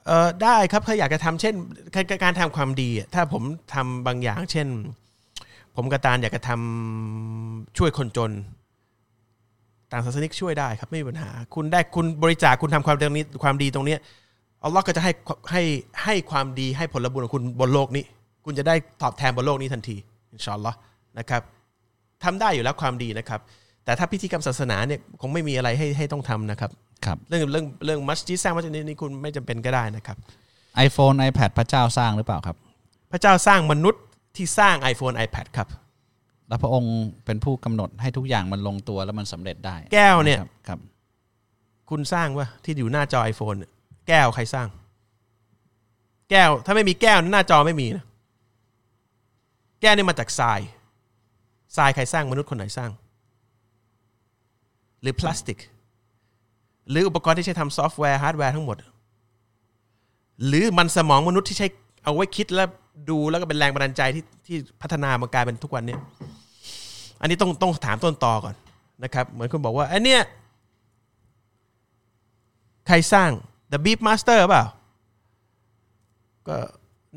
[0.07, 1.55] เออได้ครับถ้าอยากจะทำเช่น
[1.95, 3.43] การการทำความดีอะถ้าผม
[3.75, 4.69] ทำบางอย่าง เช่น
[5.77, 8.31] ผมกระตานอยากจะทำช่วยคนจน
[9.93, 13.99] ต่างศาสนิกช่วยได้ครับไม่มีปัญหา คุณได้คุณบริจาคคุณทำความตรงนี้ความดีตรงเนี้ย
[14.65, 15.13] อัลลอฮ์ก็จะให้
[15.51, 15.63] ให้
[16.05, 18.05] ให้ความดีให้ผลบุญของคุณบนโลกนี้
[18.45, 19.97] คุณจะได้ตอบแทนบนโลกนี้ทันที
[20.33, 20.77] อินชาอัลลอฮ์
[21.19, 21.43] นะครับ
[22.25, 23.41] ทำได้อยู่แล้วความดีนะครับ
[23.85, 26.71] แต่ถ้าพิธีกรรมศาสนาเนี่ยคงไม่มีอะไรให้ให้ต้องทำนะครับ
[27.05, 30.17] ครับเรื่องเรื่องเรื่องมัสยิดสร้างมัสยิดนี่คุณไม่จำเป็นก็ได้นะครับ
[30.87, 32.57] iPhone iPad พระเจ้าสร้างหรือเปล่าครับ
[33.13, 34.03] พระเจ้าสร้างมนุษย์
[34.37, 35.69] ที่สร้าง iPhone iPad ครับ
[36.49, 36.95] แล้วพระองค์
[37.25, 40.81] เป็นผู้กำหนดให้ทุกอย่างมันลงตัวแล้วมันสำเร็จได้ แก้วเนี่ยครับครับ
[41.91, 43.73] คุณสร้างว่าที่อยู่หน้าจอ iPhone เนี่ย
[44.09, 44.69] แก้วใครสร้าง
[46.31, 48.05] แก้ว ถ้าไม่มีแก้วหน้าจอไม่มีนะ
[49.81, 50.61] แก้วนี่มาจากทราย
[51.77, 52.91] ทรายใครสร้างมนุษย์คนไหนสร้าง
[55.01, 55.59] หรือพลาสติก
[56.91, 58.77] หรืออุปกรณ์ที่ใช้ทำซอฟต์แวร์ฮาร์ดแวร์ทั้งหมด
[60.47, 61.67] หรือมันสมองมนุษย์ที่ใช้
[62.05, 62.69] เอาไว้คิดแล้ว
[63.11, 66.01] ดูแล้วก็เป็นแรงบันดาลใจที่ที่พัฒนามากลายเป็นทุกวันเนี้ย
[67.27, 68.55] นนี้ต้องต้องถามต้นตอก่อน
[69.05, 70.23] นะครับ เหมือนคุณบอกว่าอันเนี้ย
[72.87, 73.31] ใครสร้าง
[73.73, 74.65] The Beef Master เปล่า
[76.49, 76.57] ก็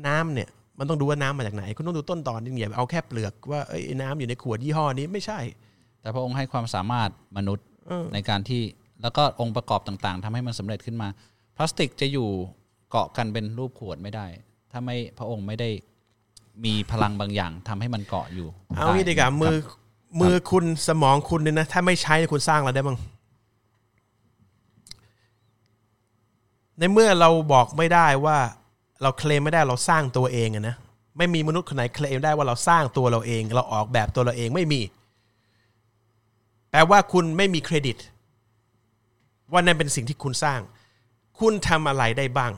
[0.06, 0.48] น้ำเนี่ย
[0.78, 5.40] มันต้องดูว่าน้ำมาจากไหน คุณต้องดูต้นตอนนี่อย่าเอาแค่เปลือกว่าเอ้ยไอ้น้ำอยู่ในขวดยี่ห้อนี้ไม่ใช่
[6.00, 8.62] แต่พระองค์ให้ความสามารถมนุษย์เออในการที่
[9.02, 11.08] แล้วก็องค์ประกอบต่างๆทำให้มันสำเร็จขึ้นมา
[11.56, 12.28] พลาสติกจะอยู่
[12.90, 14.26] เกาะกันเป็นรูปขวดไม่ได้
[14.70, 15.70] ถ้าไม่พระองค์ไม่ได้
[16.64, 19.56] มีพลังบางอย่างทำให้มันเกาะอยู่ เอางี้ดีกว่าครับมือ
[20.18, 22.98] มือคุณสมองคุณเนี่ยนะ ถ้าไม่ใช้คุณสร้างอะไรได้บ้าง
[26.78, 28.38] ในเมื่อเราบอกไม่ได้ว่า
[29.02, 30.76] เราเคลมไม่ได้เราสร้างตัวเองอะนะ
[31.18, 34.80] ไม่มีมนุษย์คนไหนเคลมได้ว่าเราสร้างตัวเราเอง เราออกแบบตัวเราเองไม่มี
[36.70, 37.96] แปลว่าคุณไม่มีเครดิต
[39.52, 40.60] ว่านั่นเป็นสิ่งที่คุณสร้าง
[41.40, 42.52] คุณทำอะไรได้บ้าง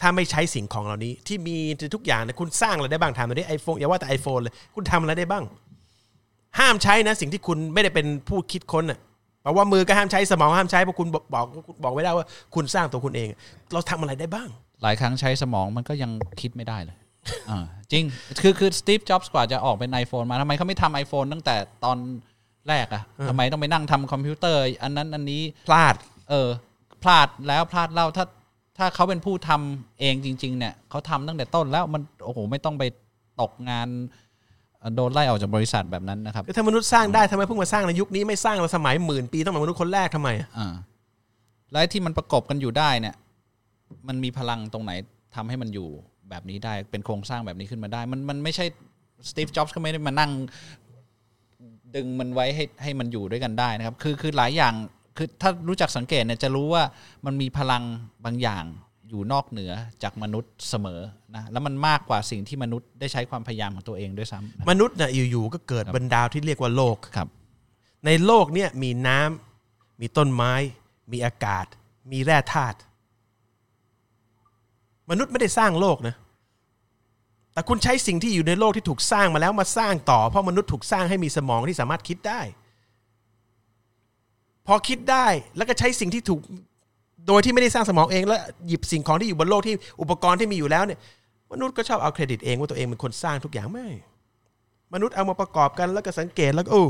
[0.00, 1.56] ถ้าไม่ใช้สิ่งของเหล่านี้ ที่มี
[1.94, 5.44] ทุกอย่างนี่ยคุณสร้างอะไรได้บ้างทำตัวนี้ไอโฟนอย่าว่าแต่ไอโฟนเลยคุณทำอะไรได้บ้าง
[6.60, 8.98] ห้ามใช้นะ สิ่งที่คุณไม่ได้เป็นผู้คิดค้นอะ
[9.42, 11.46] แปลว่ามือก็ห้ามใช้สมองห้ามใช้เพราะคุณบอกบอก
[11.82, 13.28] บอกไว้ได้ว่า คุณสร้างตัวคุณเอง
[13.72, 14.48] เราทำอะไรได้บ้าง
[14.82, 16.96] หลายครั้งใช้สมองมันก็ยังคิดไม่ได้เลย
[17.50, 18.04] อ่าจริง
[18.42, 21.98] คือคือสตีฟจ็อบส์กว่าจะออกเป็น iPhone มาทำไมเขาไม่ทำ iPhone ตั้งแต่ตอน
[22.68, 25.94] แรกอะทำไมต้องไปนั่งทำคอมพิวเตอร์ อันนั้นอันนี้พลาด
[26.30, 26.48] เออ
[27.02, 28.24] พลาดแล้วพลาดเล่าถ้า
[28.78, 32.84] ถ้าเขาเป็นผู้ทำเองจริง ๆ เนี่ยเขาทำตั้งแต่ต้นแล้วมันโอ้โหไม่ต้องไป
[33.40, 34.25] ตกงานเอ่อ
[34.96, 40.74] โดนไล่ออกจากบริษัทแบบนั้นนะครับถ้ามนุษย์สร้างได้ทำไมเพิ่งมาสร้างในยุคนี้ไม่สร้างเราสมัยหมื่นปีต้องเป็นมนุษย์คนแรกทำไมอะอ่า
[41.70, 43.14] และไอ้ที่มันประกบกันอยู่ได้เนี่ย
[44.08, 44.92] มันมีพลังตรงไหน
[45.36, 45.88] ทำให้มันอยู่
[46.30, 48.64] แบบนี้ได้เป็นโครงสร้างแบบนี้ขึ้นมาได้ มันมันไม่ใช่
[49.28, 50.30] สตีฟจ็อบส์ก็ไม่ได้มานั่ง
[51.96, 54.74] ดึงมันไว้ให้ให้มันอยู่ด้วยกันได้นะครับ คือคือหลายอย่าง
[55.16, 56.82] คือถ้ารู้จักสังเกตเนี่ยจะรู้ว่า
[57.26, 57.82] มันมีพลัง
[58.24, 58.64] บางอย่าง
[59.08, 61.00] อยู่นอกเหนือจากมนุษย์เสมอ
[61.34, 67.28] นะแล้วมันมากกว่าสิ่งที่มนุษย์ได้ใช้ความพยายามของตัวเองด้วยซ้ำนะมนุษย์น่ะอยู่ๆก็เกิดบรรดาวที่เรียกว่าโลกครับ
[68.06, 70.52] ในโลกเนี่ยมีน้ำมีต้นไม้
[71.12, 71.66] มีอากาศ
[72.12, 72.76] มีแร่ธาตุ
[75.10, 76.14] มนุษย์ไม่ได้สร้างโลกนะ
[77.52, 82.40] แต่คุณใช้สิ่งที่อยู่ในโลกที่ถูกสร้างมาแล้วมาสร้างต่อ เพราะมนุษย์ถูกสร้างให้มีสมองที่สามารถคิดได้
[84.66, 85.26] พอคิดได้
[85.56, 86.40] แล้วก็ใช้สิ่งที่ถูก
[87.26, 90.98] โดยที่ไม่ได้สร้างสมองเองแล้วหยิบสิ่งของที่อยู่บนโลกที่อุปกรณ์ที่มีอยู่แล้วเนี่ย
[91.52, 93.86] มนุษย์ก็ชอบเอาเครดิตเองว่าตัวเองเป็นคนสร้างทุกอย่างไม่
[94.94, 96.84] มนุษย์เอามาประกอบกันแล้วก็สังเกตแล้วก็โอ้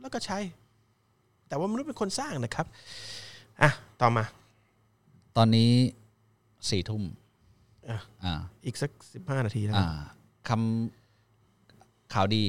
[0.00, 0.38] แล้วก็ใช้
[1.48, 2.66] แต่ว่ามนุษย์เป็นคนสร้างนะครับ
[3.62, 3.70] อะ
[4.00, 4.24] ต่อมา
[5.36, 5.70] ตอนนี้
[6.70, 7.02] สี่ทุ่ม
[7.88, 8.32] อะอ่า
[8.66, 9.86] อีกสักสิบห้านาทีแล้วอ่า
[10.48, 12.42] คำข่าวดี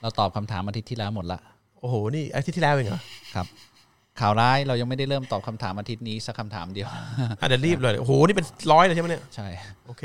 [0.00, 1.38] เราตอบคำถามอาทิตย์ที่แล้วหมดละ
[1.78, 3.00] โอ้โห นี่อาทิตย์ที่แล้วเองเหรอ
[3.34, 3.46] ครับ
[4.20, 6.88] ข่าวร้ายเรายังไม่ได้เริ่มตอบคำถามอาทิตย์นี้สักคำถามเดียว
[7.40, 9.46] อะเดี๋ยวรีบเลยโอ้โหนี่เป็นร้อยเลยใช่ไหมเนี่ยใช่
[9.86, 10.02] โอเค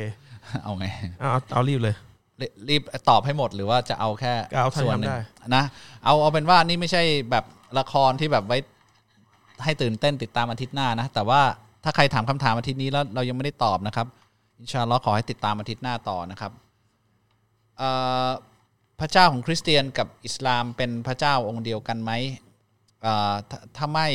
[0.63, 0.85] เอาไง
[1.19, 1.95] เอาเอาเอารีบเลย
[2.41, 5.19] รีรีบตอบให้หมดหรือว่าจะเอาแค่ก็เอาเท่าที่ส่วนหนึ่งทำได้
[5.55, 5.63] นะ
[6.05, 7.45] เอาเอาเป็นว่านี่ไม่ใช่แบบ
[7.79, 8.57] ละครที่แบบไว้
[9.63, 11.41] ให้ตื่นเต้นติดตามอาทิตย์หน้านะ แต่ว่า
[11.83, 14.07] ถ้าใครถามคำถามอาทิตย์นี้แล้วเรายังไม่ได้ตอบนะครับ
[14.59, 16.51] อินชาอัลลอฮ์ขอให้ติดตามอาทิตย์หน้าต่อนะครับ
[17.77, 17.89] เอ่
[18.27, 18.29] อ
[18.99, 22.46] พระเจ้าของคริสเตียนกับอิสลามเป็นพระเจ้าองค์เดียวกันไหมเอ่อ
[23.49, 24.07] ถ้าถ้าไม่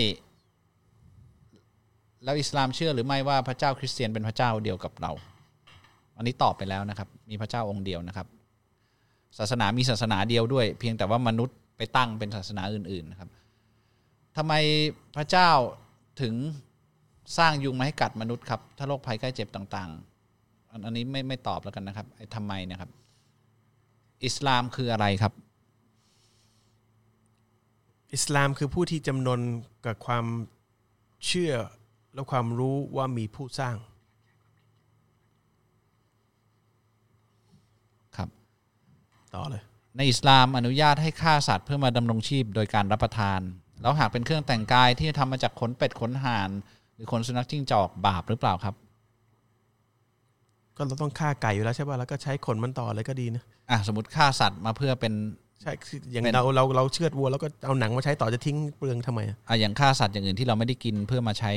[2.24, 5.12] แล้วอิสลามเชื่อหรือไม่ว่าพระเจ้าคริสเตียนเป็นพระเจ้าเดียวกับเรา
[6.16, 8.26] อันนี้ตอบไปแล้วนะครับ มีพระเจ้าองค์เดียวนะครับ
[9.38, 13.30] ศาสนามีศาสนาเดียวด้วย เพียงแต่ว่ามนุษย์ไปตั้งเป็นศาสนาอื่นๆนะครับ
[14.36, 14.52] ทำไม
[15.16, 15.50] พระเจ้า
[16.20, 16.34] ถึง
[17.38, 22.90] สร้างยุงมาให้กัดมนุษย์ครับ ถ้าโรคภัยไข้เจ็บต่างๆ อันนี้ไม่ไม่ตอบแล้วกันนะครับไอ้ทำไมเนะครับ
[24.24, 25.32] อิสลามคืออะไรครับ
[28.14, 29.40] อิสลามคือผู้ที่จำนน
[29.86, 30.24] กับความ
[31.26, 31.54] เชื่อ
[32.14, 33.76] และความรู้ว่ามีผู้สร้าง
[38.16, 38.28] ครับ
[39.34, 39.62] ต่อเลย
[39.96, 43.40] ในอิสลามอนุญาตให้ฆ่าสัตว์เพื่อมาดำรงชีพโดยการรับประทาน
[43.82, 46.50] แล้วหากเป็นเครื่องแต่งกายที่ทำมาจากขนเป็ดขนห่าน
[46.94, 48.74] หรือขนสุนัขจิ้งจอกบาปหรือเปล่าครับ
[50.76, 55.12] ก็เราต้องฆ่าไก่อยู่แล้วใช่ป่ะแล้วก็ใช้ขนมันต่อเลยก็ดีนะอะสมมติฆ่าสัตว์มาเพื่อเป็น
[55.62, 61.52] ใช่คืออย่างเป็นเราเราเราเชือดวัวแล้วก็เอาหนังมาใช้ต่อจะทิ้งเปลืองทำไมอะอะอย่างฆ่าสัตว์อย่างอื่นที่เราไม่ได้กินเพื่อมาใช้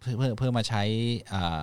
[0.00, 0.82] เพื่อเพื่อเพื่อมาใช้
[1.32, 1.62] อ่า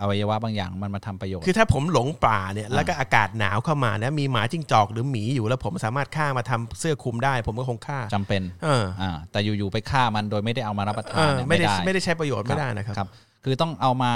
[0.00, 13.08] อวัยวะบางอย่างมันมาทำประโยชน์ คือถ้าผมหลงป่าเนี่ยแล้วก็อากาศหนาวเข้ามานะมีหมาจิ้งจอกหรือหมีอยู่แล้วผมสามารถฆ่ามาทำเสื้อคลุมได้ ผมก็คงฆ่าจำเป็นเอออ่าแต่อยู่ๆไปฆ่ามันโดยไม่ได้เอามารับประเอทานอเนี่ยไม่ได้ไม่ไม่ได้ได้ใช้ประโยชน์ไม่ได้นะครับครับ
[13.44, 14.12] คือต้องเอามา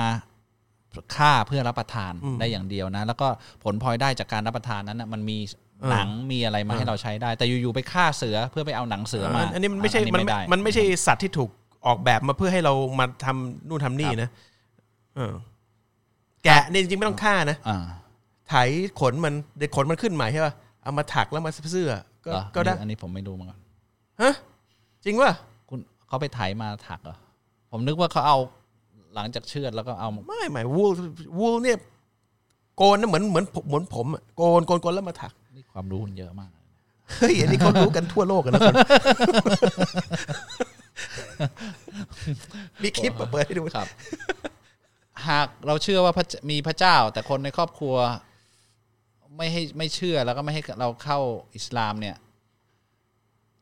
[1.17, 3.29] ฆ่าเพื่อรับประทานอืมได้อย่างเดียวนะ แล้วก็
[3.65, 11.51] ผลพลอยได้จากการรับประทานนั้นนะมันมีเออ หนังมีอะไรมาเออให้เราใช้ได้ แต่อยู่ๆไปฆ่าเสือเพื่อไปเอาหนังเสือมาอันนี้มันไม่ใช่อัมันไม่ด้มันไม่ใช่สัตว์ที่ถูก
[11.87, 14.31] ออกแบบมาเพื่อให้เรามาทำนู่นทำนี่นะ
[15.17, 15.33] เออ
[16.45, 17.79] แกะเนี่ยจริงๆไม่ต้องฆ่านะอ่า
[18.49, 18.55] ไถ
[19.01, 20.53] ขนมันเด็กขนมันขึ้นใหม่ใช่ป่ะ
[20.83, 21.91] เอามาถักแล้วมาเสื้อ
[22.25, 23.59] ก็เหรอก็ได้อันนี้ผมไม่รู้มาก่อน
[24.23, 24.35] ฮะ
[25.05, 25.33] จริงป่ะ
[25.69, 27.17] คุณเขาไปไถมาถักเหรอ
[27.71, 28.39] ผมนึกว่าเขาเอา
[29.15, 30.93] หลังจากเชือดแล้วก็เอาไม่ไม่วูล
[31.39, 31.79] วูลเนี่ย
[32.77, 35.38] โกนนะเหมือนเหมือนเหมือนผมอะโกนโกนโกนแล้วมาถักนี่
[35.79, 36.51] ความรู้คุณเยอะมาก
[37.15, 38.75] เฮ้ยอันนี้เขารู้กันทั่วโลกกันนะคน
[42.83, 43.87] มีคลิปอะเปิดให้ดูครับ
[45.29, 47.95] หากเราเชื่อว่าพระเจมีพระเจ้า แต่คนในครอบครัว
[49.37, 51.19] ไม่ให้ไม่เชื่อแล้วก็ไม่ให้เราเข้า
[51.57, 52.17] อิสลามเนี่ย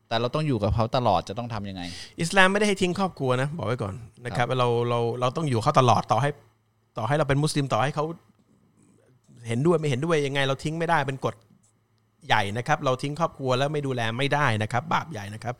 [0.07, 1.81] แต่เราต้องอยู่กับเขาตลอดจะต้องทำยังไง
[2.21, 3.93] อิสลามไม่ได้ให้ทิ้งครอบครัวนะบอกไว้ก่อน
[4.25, 6.29] นะครับ เราเราเราต้องอยู่เขาตลอดต่อให้
[6.97, 8.05] ต่อให้เราเป็นมุสลิมต่อให้เขา
[9.47, 11.35] เห็นด้วยไม่เห็นด้วยยังไง เราทิ้งไม่ได้เป็นกฎ
[12.27, 15.55] ใหญ่นะครับ เราทิ้งครอบครัวแล้วไม่ดูแลไม่ได้นะครับ บาปใหญ่นะครับ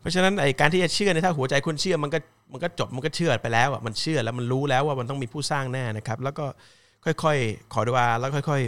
[0.00, 2.18] เพราะฉะนั้นไอ้การที่จะเชื่อเนี่ยถ้าหัวใจคุณเชื่อมันก็
[2.52, 6.44] มันก็จบมันก็เชื่อไปแล้วอะมันเชื่อแล้วมันรู้แล้วว่ามันต้องมีผู้สร้างแน่นะครับ แล้วก็
[7.04, 8.60] ค่อยๆ ขอดุอาแล้วค่อย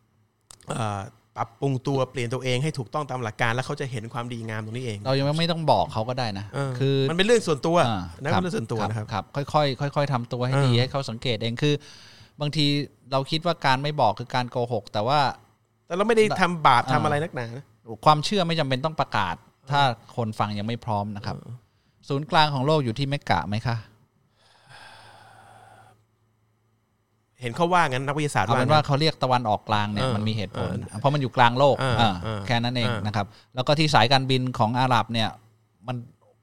[0.00, 1.00] ๆเอ่อ
[1.36, 11.74] ปรับปรุงตัวเปลี่ยนตัวเองให้ถูกต้องตามหลักการแล้วเขาจะเห็นความดีงามตรงนี้เอง เรายังไม่ต้องบอกเขาก็ได้นะเออคือมันเป็นเรื่องส่วนตัวอ่านะเป็นเรื่องส่วนตัวนะครับครับค่อยๆค่อย ๆทำตัวให้ดีเออให้เขาสังเกตเองคือ
[12.40, 12.66] บางที
[13.12, 15.20] เราคิดว่าการไม่บอกคือการโกหก แต่ว่า
[15.90, 17.64] แต่เราไม่ได้ทำบาปอ่าทำอะไรนักหนานะ
[18.04, 19.34] ความเชื่อไม่จำเป็นต้องประกาศ
[19.70, 19.80] ถ้า
[20.16, 21.36] คนฟังยังไม่พร้อมนะครับ
[22.08, 23.76] ศูนย์กลางของโลกอยู่ที่เมกกะไหมคะ
[27.40, 35.28] เห็นเขาว่างั้นนักวิทยาศาสตร์เอาว่าเป็นว่างั้นเขาเรียกตะวันออกกลางเนี่ยเออมันมีเหตุผลเออเพราะมันอยู่กลางโลกเอออ่าเออแค่นั้นเองเออนะครับ แล้วก็ที่สายการบินของอาหรับเนี่ย
[35.86, 35.96] มัน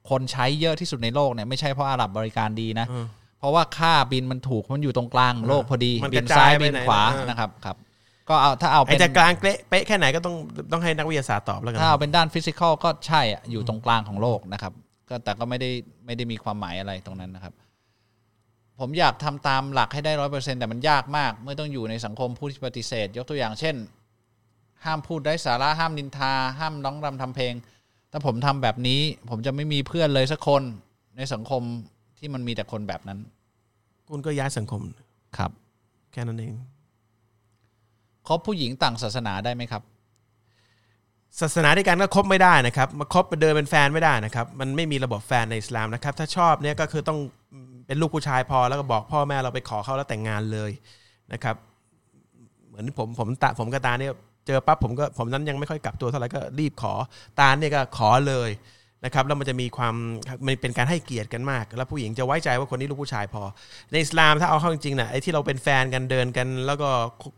[0.09, 3.05] คนใช้เยอะที่สุดในโลกเนี่ยไม่ใช่เพราะอาหรับบริการดีนะเออ
[3.39, 7.75] เพราะว่าค่าบินมันถูกมันอยู่ตรงกลางโลกพอดีมันบิกนระจายซ้ายไปบินไหนขวาเออนะครับครับ
[8.29, 10.35] ก็เอาถ้าเอาไอ้เป็นจะกลางเป๊ะเป๊ะแค่ไหนก็ต้อง
[10.71, 14.73] ต้องให้นักวิทยาศาสตร์ตอบแล้วกันถ้าเอาเป็นด้านฟิสิกอลก็ใช่อะอยู่ตรงกลางของโลกนะครับ
[15.09, 15.69] ก็แต่ก็ไม่ได้
[16.05, 17.53] ไม่ได้มีความหมายอะไรตรงนั้นนะครับ
[18.79, 23.75] ผมอยากทำตามหลักให้ได้ร้อยเปอร์เซ็นแต่มันยากมาก เมื่อต้องอยู่ในสังคมผู้ที่ปฏิเสธ ยกตัวอย่างเช่น
[24.85, 27.53] ห้ามพูดได้สาระห้ามนินทา ห้ามร้องรำทำเพลง
[28.11, 30.63] ถ้าผมทำแบบนี้ ผมจะไม่มีเพื่อนเลยสักคน
[31.17, 31.61] ในสังคม
[32.17, 33.19] ที่มันมีแต่คนแบบนั้น
[34.09, 34.81] คุณก็ย้ายสังคม
[35.37, 35.51] ครับ
[36.11, 36.53] แค่นั้นเอง
[38.27, 39.81] คบผู้หญิงต่างศาสนาได้ไหมครับ
[41.41, 47.19] ศาสนาด้วยกันก็คบไม่ได้นะครับมาคบมาเดินเป็นแฟนไม่ได้นะครับ มันไม่มีระบบแฟนในอิสลามนะครับ ถ้าชอบเนี่ยก็คือต้อง
[47.87, 50.71] เป็นลูกผู้ชายพอแล้วก็บอกพ่อแม่เราไปขอเขาแล้วแต่งงานเลย
[51.33, 51.55] นะครับ
[52.67, 54.13] เหมือนผมผมตาผมกับตาเนี่ย
[54.47, 56.93] เจอปั๊บผมก็ผมนั้นยังไม่ค่อยกลับตัวเท่าไหร่ก็รีบขอ
[57.39, 58.49] ตาเนี่ยก็ขอเลย
[59.05, 59.95] นะครับแล้วมันจะมีความ
[60.45, 63.43] มันเป็นการให้เกียรติกันมาก แล้วผู้หญิงจะไว้ใจว่าคนนี้ลูกผู้ชายพอ
[63.91, 66.89] ในอิสลามถ้าเอาเข้าจริงๆนะไอ้ที่เราเป็นแฟนกันเดินกัน แล้วก็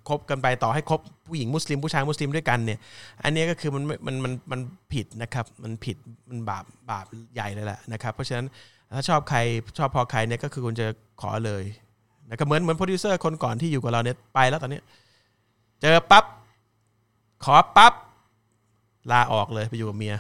[0.10, 2.80] คบกันไปต่อให้คบผู้หญิงมุสลิมผู้ชายมุสลิมด้วยกันเนี่ย
[3.24, 4.60] อันนี้ก็คือมันมันมันมัน
[4.94, 5.98] ผิดนะครับมันผิด
[6.30, 8.46] มันบาปบาปใหญ่เลยแหละนะครับเพราะฉะนั้น
[8.96, 9.40] ถ้าชอบใคร
[9.78, 10.88] ชอบพอใครเนี่ยก็คือคุณจะ
[11.22, 11.64] ขอเลย
[12.30, 14.80] นะครับเหมือนเหมือนโปรดิวเซอร์คนก่อนที่อยู่กับเราเนี่ยไปแล้วตอนนี้
[15.82, 16.26] เจอปั๊บ
[17.46, 17.94] ขอปั๊บ
[19.12, 20.16] ลาออกเลยไปอยู่กับเมีย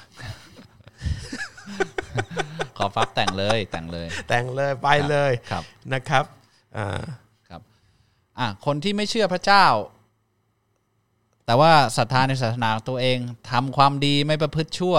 [2.77, 5.63] ขอฟับแต่งเลยแต่งเลย แต่งเลยไปเลยครับ
[5.93, 6.25] นะครับ
[6.77, 6.87] อ่า
[7.49, 7.61] ครับ
[8.39, 9.65] อะคนที่ไม่เชื่อพระเจ้า
[11.45, 13.17] แต่ว่าศรัทธาในศาสนาของตัวเอง
[13.51, 14.97] ทำความดีไม่ประพฤติชั่ว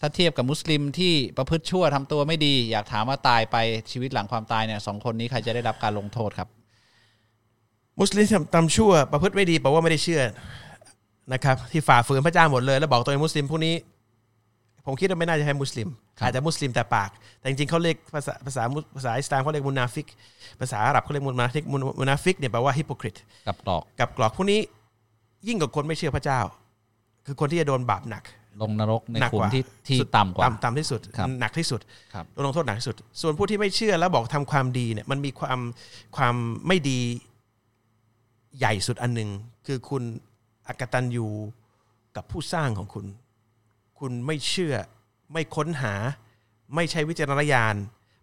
[0.00, 3.56] ถ้าเทียบกับมุสลิมที่ประพฤติชั่วทำตัวไม่ดี อยากถามว่าตายไป
[3.90, 6.48] ชีวิตหลังความตายเนี่ยสองคนนี้ใครจะได้รับการลงโทษครับ
[8.00, 10.22] มุสลิมทำชั่ว ประพฤติไม่ดีแปลว่าไม่ได้เชื่อ
[11.32, 13.74] นะครับที่ฝ่าฝืนพระเจ้าหมดเลย แล้วบอกตัวเองมุสลิมพวกนี้
[14.86, 20.06] ผมคิดว่าไม่น่าจะให้มุสลิมครับอาจจะมุสลิมแต่ปาก แต่จริงๆเขาเรียกภาษาภาษามุภาษาอิสลามเขาเรียกมุนาฟิก
[20.60, 23.16] ภาษาอาหรับเขาเรียกมุนาฟิกมุนมุนาฟิกเนี่ยแปลว่า hypocrite
[23.46, 24.60] กลับกลอกกลับกลอกพวกนี้
[25.48, 26.40] ยิ่งกว่าคนไม่เชื่อพระเจ้า
[27.26, 28.24] คือคนที่จะโดนบาปหนัก
[28.62, 31.80] ลงนรกในหนักขุกมว่าที่ที่สุดต่ำกว่าต่ำต่ำที่สุดครับหนักที่สุด
[32.14, 35.58] ครับโดนลงโทษหนักที่สุด ส่วนผู้ที่ไม่เชื่อแล้วบอกทำความดีเนี่ยมันมีความ
[36.16, 36.34] ความ
[36.66, 37.00] ไม่ดี
[38.58, 39.30] ใหญ่สุดอันหนึ่ง
[39.66, 40.02] คือคุณ
[40.66, 41.26] อกตันยู
[42.16, 43.04] กับผู้สร้างของคุณ
[44.00, 44.74] คุณไม่เชื่อ
[45.32, 45.94] ไม่ค้นหา
[46.74, 47.74] ไม่ใช้วิจารณญาณ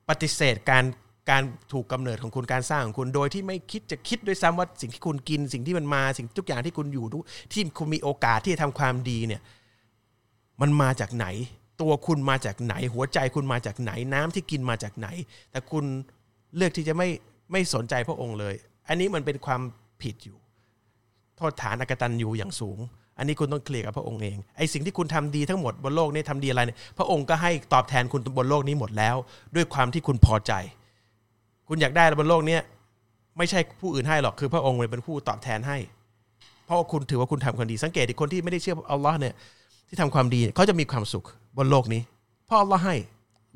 [0.10, 0.86] ปฏิเสธการ
[1.30, 7.24] การถูกกำเนิดของคุณการสร้างของคุณโดยที่ไม่คิดจะคิดด้วยซ้ำว่าสิ่งที่คุณกินสิ่งที่มันมาสิ่งทุกอย่างที่คุณอยู่ทุก
[7.54, 9.42] ที่คุณมีโอกาสที่จะทำความดีเนี่ย
[10.62, 11.28] มันมาจากไหน
[11.82, 15.08] ตัวคุณมาจากไหน หัวใจคุณมาจากไหนน้ำที่กินมาจากไหน
[15.52, 15.86] แต่คุณ
[16.56, 17.10] เลือกที่จะไม่
[17.52, 18.56] ไม่สนใจพระองค์เลย
[18.88, 19.62] อันนี้มันเป็นความ
[20.02, 20.38] ผิดอยู่
[21.38, 22.80] โทษฐานอกตันอยู่อย่างสูง
[23.18, 29.16] อันนี้คุณต้องเคลียร์กับพระองค์เองไอ้สิ่งที่คุณทำดีทั้งหมดบนโลกนี้ทำดีอะไรเนี่ยพระองค์ก็ให้ตอบแทนคุณบนโลกนี้หมดแล้ว
[29.56, 30.54] ด้วยความที่คุณพอใจ
[31.68, 32.62] คุณอยากได้บนโลกเนี้ย
[33.38, 35.78] ไม่ใช่ผู้อื่นให้หรอกคือพระองค์เป็นผู้ตอบแทนให้
[36.66, 39.34] เพราะว่าคุณถือว่าคุณทำความดีสังเกตดิคนที่ไม่ได้เชื่ออัลลอฮ์เนี่ย
[39.88, 41.26] ที่ทำความดีเขาจะมีความสุข
[41.58, 42.02] บนโลกนี้
[42.46, 42.96] เพราะอัลลอฮ์ให้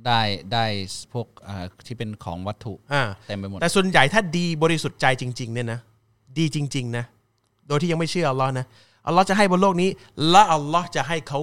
[0.05, 0.21] ได้
[0.53, 0.65] ได้
[1.13, 5.79] พวกอ่าที่เป็นของวัตถุอ่าเต็มไปหมดแต่ส่วนใหญ่ถ้าดีบริสุทธิ์ใจจริง ๆ เนี่ยนะ
[6.37, 7.05] ดีจริง ๆ นะ
[7.67, 8.65] โดยที่ยังไม่เชื่ออัลลอฮ์นะ
[9.07, 9.89] อัลลอฮ์จะให้บนโลกนี้
[10.31, 11.39] และอัลลอฮ์จะให้เขา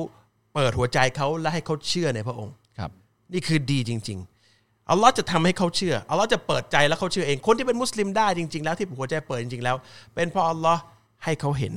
[0.55, 2.91] เปิดหัวใจเขาและให้เขาเชื่อในพระองค์ครับ
[3.33, 4.19] นี่คือดีจริง
[4.55, 9.77] ๆอัลลอฮ์จะทำให้เขาเชื่ออัลลอฮ์จะเปิดใจแล้วเขาเชื่อเองคนที่เป็นมุสลิมได้จริง ๆ แล้วที่หัวใจเปิดจริงๆแล้ว
[10.15, 10.81] เป็นเพราะอัลลอฮ์
[11.25, 11.75] ให้เขาเห็น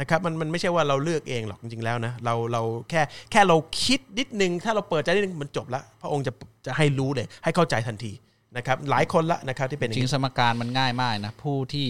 [0.00, 6.32] นะครับมันมันไม่ใช่ว่าเราเลือกเองหรอกจริงๆแล้วนะเราเราแค่แค่เราคิดนิดนึง ถ้าเราเปิดใจนิดนึงมันจบแล้ว พระองค์จะ
[6.66, 8.12] จะให้รู้เลย ให้เข้าใจทันที
[8.56, 11.88] นะครับหลายคนละนะครับที่เป็นอย่างจริงนี้สมการมันง่ายมากนะผู้ที่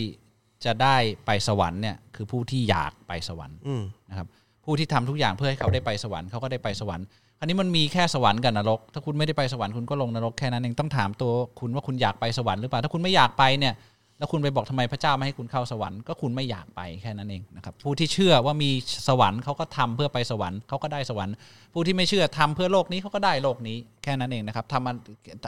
[0.65, 0.97] จะได้
[1.27, 4.27] ไปสวรรค์เนี่ยคือผู้ที่อยากไปสวรรค์อืมนะครับ
[4.65, 7.07] ผู้ที่ทำทุกอย่างเพื่อให้เขาได้ไปสวรรค์เขาก็ได้ไปสวรรค์
[7.39, 13.75] คราวนี้มันมีแค่สวรรค์กับนรก ถ้าคุณไม่ได้ไปสวรรค์คุณก็ลงนรกแค่นั้นเองต้องถามตัวคุณว่าคุณอยากไปสวรรค์หรือเปล่าถ้าคุณไม่อยากไปเนี่ย
[14.19, 18.71] แล้วคุณไปบอกทำไมพระเจ้าไม่ให้คุณเข้าสวรรค์ก็คุณไม่อยากไปแค่นั้นเองนะครับผู้ที่เชื่อว่ามี
[19.09, 21.35] สวรรค์เขาก็ทำเพื่อไปสวรรค์เขาก็ได้สวรรค์
[21.73, 24.97] ผู้ที่ไม่เชื่อทำเพื่อโลกนี้เขาก็ได้โลกนี้แค่นั้นเองนะครับทำมัน
[25.45, 25.47] เ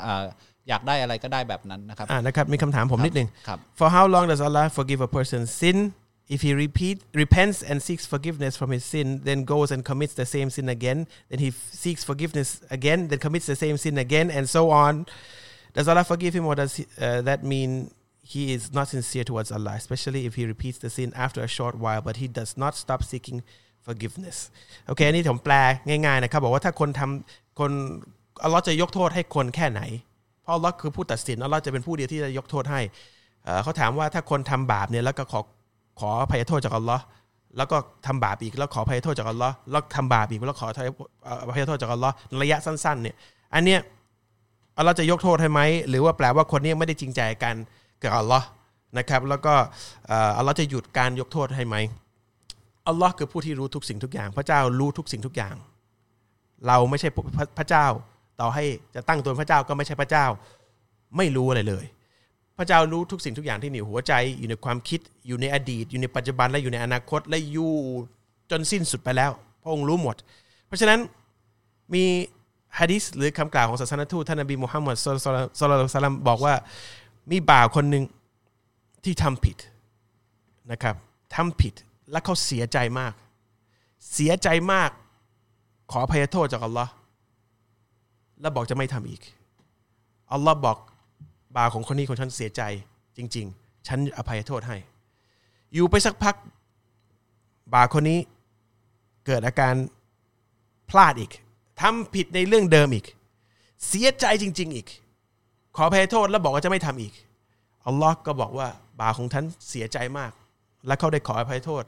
[0.62, 5.78] อ่ออยากได้อะไรก็ได้แบบนั้นนะครับอ่านะครับมีคำถามผมนิดนึงครับ For how long does Allah forgive a person's sin?
[6.36, 10.28] If he repeat, repents and seeks forgiveness from his sin, then goes and commits the
[10.34, 10.98] same sin again,
[11.30, 14.92] then he f- seeks forgiveness again, then commits the same sin again, and so on.
[15.76, 17.70] Does Allah forgive him, or does he, uh, that mean
[18.34, 21.74] he is not sincere towards Allah, especially if he repeats the sin after a short
[21.84, 23.38] while, but he does not stop seeking
[23.88, 24.36] forgiveness?
[24.86, 25.54] โอเคอันนี้ผมแปล
[25.88, 27.72] ง่ายๆนะครับบอกว่าถ้าคนทำคน
[28.44, 29.82] อัลลอฮ์จะยกโทษให้คนแค่ไหน
[30.42, 32.80] เพราะอัลลอฮ์คือผู้ตัดสินอัลลอฮ์จะเป็นผู้เดียวที่จะยกโทษให้
[33.62, 35.40] เขาถามว่าถ้าคนทำบาปเนี่ยแล้วก็ขอ
[36.00, 37.02] ขออภัยโทษจากอัลลอฮ์
[37.56, 37.76] แล้วก็
[38.06, 40.72] ทำบาปอีกแล้วขออภัยโทษจากอัลลอฮ์แล้วทำบาปอีกแล้วขออ
[41.56, 43.16] ภัยโทษจากอัลลอฮ์ระยะสั้นๆเนี่ย
[43.54, 43.80] อันเนี้ย
[44.76, 47.54] อัลลอฮ์จะยกโทษให้ไหมหรือว่าแปลว่าคนนี้ไม่ได้จริงใจกัน
[48.02, 48.46] กับอัลลอฮ์
[48.98, 49.54] นะครับ แล้วก็
[50.08, 51.76] เอ่ออัลลอฮ์จะหยุดการยกโทษให้ไหม
[52.88, 55.54] อัลลอฮ์คือผู้ที่รู้ทุกสิ่งทุกอย่าง พระเจ้ารู้ทุกสิ่งทุกอย่าง
[56.66, 57.08] เราไม่ใช่
[57.58, 57.86] พระเจ้า
[58.40, 58.64] ต่อให้
[58.94, 60.26] จะตั้งตัวเป็นพระเจ้าก็ไม่ใช่พระเจ้า
[61.16, 61.84] ไม่รู้อะไรเลย
[62.58, 67.72] พระเจ้ารู้ทุกสิ่งทุกอย่างที่อยู่ในหัวใจอยู่ในความคิดอยู่ในอดีต อยู่ในปัจจุบันและอยู่ในอนาคตและอยู่
[68.50, 69.30] จนสิ้นสุดไปแล้ว
[69.62, 70.16] พระองค์รู้หมด
[70.66, 71.00] เพราะฉะนั้น
[71.94, 72.04] มี
[72.78, 76.54] ฮะดิษหรือคำกล่าวของศาสนทูตท่านนบีมุฮัมมัดศ็อลลัลลอฮุลัยฮิวะสัลลัมบอกว่า
[77.30, 78.04] มีบ่าวคนหนึ่ง
[79.04, 79.56] ที่ทำผิด
[80.70, 80.94] นะครับ
[81.34, 81.74] ทำผิด
[82.10, 83.12] และเขาเสียใจมาก
[84.12, 84.90] เสียใจมาก
[85.90, 86.90] ขออภัยโทษจากอัลลอฮ์
[88.40, 89.22] แล้วบอกจะไม่ทำอีก
[90.32, 90.78] อัลลอฮ์บอก
[91.56, 92.62] บาของคนนี้ของฉันเสียใจ
[93.16, 94.76] จริง ๆ ฉันอภัยโทษให้
[95.74, 96.36] อยู่ไปสักพัก
[97.74, 98.18] บาคนนี้
[99.26, 99.74] เกิดอาการ
[100.90, 101.32] พลาดอีก
[101.80, 103.06] ทำผิดในเรื่องเดิมอีก
[103.88, 104.86] เสียใจจริง ๆ อีก
[105.76, 107.14] ขออภัยโทษแล้วบอกว่าจะไม่ทำอีก
[107.86, 108.68] อัลลอฮ์ก็บอกว่า
[109.00, 110.32] บาของท่านเสียใจมาก
[110.86, 111.84] และเขาได้ขออภัยโทษ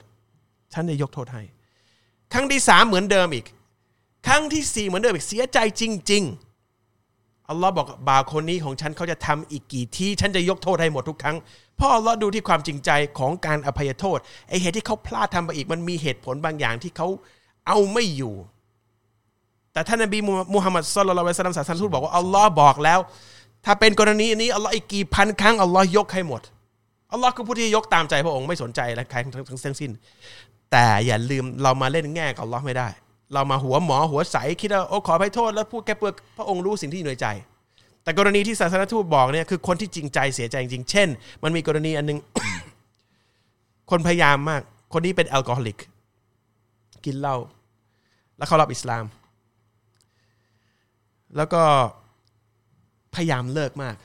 [0.75, 1.43] ท่านได้ยกโทษให้
[2.33, 3.47] ครั้งที่สามเหมือนเดิมอีก
[4.27, 11.37] ครั้งที่สี่เหมือนเดิมอีกเสียใจจริง ๆ อัลลอฮ์บอกบาคนนี้ของฉันเขาจะทำอีกกี่ที่ฉันจะยกโทษให้หมดทุกครั้ง
[11.77, 14.19] เพราะอัลลอฮ์ดูที่ความจริงใจของการอภัยโทษ
[14.49, 17.09] ไอเหตุที่เขาพลาดทำไปอีกมันมีเหตุผลบางอย่างที่เขา
[17.67, 18.35] เอาไม่อยู่
[19.73, 20.19] แต่ท่านนบี
[20.55, 23.01] มูฮัมมัดสุลลัลวะสัลลัมศาสนทูตบอกว่าอัลลอฮ์บอกแล้ว
[23.65, 26.43] ถ้าเป็นกรณีนี้อัลลอฮ์อีกกี่พันครั้งอัลลอฮ์ยกให้หมด
[27.13, 29.91] อัลลอฮ์คือผู้ที่ยกตามใจพระองค์ไม่สนใจและใครทั้งทั้งสิ้น
[30.73, 32.89] แต่อย่าลืมเรามาเล่นแง่กับอัลลอฮ์ไม่ได้
[33.35, 37.27] เรามาหัวหมอหัวใสคิดว่าโอ้ขออภัยโทษแล้วพูดแค่เปลือกพระองค์รู้สิ่งที่อยู่ในใจ
[38.03, 41.09] แต่กรณีที่ศาสนทูตบอกเนี่ยคือคนที่จริงใจเสียใจจริงๆเช่น
[41.43, 42.19] มันมีกรณีอันหนึง
[43.91, 44.63] คนพยายามมาก
[44.93, 45.79] คนนี้เป็นแอลกอฮอลิก
[47.05, 47.37] กินเหล้า
[48.37, 49.05] แล้วเขารับอิสลาม
[51.37, 51.63] แล้วก็
[53.15, 53.97] พยายามเลิกมาก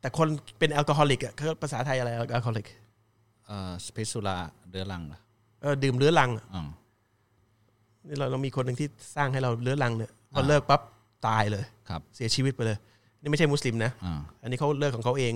[0.00, 2.66] แต่คนเป็นแอลกอฮอลิกอะเขาภาษาไทยอะไรแอลกอฮอลิก
[3.46, 4.36] เอ่อสเปซูลา
[4.70, 5.18] เดือรังเหรอ
[5.62, 6.62] เออดื่มเรื้อรังอะอ๋อ
[8.08, 10.80] นี่เราเรามีคนหนึ่งที่สร้างให้เราเรื้อรังเนี่ยพออ่าเลิกปั๊บ
[11.26, 12.76] ตายเลยครับ เสียชีวิตไปเลย
[13.22, 15.32] นี่ไม่ใช่มุสลิมนะอ่าอันนี้เขาเลิกของเขาเอง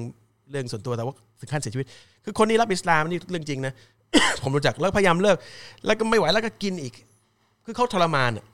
[0.51, 1.87] เรื่องส่วนตัวแต่ว่าถึงขั้นเสียชีวิต
[2.25, 3.73] คือคนนี้รับอิสลามนี่เรื่องจริงนะ
[4.43, 5.37] ผมรู้จักแล้วพยายามเลิก
[5.87, 6.95] แล้วก็ไม่ไหวแล้วก็กินอีก
[7.65, 8.47] คือเขาทรมานอะ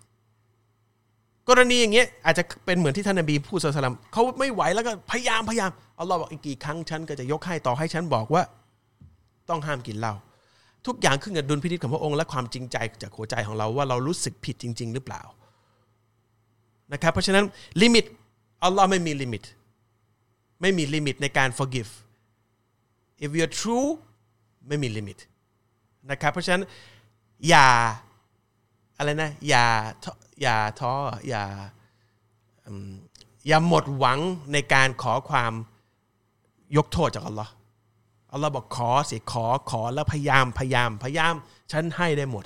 [1.48, 8.42] กรณีอย่างเงี้ยอาจจะเป็นเหมือนที่ท่านนบีพูดสลลัมเขาไม่ไหวแล้วก็พยายามพยายามอัลลอฮ์บอกอีกกี่ครั้งฉันก็จะยกให้ต่อให้ฉันบอกว่า
[9.48, 10.12] ต้องห้ามกินเหล้า
[10.86, 15.22] ทุกอย่างขึ้นกับดุลพินิจของพระองค์และความจริงใจจากหัวใจของเราว่าเรารู้สึกผิดจริง ๆ หรือเปล่า
[16.92, 17.44] นะครับเพราะฉะนั้น
[17.82, 18.04] ลิมิต
[18.64, 19.42] อัลลอฮ์ไม่มีลิมิต
[20.60, 21.90] ไม่มีลิมิตในการ forgive
[23.24, 23.88] if you're true
[24.68, 25.18] ไม่มี limit
[26.10, 26.62] นะครับเพราะฉะนั้น
[27.48, 27.68] อย่า
[28.96, 29.64] อะไรนะอย่า
[30.42, 30.92] อย่าท้อ
[31.28, 31.42] อย่า
[33.48, 34.18] อย่าหมดหวัง
[34.52, 35.52] ในการขอความ
[36.76, 37.52] ยกโทษจากอัลลอฮ์
[38.34, 41.34] อัลลอฮ์บอกขอสิขอขอแล้วพยายามพยายามพยายาม
[41.72, 42.44] ฉันให้ได้หมด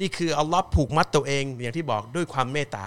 [0.00, 2.86] นี่คืออัลลอฮ์ผูกมัดตัวเองอย่างที่บอกด้วยความเมตตา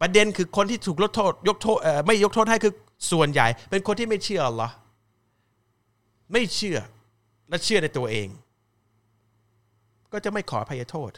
[0.00, 2.72] ประเด็นคือคนที่ถูกลดโทษยกโทษไม่ยกโทษให้คือ
[3.12, 4.74] ส่วนใหญ่ เป็นคนที่ไม่เชื่ออัลลอฮ์
[6.32, 6.78] ไม่เชื่อ
[7.48, 8.28] และเชื่อในตัวเอง
[10.12, 11.10] ก็จะไม่ขออภัยโทษ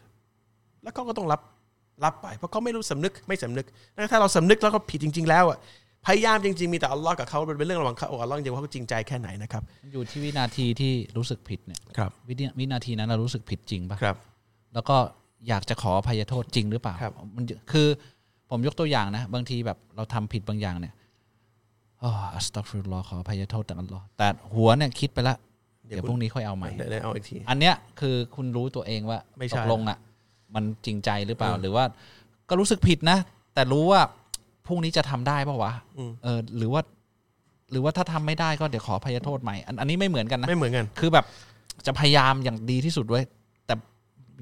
[0.83, 1.41] แล้วเขาก็ต้องรับ
[2.05, 3.67] รับไป เพราะเขาไม่รู้สำนึกไม่สำนึก
[4.11, 5.59] ถ้าเราสำนึกแล้วก็ผิดจริง ๆ แล้วอะ
[6.09, 14.17] พยายามจริงๆ มีแต่อัลลอฮ์กับเขาเป็นเรื่องระหว่างเขากับอัลลอฮ์จริงๆว่าเขาจริงใจแค่ไหนนะครับ อยู่ที่วินาทีที่รู้สึกผิดเนี่ยครับวินาวินาทีนั้นเรารู้สึกผิดจริงปะครับ
[14.75, 14.97] แล้วก็
[15.49, 17.89] อยากจะขออภัยโทษจริงหรือเปล่าครับมันคือ
[18.51, 20.95] ผมยกตัวอย่างนะ บางทีแบบเราทำผิดบางอย่างเนี่ย
[22.03, 25.37] อ๋ออัสตัฆฟิรุลลอฮ์ขออภัยโทษแต่อัลลอฮ์แต่หัวเนี่ยคิดไปละ
[25.87, 29.99] เดี๋เดี๋ยยววพรุ่งนี้ค่อยเอาใหม่ได้ได้เอาอีกทีอันเนี้ยคือคุณรู้ตัวเองว่าไม่ใช่ตกลงอะ
[30.55, 31.85] มันจริงใจหรือเปล่าเออหรือว่า
[32.49, 33.19] ก็รู้สึกผิดนะ
[33.55, 34.01] แต่รู้ว่า
[34.69, 36.83] พรุ่งนี้จะทำได้ปะวะอืมเออ หรือว่า
[37.71, 41.25] หรือว่าถ้าทำไม่ได้ก็เดี๋ยวขออภัยโทษใหม่อันอันนี้ไม่เหมือนกันนะไม่เหมือนกัน คือแบบ
[41.87, 43.25] จะพยายามอย่างดีที่สุดไว้ย
[43.67, 43.75] แต่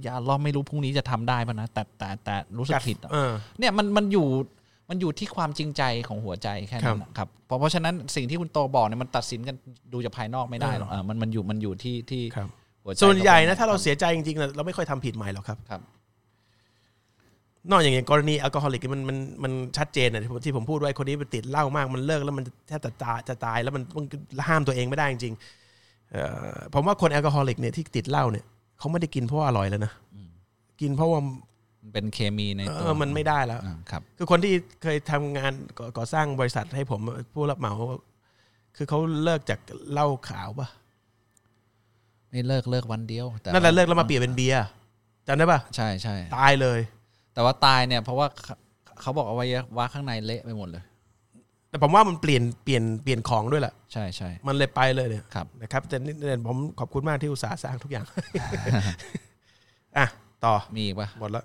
[0.02, 4.26] อย่าล้อไม่รู้พรุ่งนี้จะทำได้ปะนะแต่แต่แต่รู้สึกผิดอะเออเนี่ยมันมันอยู่
[4.90, 9.56] มันอยู่ที่ความจริงใจของหัวใจแค่นั้นครับนะครับเพราะเพราะฉะนั้นสิ่งที่คุณโตบอกเนี่ยมันตัดสินกัน
[9.92, 12.48] ดูจากภายนอกไม่ได้หรอกเออเออมันมันอยู่มันอยู่ที่ที่ครับ
[12.84, 15.80] หัวใจส่วนใหญ่นะขถ้าองเราเสียใจจริงๆนะเราไม่ค่อยทำผิดใหม่หรอกครับครับ
[17.70, 24.06] นอกจากอย่างกรณีแอลกอฮอลิกมันมันมันชัดเจนนะที่ผมที่ผมพูดไว้คนนี้มันติดเหล้ามากมันเลิกแล้วมันแทบจะตายจะตายแล้วมันมัน
[24.48, 26.22] ห้ามตัวเองไม่ได้จริงๆเอ่
[26.52, 28.44] อผมว่าคนแอลกอฮอลิกเนี่ยที่ติดเหล้าเนี่ย
[28.78, 29.92] เขาไม่ได้กินเพราะว่าอร่อยแล้วนะ
[30.80, 34.52] กินเพราะว่ามันเป็นเคมีในเอตัวอมันไม่ได้แล้วอ่าครับ คือคนที่
[34.82, 37.00] เคยทำงานก่อก่อสร้างบริษัทให้ผม
[37.34, 37.72] ผู้รับเหมา
[38.76, 39.60] คือเขาเลิกจาก
[39.92, 40.68] เหล้าขาวป่ะ
[42.30, 44.64] ไม่เลิกเลิกวันเดียวแต่นั่นแหละเลิกแล้วมาเปลี่ยนเป็นเบียร์
[45.26, 46.80] จำได้ป่ะใช่ใช่ตายเลย
[47.36, 48.56] แต่ว่าตายเนี่ยเพราะว่าเขา
[49.00, 49.46] เขาบอกเอาไว้
[49.76, 50.84] ว่าข้างในเละไปหมดเลย
[51.70, 58.04] แต่ผมว่ามันเปลี่ยนเปลี่ยนเปลี่ยนของด้วยแหละใช่ใช่มันเลยไปเลยเนี่ยครับนะครับแต่นี่เนี่ยผมขอบคุณมากที่อุตส่าห์สร้างทุกอย่าง
[59.98, 60.06] อะ
[60.44, 61.44] ต่อมีอีกปะหมดแล้ว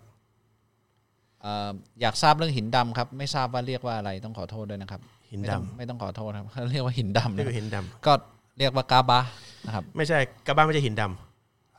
[1.42, 5.02] เอ่ออยากทราบเรื่องหินดำครับ ไม่ทราบว่าเรียกว่าอะไรต้องขอโทษด้วยนะครับ
[5.32, 8.14] หินไม่ดต้องไม่ต้องขอโทษครับเรียกว่าหินดำำนี่นะคือหินดก็
[8.60, 9.20] เรียกว่ากาบะ
[9.66, 11.04] นะครับำไม่ใช่กระบ้านไม่ใช่หินด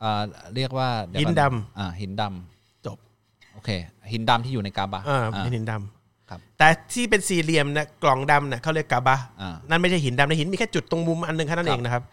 [0.03, 0.21] อ่า
[0.55, 1.43] เรียกว่าเยวหินก่อด
[1.77, 2.52] อ่าหินดำจบโอ
[3.65, 3.69] เค
[4.13, 5.73] หินดำที่อยู่ในกาบะำอ่าอ่าเป็นหินด
[6.29, 12.03] ครับำแต่ที่เป็นสี่เหลี่ยมนะกล่องดำนะเขาเรียกกระบะอ่านั่นไม่ใช่หินดำนะหินมีแค่จุดตรงมุมอันหนึงแค่นั้นครัเอบงนะครับ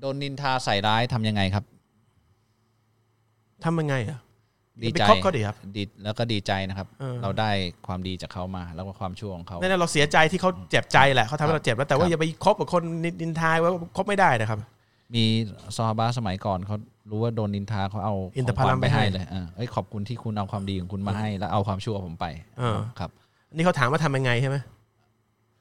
[0.00, 1.64] โดนนินทาใส่ร้ายทำยังไงครับ
[3.64, 4.18] ทำยังไงอะ
[4.82, 7.50] ดีไปใจคบเขาดิครับดีแล้วก็ดีใจนะครับเออเราได้
[7.86, 12.82] ความดีจากเขามา แล้วก็ความชั่วของเขานั่นนะเราเสียใจที่เขาเจ็บใจแหละเขาทำให้เราเจ็บแล้วแต่ว่าอย่าไปคบกับคน
[13.22, 14.58] นินทายว่าคบไม่ได้นะครับ
[15.14, 15.24] มี
[15.76, 16.76] ซอฮาบะสมัยก่อนเขา
[17.10, 22.26] รู้ว่าโดนนินทาเขาเอาอินทของผลัมขวัญไปไปให้ให้เลยเออเอ้ยขอบคุณที่คุณเอาความดีของคุณมาให้ แล้วเอาความชั่วผมไป
[22.58, 23.10] เออครับ
[23.54, 24.56] นี่เขาถามว่าทำยังไงใช่ไหม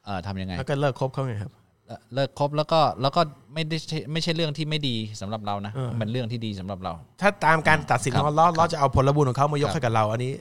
[0.05, 1.51] เออทำยังไงแล้วก็เลิกคบเขาไงครับ
[1.87, 3.21] เอ่อเลิกคบแล้วก็แล้วก็
[3.53, 10.31] ไม่ได้ใช่ไม่ใช่เรื่องที่ไม่ดีสำหรับเรานะเออมันเรื่องที่ดีสำหรับเรา ถ้าตามการตัดสินคขรัอบงอัลเลอฮ์ครับเราจะเอาผลบุญของเขามายกครับให้กับเรา อันนี้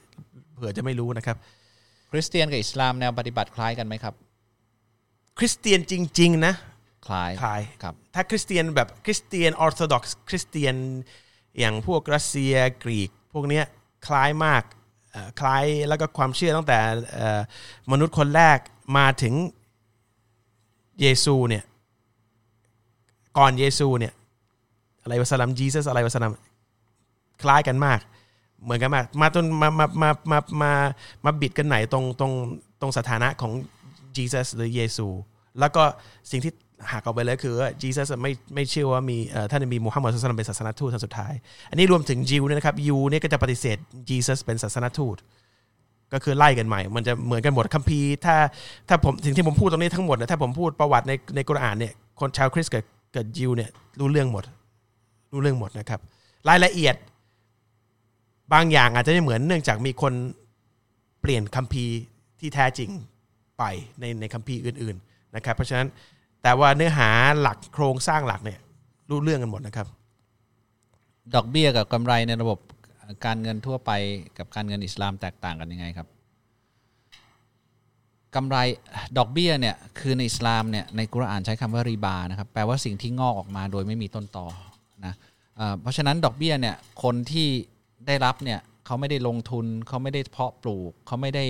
[0.55, 1.37] เผื่อจะไม่รู้นะครับ
[2.11, 4.15] คริสเตียนกับอิสลามแนวปฏิบัติคล้ายกันไหมครับ
[5.39, 6.55] คริสเตียนจริง ๆ นะ
[7.07, 10.75] คล้ายคล้ายครับถ้าคริสเตียนแบบคริสเตียนออร์โธดอกซ์คริสเตียน
[11.59, 13.65] อย่างพวกรัสเซียกรีก พวกเนี้ย
[14.07, 14.63] คล้ายมาก
[15.11, 16.79] เอ่อคล้ายแล้วก็ความเชื่อตั้งแต่
[17.13, 17.41] เอ่อ
[17.93, 18.59] มนุษย์คนแรก
[18.97, 19.35] มาถึง
[21.01, 21.65] เยซูเนี่ย
[23.39, 24.13] ก่อนเยซูเนี่ย
[25.03, 26.33] อะไรวะสลัมจีซัสอะไรวะสลัม
[27.43, 28.01] คล้ายกันมาก
[28.63, 30.73] เหมือนกันมากมาจนมามามามามา
[31.25, 32.33] มาบิดกันไหนตรงตรง
[32.81, 33.53] ตรงสถานะของ
[34.17, 35.07] Jesus หรือเยซู
[35.61, 35.83] แล้วก็
[36.31, 36.53] สิ่งที่
[36.93, 39.17] หักออกไปเลยคือว่า Jesus ไม่ไม่เชื่อว่ามี
[39.51, 41.33] ท่านนบีมูฮัมหมัดสุลตัลลัมเป็นศาสนทูตท่านสุดท้าย
[41.71, 43.77] อันนี้รวมถึงยิวเนี่ยนะครับยิวเนี่ยก็จะปฏิเสธ
[44.11, 45.17] Jesus เป็นศาสนทูต
[46.13, 48.37] ก็คือไล่กันใหม่ มันจะเหมือนกันหมดคัมภีร์ถ้า
[48.89, 52.85] ถ้าผมสิ่งที่ผมพูดตรงนี้ทั้งหมดนะถ้าผมพูดประวัติในในกุรอานเนี่ยคนชาวคริสต์กับ
[53.15, 54.45] กับยิวเนี่ยรู้เรื่องหมด
[55.33, 56.01] รู้เรื่องหมดนะครับ
[56.49, 56.95] รายละเอียด
[58.53, 60.13] บางอย่างอาจจะไม่เหมือนเนื่องจากมีคน
[61.21, 61.95] เปลี่ยนคัมภีร์
[62.41, 62.91] ที่แท้จริง
[63.59, 63.65] ไป
[64.01, 65.89] ในในคัมภีร์อื่น ๆ นะครับ เพราะฉะนั้น
[66.43, 67.11] แต่ว่าเนื้อหา
[67.41, 68.61] หลักโครงสร้างหลักเนี่ย
[69.11, 69.87] รู้เรื่องกันหมดนะครับ
[71.35, 72.59] ดอกเบี้ยกับกำไรในระบบ
[73.27, 73.91] การเงินทั่วไป
[74.39, 76.09] กับการเงินอิสลามแตกต่างกันยังไงครับ
[78.35, 78.57] กำไร
[79.19, 84.47] ดอกเบี้ยเนี่ยคือในอิสลามเนี่ยในกุรอานใช้คำว่ารีบานะครับแปลว่าสิ่งที่งอกออกมาโดยไม่มีต้นตอ
[85.05, 85.15] นะ
[85.57, 87.49] เอเพราะฉะนั้นดอกเบี้ยเนี่ยคนที่
[88.07, 91.45] ได้รับเนี่ยเขาไม่ได้ลงทุนเขาไม่ได้เพาะปลูกเขาไม่ได้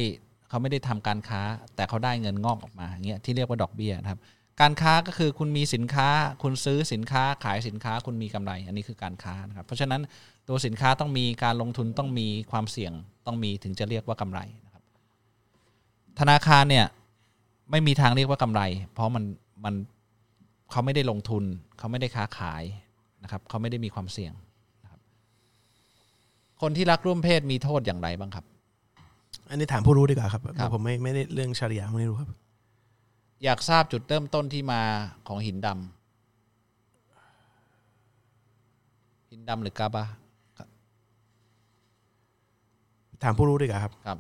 [0.49, 1.41] เขาไม่ได้ทำการค้า
[1.75, 4.21] แต่เขาได้เงินงอกออกมาอย่างเงี้ยที่เรียกว่าดอกเบี้ยนะครับ
[4.61, 6.09] การค้าก็คือคุณมีสินค้า
[6.43, 10.01] คุณซื้อสินค้าขายสินค้าคุณมีกำไร อันนี้คือการค้านะครับ เพราะฉะนั้น
[10.49, 12.93] ตัวสินค้าต้องมีการลงทุนต้องมีความเสี่ยง
[13.27, 14.83] ต้องมีถึงจะเรียกว่ากำไรนะครับ
[16.21, 16.87] ธนาคารเนี่ย
[17.71, 18.63] ไม่มีทางเรียกว่ากำไร
[18.95, 19.25] เพราะมัน
[19.65, 19.75] มัน
[20.71, 21.45] เขาไม่ได้ลงทุน
[21.79, 22.63] เขาไม่ได้ค้าขาย
[23.23, 24.33] นะครับ เขาไม่ได้มีความเสี่ยง
[24.83, 25.01] นะครับ
[26.61, 28.45] คนที่รักร่วมเพศมีโทษอย่างไรบ้างครับ
[29.51, 32.29] อันนี้ถามผู้รู้ดีกว่าครับครับผมไม่ไม่ได้เรื่องชาริยาไม่รู้ครับ
[33.45, 34.81] อยากทราบจุดเริ่มต้นที่มา
[35.29, 35.79] ของหินดำ
[39.31, 40.05] หินดำหรือกาบะ
[43.23, 44.19] ถามผู้รู้ดีกว่าครับครับ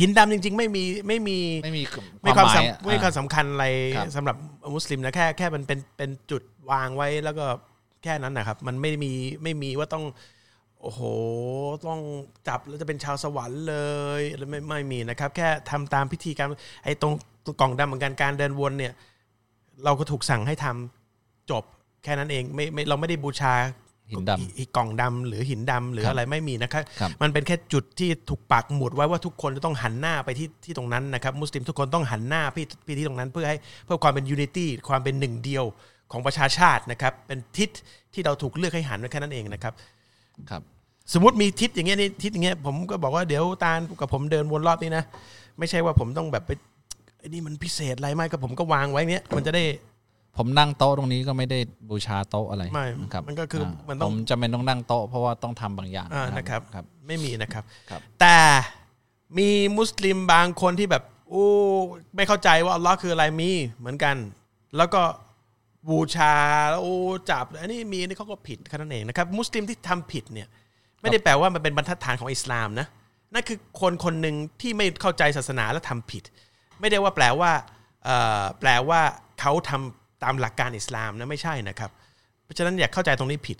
[0.00, 1.82] หินดำจริง ๆ ไม่มีไม่มีไม่มี
[2.22, 4.36] ไม่ความหยสำไม่ความอ่าสำคัญอะไรครับสำหรับ
[4.74, 7.44] มุสลิมนะแค่แค่มันเป็นเป็นจุดวางไว้แล้วก็
[8.02, 9.12] แค่นั้นนะครับ มันไม่มี
[9.42, 10.04] ไม่มีว่าต้อง
[10.82, 11.00] โอ้โห
[11.86, 12.00] ต้อง
[12.48, 13.76] จับแล้วจะเป็นชาวสวรรค์เล
[14.20, 16.46] ยแล้วไม่ไม่มีนะครับ แค่ทำตามพิธีการ
[16.84, 17.12] ไอ้ตรง
[17.60, 18.92] กล่องดำเหมือนกันการเดินวนเนี่ย
[19.84, 21.64] เราก็ถูกสั่งให้ทำจบ
[22.04, 23.54] แค่นั้นเองไม่ไม่เราไม่ได้บูชา
[24.10, 35.64] หินดำอีกกล่องดำหรือหินดำหรือครับอะไรไม่มีนะครับครับ มันเป็นแค่จุดที่ถูกปักหมุดไว้ว่าทุกคนจะต้องหันหน้าไปที่ที่ตรงนั้นนะครับ มุสลิมทุกคนต้องหันหน้าไปไปที่ตรงนั้น เพื่อให้เพื่อความเป็นยูนิตี้ความเป็นหนึ่งเดียว
[36.12, 37.70] ของประชาชาตินะครับ เป็นทิศ
[38.14, 39.74] ที่เราถูกเลือกให้หันไว้แค่นั้นเองนะครับ
[40.50, 40.62] ครับ
[41.12, 45.04] สมมติมีทิศอย่างเงี้ยนี่ทิศอย่างเงี้ยผมก็บอกว่าเดี๋ยวตาลกับผมเดินวนรอบนี้นะ
[45.58, 46.50] ไม่ใช่ว่าผมต้องแบบไป
[47.20, 49.64] ไอ้นี่มันพิเศษอะไรไหมก็ผมก็วางไว้เนี้ยมันจะได้
[50.36, 51.58] ผมนั่งโต๊ะตรงนี้ก็ไม่ได้
[51.90, 58.38] บูชาโต๊ะอะไรไม่ครับมันก็คืออ่ามันต้องผมจำเป็นต้องนั่งโต๊ะเพราะว่าต้องทำบางอย่างอ่านะครับครับ ไม่มีนะครับครับ แต่
[59.38, 59.48] มี
[59.78, 61.46] มุสลิมบางคนที่แบบโอ้
[62.16, 64.16] ไม่เข้าใจว่าอัลลอฮ์คืออะไรมีเหมือนกัน
[64.76, 65.02] แล้วก็
[65.88, 66.34] บูชา
[66.70, 66.94] แล้วโอ้
[67.30, 70.48] จับอันนี้มีอันนี่เขาก็ผิดแค่นั้นเองนะครับ มุสลิมที่ทำผิดเนี่ย
[71.00, 72.86] ไม่ได้แปลว่ามันเป็นบรรทัดฐานของอิสลามนะ
[73.34, 76.22] นั่นคือคนคนหนึ่งที่ไม่เข้าใจศาสนาและทำผิด
[76.80, 77.52] ไม่ได้ว่าแปลว่า
[78.04, 79.00] เอ่อแปลว่า
[79.40, 81.90] เขาทำตามหลักการอิสลามนะไม่ใช่นะครับ
[82.44, 83.56] เพราะฉะนั้นอย่าเข้าใจตรงนี้ผิด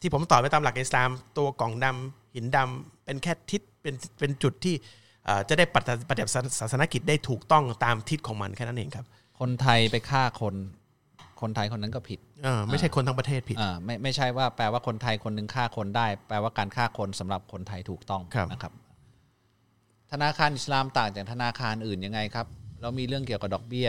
[0.00, 1.08] ที่ผมตอบไปตามหลักอิสลาม
[1.38, 4.74] ตัวกล่องดำหินดำเป็นแค่ทิศเป็นเป็นจุดที่
[5.24, 9.06] เอ่อจะได้ปฏิปฏิบัติศาสนกิจได้ถูกต้องตามทิศของมันแค่นั้นเองครับ
[9.40, 10.54] คนไทยไปฆ่าคน
[11.40, 18.72] คนไทยคนนั้นก็ผิดเออไม่ใช่คนทั้งประเทศผิดอ่าไม่ไม่ใช่ว่าแปลว่าคนไทยคนหนึ่งฆ่าคนได้ แปลว่าการฆ่าคนสำหรับคนไทยถูกต้องครับนะครับ
[20.12, 22.46] ธนาคารอิสลามต่างจากธนาคารอื่นยังไงครับ
[22.82, 23.88] เรามีเรื่องเกี่ยวกับดอกเบี้ย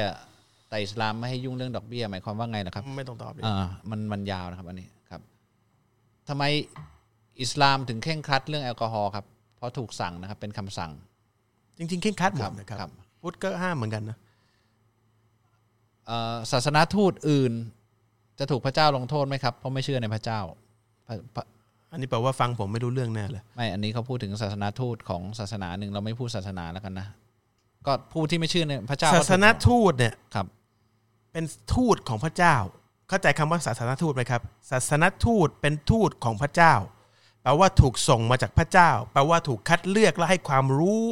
[0.70, 5.22] แต่อิสลามไม่ให้ยุ่งเรื่องดอกเบี้ยหมายความว่าไงนะครับ ไม่ต้องตอบเลยอ่ามันมันยาวนะครับอันนี้ครับ
[6.28, 6.44] ทำไม
[7.42, 9.26] อิสลามถึงเข่งครัดเรื่องแอลกอฮอล์ครับ
[9.56, 10.92] เพราะถูกสั่งนะครับ เป็นคำสั่ง
[11.78, 14.18] จริงๆเข่งครัดหมครัดบนะครับครับพุทธก็ห้ามเหมือนกันนะ
[16.06, 17.54] เอ่อศาสนาทูตอื่น
[18.40, 20.40] จะถูกพระเจ้าลงโทษไหมครับเพราะไม่เชื่อในพระเจ้า
[21.08, 21.46] พระพระ
[21.96, 27.08] อันนี้แปลว่าฟังผมไม่รู้เรื่องแน่เลยไม่อันนี้เขาพูดถึงศาสนาทูตของศาสนาหนึ่งเราไม่พูดศาสนาแล้วกันนะ
[27.86, 30.46] ก็ผู้ที่ไม่เชื่อในพระเจ้าก็ศาถูกสนทูตเนี่ยครับ
[31.32, 32.56] เป็นทูตของพระเจ้า
[33.10, 34.42] เข้าใจคำว่าศาสนทูตไหมครับ
[34.72, 36.74] ศาสนทูตเป็นทูตของพระเจ้า
[37.42, 41.04] แปลว่าถูกส่งมาจากพระเจ้าแปลว่าถูกคัดเลือกและให้ความรู้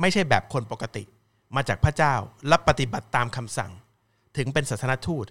[0.00, 1.04] ไม่ใช่แบบคนปกติ
[1.56, 2.14] มาจากพระเจ้า
[2.48, 3.70] และปฏิบัติตามคำสั่ง
[4.36, 5.26] ถึงเป็นศาสนทูต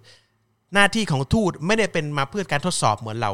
[0.73, 3.31] หน้าที่ของทูตไม่ได้เป็นมาเพื่อการทดสอบเหมือนเรา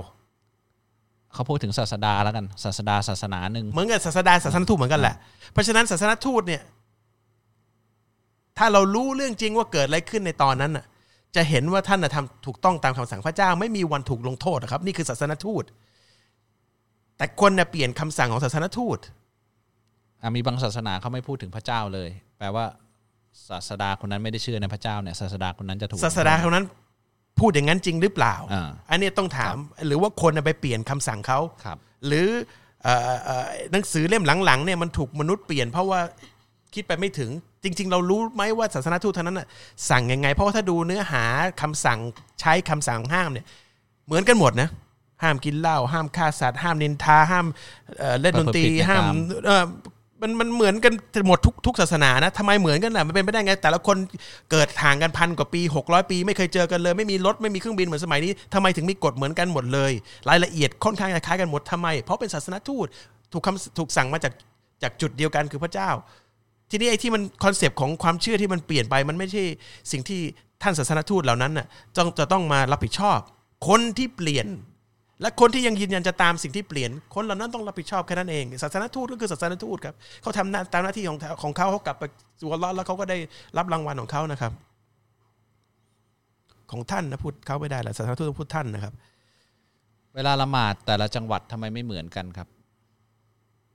[1.33, 5.15] เขาพูดถึงศาสดาแล้วกันศาสดาศาสนาหนึ่งเหมือนกับศาสดาศาสนทูตเหมือนกันแหละ
[5.53, 6.61] เพราะฉะนั้นศาสนทูตเนี่ย
[8.57, 10.85] ถ้าเรารู้เรื่องจริงว่าเกิดอะไรขึ้นในตอนนั้นน่ะ
[11.35, 15.63] จะเห็นว่าท่านน่ะทำถูกต้องตามคำสั่งพระเจ้า ไม่มีวันถูกลงโทษนะครับ นี่คือศาสนทูต
[17.17, 18.97] แต่คนเนี่ยเปลี่ยนคำสั่งของศาสนทูต
[20.21, 22.65] อะมีบางศาสนาเขาไม่พูดถึงพระเจ้าเลย แปลว่า
[23.49, 26.65] ศาสดาคนนั้นไม่ได้เชื่อในพระเจ้าเนี่ยศาสดาคนนั้นจะถูกศาสดาคนนั้น
[27.39, 29.55] พูดอย่างนั้นจริงหรือเปล่าอ่าอันนี้ต้องถาม
[29.87, 31.77] หรือว่าคนน่ะไปเปลี่ยนคำสั่งเขาครับ
[32.07, 32.27] หรือ
[32.83, 35.99] เอ่อเอ่อหนังสือเล่มหลังๆเนี่ยมันถูกมนุษย์เปลี่ยนเพราะว่า
[36.73, 37.31] คิดไปไม่ถึง
[37.63, 39.47] จริง ๆ เรารู้ไหมว่าศาสนาทูตท่านนั้นน่ะ
[39.89, 41.23] สั่งยังไง เพราะว่าถ้าดูเนื้อหา
[41.61, 41.99] คำสั่ง
[42.39, 43.45] ใช้คำสั่งห้ามเนี่ย
[44.05, 44.69] เหมือนกันหมดนะ
[45.23, 47.45] ห้ามกินเหล้าห้ามฆ่าสัตว์ห้ามนินทาห้าม
[47.99, 49.13] เอ่อเล่นดนตรีประพฤติผิดในกามห้าม
[49.45, 49.65] เอ่อ
[50.23, 50.93] มันมันเหมือนกัน
[51.27, 53.97] หมดทุกทุกศาสนานะทำไมเหมือนกันล่ะมันเป็นไปได้ไง แต่ละคน
[54.51, 59.91] เกิดห่างกันพันกว่าปี 600 ปี ไม่เคยเจอกันเลย ไม่มีรถไม่มีเครื่องบินเหมือนสมัยนี้ทำไมถึงมีกฎเหมือนกันหมดเลย
[60.29, 62.87] รายละเอียดค่อนข้างจะคล้ายกันหมดทำไม เพราะเป็นศาสนทูต
[63.33, 64.33] ถูกคำถูกสั่งมาจาก
[64.83, 65.89] จากจุดเดียวกันคือพระเจ้า
[66.69, 69.43] ทีนี้ไอ้ที่มันคอนเซปต์ของความเชื่อที่มันเปลี่ยนไปมันไม่ใช่
[69.91, 70.21] สิ่งที่
[70.63, 71.67] ท่านศาสนทูตเหล่านั้นน่ะ
[71.97, 73.19] ต้องจะต้องมารับผิดชอบ
[73.67, 74.47] คนที่เปลี่ยน
[75.21, 82.03] และคนที่ยังยืนยันจะตามสิ่งที่เปลี่ยน คนเหล่านั้นต้องรับผิดชอบแค่นั้นเอง ศาสนทูตก็คือศาสนทูตครับเขาทำหน้าตามหน้าที่ของของเขาเขากลับไป
[82.41, 83.17] สู่อัลเลอฮ์แล้วเขาก็ได้
[83.57, 84.51] รับรางวัลของเขานะครับ
[86.71, 88.93] ของท่านนะพูดเขาไม่ได้แหละศาสนทูตต้องพูดท่านนะครับ
[90.15, 92.47] เวลาละหมาดแต่ละจังหวัดทำไมไม่เหมือนกันครับ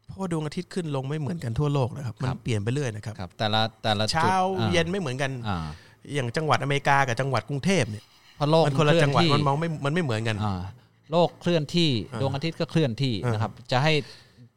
[0.07, 5.67] เพราะว่าดวงอาทิตย์ขึ้นลงไม่เหมือนกันทั่วโลกนะครับ มันครับเปลี่ยนไปเรื่อยนะครับครับแต่ละแต่ละจุดเช้าอ่เย็นไม่เหมือนกันอ่า
[6.15, 8.05] อย่างจังหวัดอเมริกากับจังหวัดกรุงเทพเนี่ย
[8.37, 10.63] เพราะโลกมันคนละเคลื่อจังหวัดที่มันมองไม่มันไม่เหมือนกันอ่า
[11.11, 13.93] โลกเคลื่อนที่อ่าดวงอาทิตย์ก็เคลื่อนที่อ่านนะครับ จะให้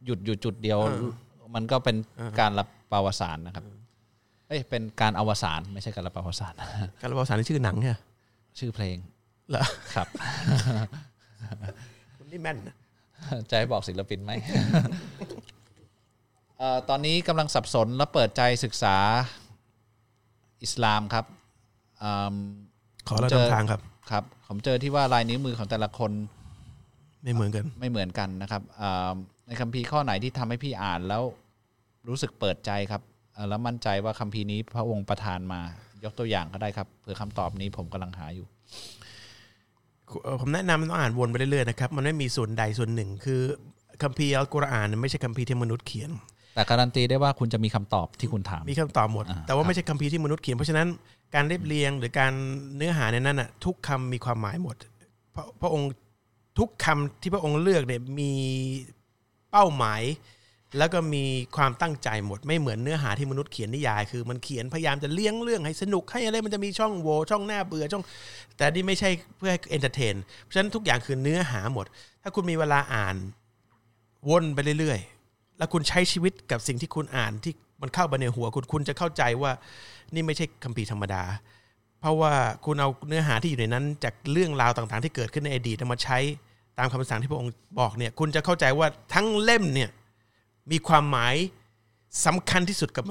[0.06, 3.64] หยุดอยู่จุดเดียวอ่ามันก็เป็นอ่าการรับปาวสารนะครับ
[4.48, 6.53] เอ้ยเป็นการอวสานไม่ใช่การรับปาวสาร
[7.02, 7.98] การระบาดสารนี่ชื่อหนังเนี่ย
[8.60, 8.98] ชื่อเพลง
[9.49, 9.64] เหรอ
[9.95, 10.07] ครับ
[12.18, 12.76] คุณนี่แม่นนะ
[13.49, 14.32] จะให้บอกศิลปินไหม
[16.57, 18.98] เอ่อตอนนี้กำลังสับสนและเปิดใจศึกษา
[20.64, 21.26] อิสลามครับ
[22.03, 22.36] อืม
[23.07, 26.11] ขอเราเจอนำทางครับครับ ผมเจอที่ว่าลายนิ้วมือของแต่ละคน
[27.23, 29.14] ไม่เหมือนกัน ไม่เหมือนกันนะครับอ่า
[29.48, 31.23] ในคัมภีร์ข้อไหนที่ทำให้พี่อ่านแล้ว
[32.07, 33.02] รู้สึกเปิดใจครับ
[33.34, 35.61] เอ่อแล้วมั่นใจว่าคัมภีร์นี้พระองค์ประทานมา
[36.03, 38.45] ยกตัวอย่างก็ได้ครับเผื่อคำตอบนี้ผมกำลังหาอยู่
[40.23, 43.41] เอ่อผมแนะนำต้องอ่านวนไปเรื่อยๆนะครับมันไม่มีส่วนใดส่วนหนึ่ง คือ
[44.03, 46.10] คัมภีร์อัลกุรอานเนี่ยไม่ใช่คัมภีร์ที่มนุษย์เขียน
[46.56, 50.88] แต่การันตีได้ว่าคุณจะมีคำตอบที่คุณถาม มีคำตอบหมดอ่าแต่ว่าไม่ใช่คัมภีร์ที่มนุษย์เขียน เพราะฉะนั้น
[51.35, 52.34] การเรียบเรียงหรือการ
[52.76, 54.76] เนื้อหาในนั้นน่ะทุกคำมีความหมายหมด
[55.35, 55.89] พระพระองค์
[56.57, 58.32] ทุกคำที่พระองค์เลือกเนี่ยมี
[59.52, 60.02] เป้าหมาย
[60.78, 61.23] แล้วก็มี
[61.56, 68.03] ความตั้งใจหมดไม่เหมือนเนื้อหาที่มนุษย์เขียนนิยาย คือมันเขียนพยายามจะเลี้ยงเรื่องให้สนุกให้อะไรมันจะมีช่องโหว่ช่องน่าเบื่อช่อง
[68.57, 71.86] แต่นี่ไม่ใช่เพื่อให้ entertain เพราะฉะนั้นทุกอย่างคือเนื้อหาหมด
[72.22, 73.15] ถ้าคุณมีเวลาอ่าน
[74.30, 79.52] วนไปเรื่อยๆ แล้วคุณใช้ชีวิตกับสิ่งที่คุณอ่านที่มันเข้าไปในหัวคุณคุณจะเข้าใจว่า
[80.14, 81.23] นี่ไม่ใช่คัมภีร์ธรรมดา
[82.02, 82.34] เพราะว่า
[82.65, 86.18] คุณเอาเนื้อหาที่อยู่ในนั้น จากเรื่องราวต่างๆ ที่เกิดขึ้นในอดีตเอามาใช้
[86.78, 89.90] ตามคำสั่งที่พระองค์บอกเนี่ย คุณจะเข้าใจว่าทั้งเล่มเนี่ย
[90.72, 91.36] มีความหมาย
[92.26, 93.06] สำคัญที่สุดกับ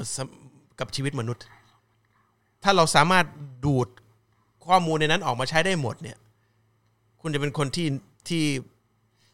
[0.80, 1.42] กับชีวิตมนุษย์
[2.62, 3.26] ถ้าเราสามารถ
[3.64, 3.88] ดูด
[4.66, 6.16] ข้อมูลในนั้นออกมาใช้ได้หมดเนี่ย
[7.20, 7.88] คุณจะเป็นคนที่
[8.28, 8.42] ที่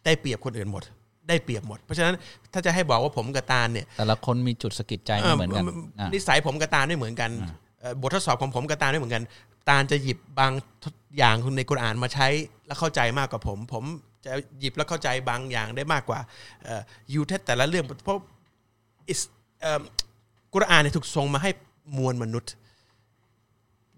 [0.04, 0.82] ได้เปรียบคนอื่นหมด
[1.28, 2.14] ได้เปรียบหมด เพราะฉะนั้น
[2.52, 5.64] ถ้าจะให้บอกว่าผมกับตาลเนี่ย แต่ละคนมีจุดสะกิดใจไม่เหมือนกัน
[6.00, 7.54] อะนิสัยผมกับตาลไม่เหมือนกันเอ่อ
[8.00, 9.24] บททดสอบของผมกับตาลไม่เหมือนกัน
[9.68, 10.52] ตาลจะหยิบบาง
[11.18, 12.26] อย่างในกุรอานมาใช้
[12.66, 13.84] แล้วเข้าใจมากกว่าผม ผม
[14.24, 16.18] จะหยิบแล้วเข้าใจบางอย่างได้มากกว่า
[17.10, 18.18] อยู่ที่ test แต่ละเรื่องเพราะ
[19.08, 19.20] อิส
[19.60, 19.80] เอ่อ
[20.54, 21.50] กุรอานเนี่ยถูกส่งมาให้
[21.98, 22.52] มวลมนุษย์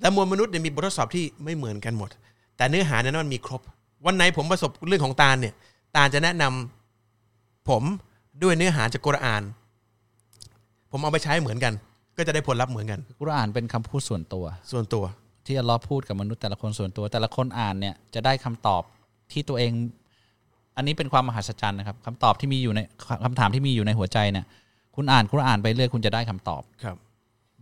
[0.01, 2.11] และมวลมนุษย์เนี่ยมีบททดสอบที่ไม่เหมือนกันหมด
[2.57, 3.61] แต่เนื้อหานั้นมันมีครบ
[4.07, 5.55] วันไหนผมประสบเรื่องของตาลเนี่ย
[5.97, 7.83] ตาลจะแนะนำผม
[8.43, 9.43] ด้วยเนื้อหาจากกุรอาน
[10.91, 11.75] ผมเอาไปใช้เหมือนกัน
[12.19, 15.05] ก็จะได้ผลลัพธ์เหมือนกันกุรอานเป็นคำพูดส่วนตัว ส่วนตัว
[15.47, 18.83] ที่อัลลอฮ์พูดกับมนุษย์แต่ละคนส่วนตัว แต่ละคนอ่านเนี่ยจะได้คำตอบ
[19.33, 19.73] ที่ตัวเอง
[20.77, 22.81] อันนี้เป็นความมหัศจรรย์นะครับคำตอบที่มีอยู่ใน
[23.25, 24.47] คำถามที่มีอยู่ในหัวใจเนี่ย
[24.97, 26.97] คุณอ่านกุรอานไปเรื่อยคุณจะได้คำตอบ ครับ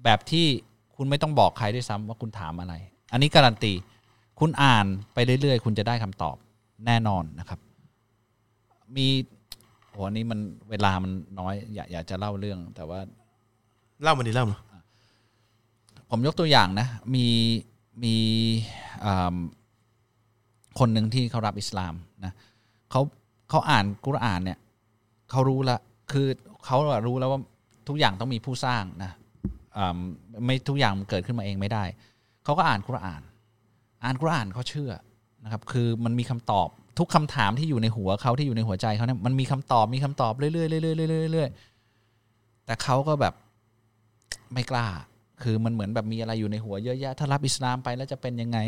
[0.05, 0.47] แบบที่
[0.97, 2.75] คุณไม่ต้องบอกใครด้วยซ้ำว่าคุณถามอะไร
[3.13, 3.73] อันนี้การันตี
[4.41, 6.37] คุณอ่านไปเรื่อยๆ คุณจะได้คำตอบ
[6.87, 7.61] แน่นอนนะครับ
[8.97, 9.07] มี
[9.91, 13.01] โอ้อันนี้มันเวลามันน้อย อยากอยากจะเล่าเรื่อง แต่ว่า
[14.03, 14.59] เล่ามาดิเล่ามา
[16.11, 17.27] ผมยกตัวอย่างนะ มี
[18.05, 18.15] มี
[20.79, 21.95] คนหนึ่งที่เขารับอิสลาม
[22.25, 22.33] นะ
[22.91, 23.01] เขา
[23.51, 24.59] เขาอ่านกุรอานเนี่ย
[25.31, 25.79] เขารู้ละ
[26.13, 26.27] คือ
[26.65, 27.41] เขารู้แล้วว่า
[27.89, 29.11] ทุกอย่างต้องมีผู้สร้างนะ
[30.45, 31.85] ไม่ทุกอย่างมันเกิดขึ้นมาเองไม่ได้
[32.45, 33.23] เขาก็อ่านกุรอาน
[34.05, 34.91] อ่านกุรอานเขาเชื่อ
[35.45, 36.69] นะครับ คือมันมีคำตอบ
[36.99, 43.35] ทุกคำถามที่อยู่ในหัวเขาที่อยู่ในหัวใจเขาเนี่ยมันมีคำตอบมีคำตอบเรื่อยๆเรื่อยๆเรื่อยๆเรื่อยๆแต่เขาก็แบบ
[44.53, 44.87] ไม่กล้า
[45.43, 48.59] คือมันเหมือนแบบมีอะไรอยู่ในหัวเยอะแยะถ้ารับอิสลามไปแล้วจะเป็นยังไง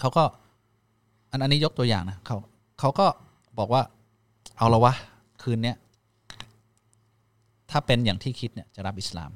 [0.00, 0.24] เขาก็
[1.30, 2.36] อันอันนี้ยกตัวอย่างนะเขา
[2.80, 3.06] เขาก็
[3.58, 3.82] บอกว่า
[4.58, 4.92] เอาละวะ
[5.42, 5.76] คืนเนี้ย
[7.70, 9.30] ถ้าเป็นอย่างที่คิดเนี่ยจะรับอิสลาม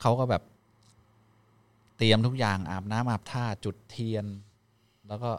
[0.00, 0.42] เขาก็แบบ
[1.96, 4.26] เตรียมทุกอย่างอาบน้ำอาบท่าจุดเทียน
[5.08, 5.30] แล้วก็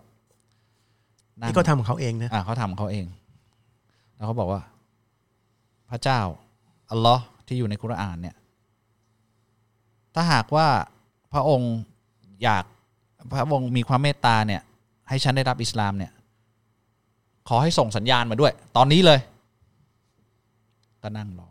[1.39, 3.05] นั่งนี่ก็ทำของเขาเองนะอ่าเขาทำเขาเอง
[4.15, 4.61] แล้วเขาบอกว่า
[5.89, 6.19] พระเจ้า
[6.91, 8.35] อัลลอฮ์ ที่อยู่ในคุรานเนี่ย
[10.15, 10.67] ถ้าหากว่า
[11.33, 11.73] พระองค์
[12.43, 12.65] อยาก
[13.31, 14.61] พระองค์มีความเมตตาเนี่ย
[15.09, 16.11] ให้ฉันได้รับอิสลามเนี่ย
[17.49, 19.19] ขอให้ส่งสัญญาณมาด้วย ตอนนี้เลย
[21.03, 21.49] ก็นั่งรอ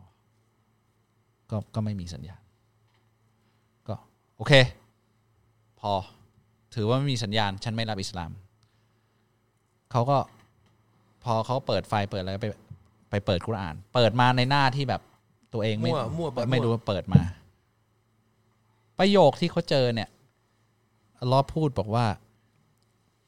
[1.51, 2.41] ก็ก็ไม่มีสัญญาณ
[3.89, 3.95] ก็
[4.37, 4.53] โอเค
[5.81, 5.93] พอ
[6.75, 8.31] ถือว่าไม่มีสัญญาณ ฉันไม่รับอิสลาม
[9.91, 10.19] เขาก็
[11.25, 12.47] พอเขาเปิดไฟเปิดอะไรไป
[13.11, 15.03] ไปเปิดกุราน เปิดมาในหน้าที่แบบ
[15.53, 17.23] ตัวเองไม่มั่วมั่วเปิดไม่มั่วรู้ว่าเปิดมา
[18.99, 20.09] ประโยคที่เขาเจอเนี่ย
[21.21, 22.07] อัลลอฮ์พูดบอกว่า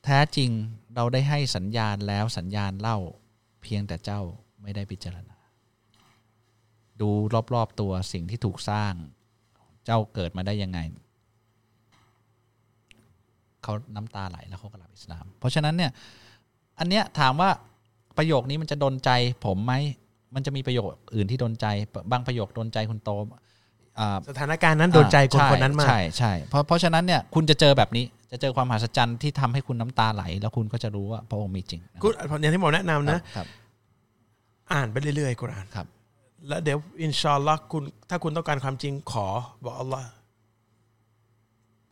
[0.05, 0.51] แท้จริง
[0.95, 2.99] เราได้ให้สัญญาณแล้วสัญญาณเล่า
[3.63, 4.21] เพียงแต่เจ้า
[4.63, 5.37] ไม่ได้พิจารณา
[7.01, 7.11] ดู
[7.55, 8.95] รอบๆตัวสิ่งที่ถูกสร้าง
[9.85, 10.79] เจ้าเกิดมาได้ยังไง
[13.63, 15.91] เขาน้ำตาไหลแล้วเขาก็รับอิสลาม เพราะฉะนั้นเนี่ย
[16.79, 17.51] อันเนี้ยถามว่า
[18.17, 19.11] ประโยคนี้มันจะดนใจ
[19.45, 19.73] ผมไหม
[20.35, 21.67] มันจะมีประโยคอื่นที่ดนใจ
[22.13, 23.11] บางประโยคดนใจคุณโต
[23.99, 32.09] อ่าสถานการณ์นั้นโดนใจคนช่คนนั้นมากใช่ใช่เพราะเพราะฉะนั้นเนี่ยคุณจะเจอแบบนี้จะเจอความมหัศจรรย์ที่ทำให้คุณน้ำตาไหล แล้วคุณก็จะรู้ว่าพระองค์มีจริงนะกู
[32.41, 33.47] อย่างที่ผมแนะนำนะครับ
[34.73, 35.87] อ่านไปเรื่อยๆกุรอานครับ
[36.49, 39.27] แล้วเดี๋ยวอินชาอัลลอฮ์คุณถ้าคุณต้องการความจริงขอ
[39.65, 40.07] บอกอัลลอฮ์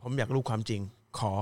[0.01, 0.81] ผมอยากรู้ความจริง
[1.19, 1.33] ขอ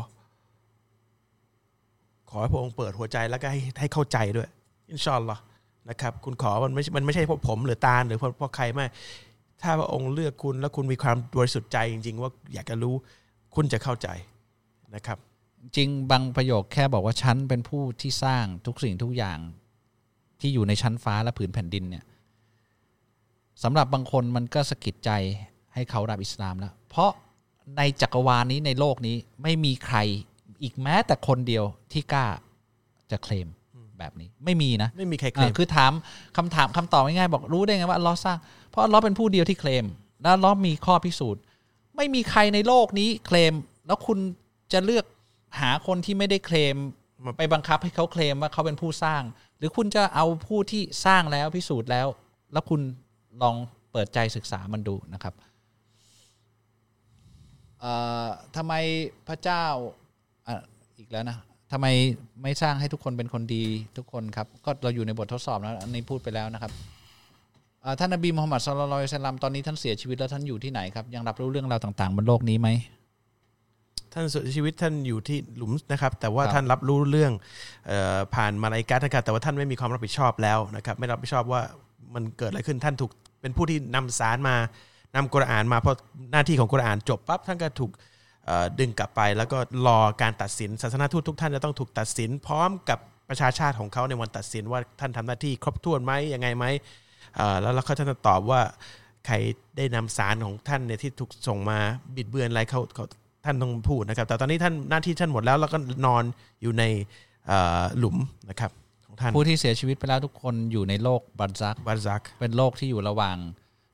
[2.29, 4.49] ขอให้พระองค์เปิดหัวใจแล้วก็ให้ให้เข้าใจด้วย
[4.91, 5.41] อินชาอัลลอฮ์
[5.89, 8.85] นะครับคุณขอมันไม่ช่มันไม่ใช่เพราะผมหรือตาหรือเพราะเพราะใครไม่
[9.61, 12.93] ถ้าพระองค์เลือกคุณแล้วคุณมีความบริสุทธิ์ใจจริง ๆ ว่าอยากจะรู้
[13.55, 14.07] คุณจะเข้าใจ
[14.95, 15.17] นะครับ
[15.75, 19.39] จริงบางประโยคแค่บอกว่าฉันเป็นผู้ที่สร้างทุกสิ่งทุกอย่าง
[20.39, 22.03] ที่อยู่ในชั้นฟ้าและผืนแผ่นดินเนี่ย
[23.63, 25.11] สำหรับบางคนมันก็สะกิดใจ
[25.73, 27.11] ให้เขารับอิสลามแล้ว เพราะ
[27.77, 29.97] ในจักรวาลนี้ในโลกนี้ไม่มีใคร
[30.63, 32.27] อีกแม้แต่คนเดียวที่กล้า
[33.11, 33.47] จะเคลม
[34.01, 35.91] แบบนี้ ไม่มีนะ ไม่มีใครเคลอ่ามคือถาม
[36.37, 38.37] คำถามคำตอบง่ายๆบอกรู้ได้ไงว่าอัลลอฮ์สร้าง
[38.69, 39.85] เพราะอัลลอฮ์เป็นผู้เดียวที่เคลม
[40.21, 41.41] แล้วอัลลอฮ์มีข้อพิสูจน์
[41.95, 43.53] ไม่มีใครในโลกนี้เคลม
[43.87, 44.19] แล้วคุณ
[44.73, 45.05] จะเลือก
[45.59, 46.75] หาคนที่ไม่ได้เคลม
[47.25, 49.21] มาไปบังคับให้เขาเคลมว่าเขาเป็นผู้สร้าง
[49.57, 52.07] หรือคุณจะเอาผู้ที่สร้างแล้วพิสูจน์แล้ว
[52.53, 52.81] แล้วคุณ
[53.41, 53.55] ลอง
[53.91, 55.33] เปิดใจศึกษามันดูนะครับ
[57.79, 57.93] เอ่
[58.25, 58.73] อทำไม
[59.27, 59.63] พระเจ้า
[60.47, 60.55] อะ
[60.97, 61.37] อีกแล้วนะ
[61.71, 61.87] ทำไม
[62.43, 63.63] ไม่สร้างให้ทุกคนเป็นคนดี
[63.97, 66.71] ทุกคนครับ ก็เราอยู่ในบททดสอบแล้วอันนี้พูดไปแล้วนะครับ
[67.83, 72.69] อ่าท่านนบีมุฮัมมัดสุลลัลลอฮุอะลัยฮิวะสัลลัมตอนนี้ท่านเสียชีวิตแล้วท่านอยู่ที่ไหนครับ ยังรับรู้เรื่องราวต่างๆบนโลกนี้ไหม
[74.13, 77.31] ท่านเสียชีวิตท่านอยู่ที่หลุมนะครับ แต่ว่าครับท่านรับรู้เรื่อง
[77.87, 81.61] เออผ่านมาลาอิกัสนะครับแต่ว่าท่านไม่มีความรับผิดชอบแล้วนะครับ ไม่รับผิดชอบว่า
[82.13, 83.11] มันเกิดอะไรขึ้นท่านถูก
[83.41, 84.55] เป็นผู้ที่นำสารมา
[85.15, 85.97] นำกุรอานมาเพราะ
[86.31, 88.09] หน้าที่ของกุรอานจบปั๊บท่านก็ถูกเอ่อ
[88.79, 89.57] ดึงกลับไปแล้วก็
[89.87, 92.99] รอการตัดสินศาสนาทูตทุกท่านจะต้องถูกตัดสิน พร้อมกับ
[93.29, 96.65] ประชาชาติของเขาในวันตัดสินว่าท่านทำหน้าที่ครบถ้วนไหมยังไงไหม
[97.35, 98.61] เอ่อแล้วแล้วเขาจะตอบว่า
[99.25, 99.35] ใคร
[99.77, 101.79] ได้นำสารของท่านเนี่ยที่ถูกส่งมา
[102.15, 103.05] บิดเบือนอะไรเขาเขา
[103.45, 106.23] ท่านต้องพูดนะครับ แต่ตอนนี้ท่านหน้าที่ท่านหมดแล้ว แล้วก็นอน
[106.61, 106.83] อยู่ใน
[107.47, 108.17] เอ่อหลุม
[108.49, 108.71] นะครับ
[109.05, 113.37] ของท่านผู้ที่เสียชีวิตไปแล้วทุกคนอยู่ในโลกบัรซักบาซักเป็นโลกที่อยู่ระหว่าง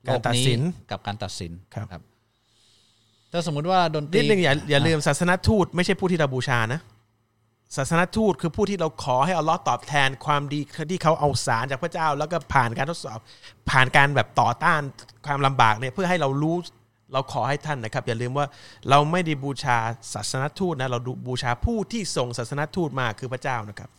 [0.08, 2.02] การตัดสินโลกกับการตัดสินครับ
[3.32, 6.82] ถ้าสมมุติว่าดนตรีนิดนึงอย่าอย่าลืมศาสนทูตไม่ใช่ผู้ที่เราบูชานะ
[7.76, 10.60] ศาสนทูตคือผู้ที่เราขอให้อัลลอฮ์ตอบแทนความดี
[10.92, 13.20] ที่เขาเอาสารจากพระเจ้า แล้วก็ผ่านการทดสอบ
[13.70, 14.82] ผ่านการแบบต่อต้าน
[15.26, 16.58] ความลำบากเนี่ยเพื่อให้เรารู้
[17.14, 18.46] เราขอให้ท่านนะครับ อย่าลืมว่า
[18.90, 19.78] เราไม่ได้บูชา
[20.14, 23.90] ศาสนทูตนะเราดูบูชาผู้ที่ส่งศาสนทูตมาคือพระเจ้านะครับ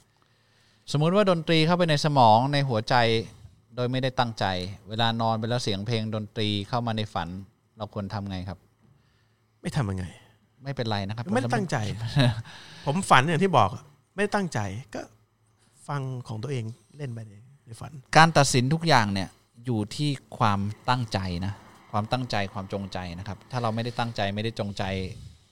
[0.92, 2.94] สมมุติว่าดนตรีเข้าไปในสมองในหัวใจ
[3.76, 4.44] โดยไม่ได้ตั้งใจ
[4.88, 7.28] เวลานอนไปแล้วเสียงเพลงดนตรีเข้ามาในฝัน
[7.76, 8.58] เราควรทำไงครับ
[9.62, 10.04] ไม่ทำยังไง
[10.64, 11.76] ไม่เป็นไรนะครับไม่ได้ตั้งใจ
[12.86, 13.70] ผมฝันอย่างที่บอก
[14.14, 14.60] ไม่ได้ตั้งใจ
[14.94, 15.00] ก็
[15.88, 16.64] ฟังของตัวเอง
[16.96, 17.34] เล่นไปใน
[17.66, 19.28] ในฝัน การตัดสินทุกอย่างเนี่ย
[19.66, 21.52] อยู่ที่ความตั้งใจนะ
[21.92, 24.84] ความตั้งใจความจงใจนะครับ ถ้าเราไม่ได้ตั้งใจไม่ได้จงใจ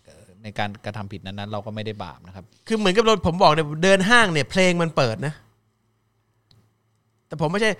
[0.05, 5.35] เอ่อในการกระทำผิดนั้นๆเราก็ไม่ได้บาปนะครับ คือเหมือนกับเราผมบอกเนี่ยเดินห้างเนี่ยเพลงมันเปิดนะ
[7.27, 7.71] แต่ผมไม่ใช่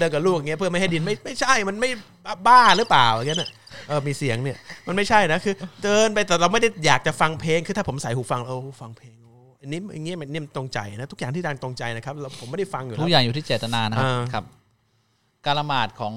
[0.00, 1.90] เดินกับลูกอย่างเงี้ยเพื่อไม่ให้ดินไม่ไม่ใช่มันไม่
[2.46, 3.50] บ้าหรือเปล่าอย่างเงี้ยนะ
[3.88, 5.54] เออมีเสียงเนี่ย มันไม่ใช่นะคือ
[5.84, 14.44] เดินไปแต่เราไม่ได้อยากจะฟังเพลงคือถ้าผมใส่หูฟังโอ้ฟังเพลงโอ้อันนี้อย่างเงี้ยมันเนี่ยมันตรงใจนะทุกอย่างที่ดังตรงใจนะครับเราผมไม่ได้ฟังอยู่ทุแล้กวอย่างอยู่ที่เจตนานะครับอ่าครับ
[15.46, 16.14] การละหมาดของ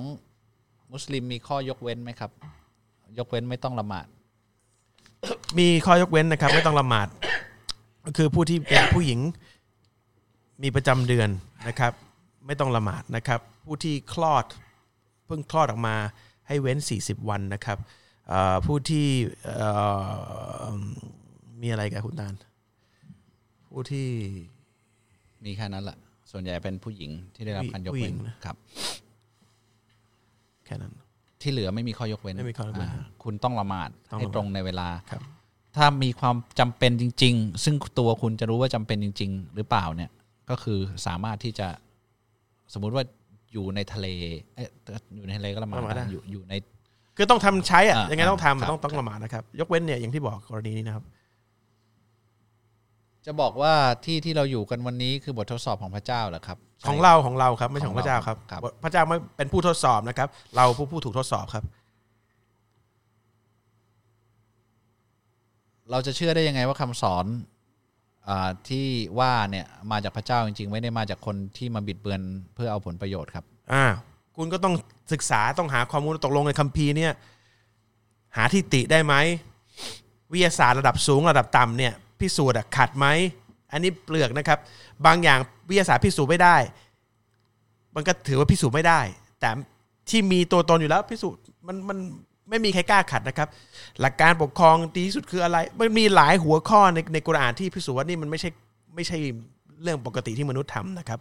[0.94, 2.32] มุสลิมมีข้อยกเว้นไหมครับ
[3.20, 4.06] ยกเว้นไม่ต้องละหมาด
[5.58, 7.08] มีข้อยกเว้นนะครับ ไม่ต้องละหมาด
[8.06, 9.20] ก็คือผู้ที่เป็นผู้หญิง
[10.64, 11.30] มีประจำเดือน
[11.68, 11.92] นะครับ
[12.46, 14.46] ไม่ต้องละหมาดนะครับ ผู้ที่คลอด
[15.26, 15.96] เพิ่งคลอดออกมา
[16.48, 17.78] ให้เว้น 40 วันนะครับ
[18.30, 19.08] เอ่อผู้ที่
[19.56, 19.70] เอ่
[20.68, 20.74] อ
[21.62, 22.34] มีอะไรกับคุณตาล
[23.70, 24.08] ผู้ที่
[25.46, 25.98] มีแค่นั้นแหละ
[26.32, 28.56] ส่วนใหญ่เป็นผู้หญิงที่ได้รับการยกผู้หเว้ญินงนะครับ
[30.66, 30.94] แค่นั้น
[31.42, 35.22] ที่เหลือไม่มีข้อยกเว้นไม่มีข้อยกเว้นาคุณต้องละหมาดต้องละหมาดให้ตรงในเวลาครับ
[35.76, 40.12] ถ้ามีความจำเป็นจริง ๆ ซึ่งตัวคุณจะรู้ว่าจำเป็นจริง ๆ หรือเปล่าเนี่ย
[40.50, 41.68] ก็คือสามารถที่จะ
[42.74, 43.04] สมมุติว่า
[43.54, 44.08] อยู่ในทะเล
[44.56, 44.70] เอ๊ะ
[45.16, 46.54] อยู่ในทะเลก็ละหมาดได้อยู่อยู่ใน
[47.18, 51.04] คือต้องทำใช้อะอ่ายังไงต้องครับ ทำต้องต้องละหมาดนะครับ ยกเว้นเนี่ยอย่างที่บอกกรณีนี้นะครับ
[53.26, 53.74] จะบอกว่า
[54.06, 56.58] ที่ที่เราอยู่กันวันนี้คือบททดสอบของพระเจ้าเหรอครับ
[56.88, 61.64] ของเราของเราครับไม่ใช่ของของพระเจ้าครับ ครับ พระเจ้าไม่เป็นผู้ทดสอบนะครับ เราผู้ผู้ถูกทดสอบครับ
[65.92, 67.53] เราจะเชื่อได้ยังไงว่าคำสอนอา
[68.70, 68.88] ที่
[69.20, 72.22] ว่าเนี่ยมาจากพระเจ้าจริง ๆ ไม่ได้มาจากคนที่มาบิดเบือน
[72.56, 73.86] เพื่อเอาผลประโยชน์ครับอ่า
[74.38, 74.74] คุณก็ต้อง
[75.14, 77.14] ศึกษาต้องหาข้อมูลตกลงในคัมภีร์เนี่ย
[78.38, 79.14] หาที่ติได้ไหม
[80.32, 83.06] วิทยาศาสตร์ระดับสูงระดับต่ำเนี่ยพิสูจน์อะขัดไหม
[83.72, 84.60] อันนี้เปลือกนะครับ
[85.06, 85.40] บางอย่าง
[85.70, 86.56] วิทยาศาสตร์พิสูจน์ไม่ได้
[87.96, 89.00] มันก็ถือว่าพิสูจน์ไม่ได้
[89.40, 89.50] แต่
[90.10, 91.98] ที่มีตัวตนอยู่แล้วพิสูจน์มันมัน
[92.50, 93.48] ไม่มีใครกล้าขัดนะครับ
[94.02, 98.50] หลักการปกครองดีที่สุดคืออะไร มันมีหลายหัวข้อในในกุรอานที่พิสูจน์ว่านี่มันไม่ใช่
[98.96, 99.18] ไม่ใช่
[99.84, 101.20] เรื่องปกติที่มนุษย์ทำนะครับ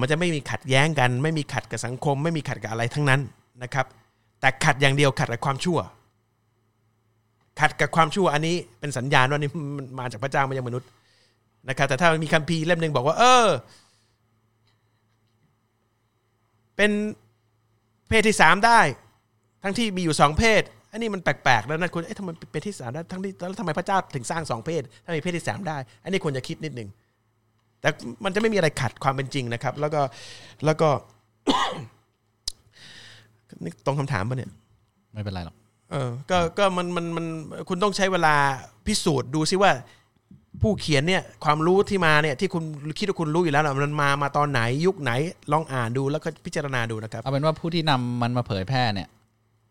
[0.00, 3.20] มันจะไม่มีขัดแย้งกัน ไม่มีขัดกับสังคม ไม่มีขัดกับอะไรทั้งนั้น
[3.62, 3.86] นะครับ
[4.40, 5.78] แต่ขัดอย่างเดียวขัดกับความชั่ว
[7.60, 10.88] ขัดกับความชั่วอันนี้เป็นสัญญาณว่านี่มันมาจากพระเจ้าไม่ใช่มนุษย์
[11.68, 13.46] นะครับ แต่ถ้ามีคัมภีร์เล่มหนึ่งบอกว่า เออ
[16.76, 16.90] เป็น
[18.08, 18.80] เพศที่สามได้
[19.62, 20.62] ทั้งที่มีอยู่สองเพศ
[20.92, 26.88] อันนี้มันแปลกๆแล้วนะคุณเอ๊ะทำไมเป็นเพศที่สามได้ทั้งที่แล้วทำไมพระเจ้าถึงสร้างสองเพศถ้ามีเพศที่สามได้ อันนี้ควรจะคิดนิดหนึ่ง
[27.80, 27.88] แต่
[28.24, 30.00] มันจะไม่มีอะไรขัดความเป็นจริงนะครับ แล้วก็
[30.64, 30.88] แล้วก็
[33.64, 34.50] นี่ตรงคำถามปะเนี่ย
[35.12, 35.56] ไม่เป็นไรหรอก
[35.90, 37.26] เออก็ก็มันมันมัน
[37.68, 38.34] คุณต้องใช้เวลา
[38.86, 39.72] พิสูจน์ดูซิว่า
[40.62, 42.64] ผู้เขียนเนี่ยความรู้ที่มาเนี่ยที่คุณ
[42.98, 45.10] คิดว่าคุณรู้อยู่แล้วน่ะมันมามาตอนไหนยุคไหน
[45.52, 49.08] ลองอ่านดูแล้วก็พิจารณาดูนะครับเอาเป็นว่าผู้ที่นำมันมาเผยแพร่เนี่ย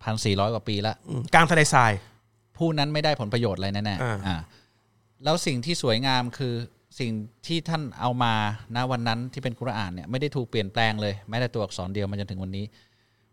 [0.03, 1.91] พันสี่ร้อยกว่าปีแล้วอืมกลางทะเลทราย
[2.57, 4.37] ผู้นั้นไม่ได้ผลประโยชน์อะไรแน่อ่าๆอ่า
[5.23, 6.53] แล้วสิ่งที่สวยงามคือ
[6.99, 7.11] สิ่ง
[7.47, 8.33] ที่ท่านเอามา
[8.75, 12.65] ณวันนั้นที่เป็นกุรอานเนี่ยไม่ได้ถูกเปลี่ยนแปลงเลยแม้แต่ตัวอักษรเดียวมาจนถึงวันนี้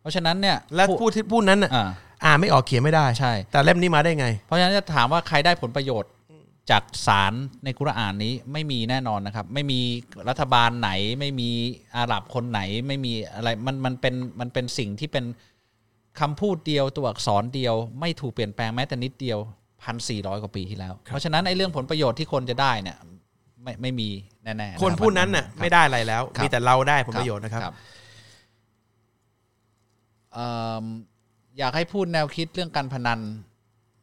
[0.01, 1.89] เพราะฉะนั้นเนี่ยและผู้ที่ผู้นั้นน่ะอ่า
[2.25, 6.11] อ่านไม่ออกเขียนไม่ได้ใช่ แต่เล่มนี้มาได้ไง เพราะฉะนั้นจะถามว่าใครได้ผลประโยชน์
[6.71, 7.35] จากสาร
[7.65, 9.81] ในกุรอานนี้ไม่มีแน่นอนนะครับ ไม่มี
[10.29, 10.91] รัฐบาลไหน
[11.21, 11.51] ไม่มี
[11.97, 15.25] อาหรับคนไหน ไม่มีอะไรมันมันเป็นมันเป็นสิ่งที่เป็น
[16.21, 19.39] คำพูดเดียวตัวอักษรเดียว ไม่ถูกเปลี่ยนแปลงแม้แต่นิดเดียว
[19.83, 22.97] พันสี่ร้อยกว่าปีที่แล้ว เพราะฉะนั้นไอ้เรื่องผลประโยชน์ที่คนจะได้เนี่ย
[23.63, 24.09] ไม่ไม่มี
[24.45, 27.63] แน่ๆะคนรับผู้นั้นน่ะครับไม่ได้อะไรแล้วครับมีแต่เราได้ผลประโยชน์นะครับ
[30.35, 30.49] เอิ่
[30.83, 30.85] ม
[31.59, 33.21] อยากให้พูดแนวคิดเรื่องการพนัน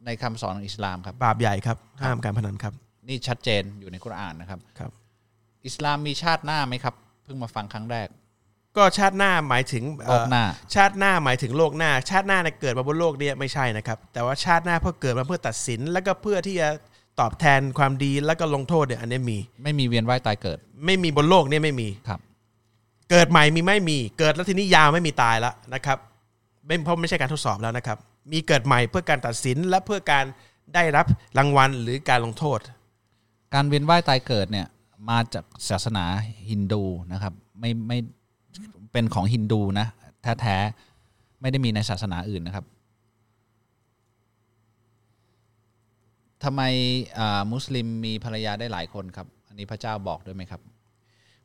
[0.06, 2.72] ในคำสอนของอิสลามครับ บาปใหญ่ครับห้ามการพนันครับ
[3.08, 4.90] นี่ชัดเจนอยู่ในกุรอานนะครับครับ
[5.66, 6.94] อิสลามมีชาติหน้าไหมครับ
[7.24, 8.08] เพิ่งมาฟังครั้งแรก
[8.76, 16.68] ก็ชาติหน้าหมายถึงโลกหน้าเอ่อชาติหน้าหมายถึงโลกหน้า ชาติหน้าเนี่ยเกิดมาบนโลกเนี่ยไม่ใช่นะครับ แต่ว่าชาติหน้าเพื่อเกิดมาเพื่อตัดสิน แล้วก็เพื่อที่จะ
[17.20, 22.20] ตอบแทนความดีแล้วก็ลงโทษเนี่ยอันนี้มี ไม่มีเวียนว่ายตายเกิด ไม่มีบนโลกเนี่ยไม่มีครับ
[23.10, 25.98] เกิดใหม่มีไม่มีเกิดแล้วทีนี้ยาวไม่มีตายแล้วนะครับ
[26.66, 27.98] ไม่เพราะไม่ใช่การทดสอบแล้วนะครับ
[28.32, 30.24] มีเกิดใหม่เพื่อการตัดสินและเพื่อการ
[30.74, 31.06] ได้รับ
[31.38, 32.58] รางวัลหรือการลงโทษ
[33.54, 34.66] การเวียนว่ายตายเกิดเนี่ย
[35.10, 36.04] มาจากศาสนา
[36.48, 36.82] ฮินดู
[37.12, 37.98] นะครับ ไม่ไม่
[38.96, 39.86] เป็นของฮินดูนะ
[40.40, 42.64] แท้ๆไม่ได้มีในศาสนาอื่นนะครับ
[46.44, 46.62] ทำไม
[47.52, 50.60] มุสลิมมีภรรยาได้หลายคนครับ อันนี้พระเจ้าบอกด้วยไหมครับ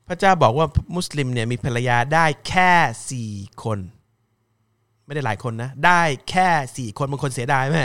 [0.08, 2.72] พระเจ้าบอกว่ามุสลิมเนี่ยมีภรรยาได้แค่
[3.12, 3.32] สี่
[3.64, 3.80] คน
[5.06, 7.80] ไม่ได้หลายคนนะ ได้แค่สี่คนบางคนเสียดายแหม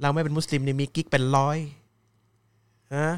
[0.00, 1.58] เราไม่เป็นมุสลิมเนี่ยมีกิ๊กเป็นร้อย
[2.96, 3.08] ฮะ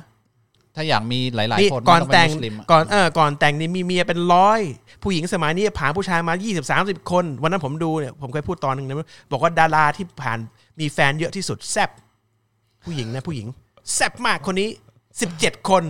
[0.77, 4.61] ถ้าอยากมีหลายนี่ๆคนก่อนไม่แต่เป็งมุสลิมอะก่อนเออก่อนแต่งนี่มีเมียเป็นร้อย
[5.03, 6.71] ผู้หญิงสมัยนี้ผ่านผู้ชายมา 20
[7.03, 10.39] 30 คน วันนั้นผมดูเนี่ยผมเคยพูดตอนหนึ่งนะบอกว่าดาราที่ผ่าน
[10.81, 11.91] มีแฟนเยอะที่สุดแซบ
[12.85, 13.47] ผู้หญิงนะผู้หญิง
[13.95, 14.69] แซบมากคนนี้
[15.19, 15.83] 17 คน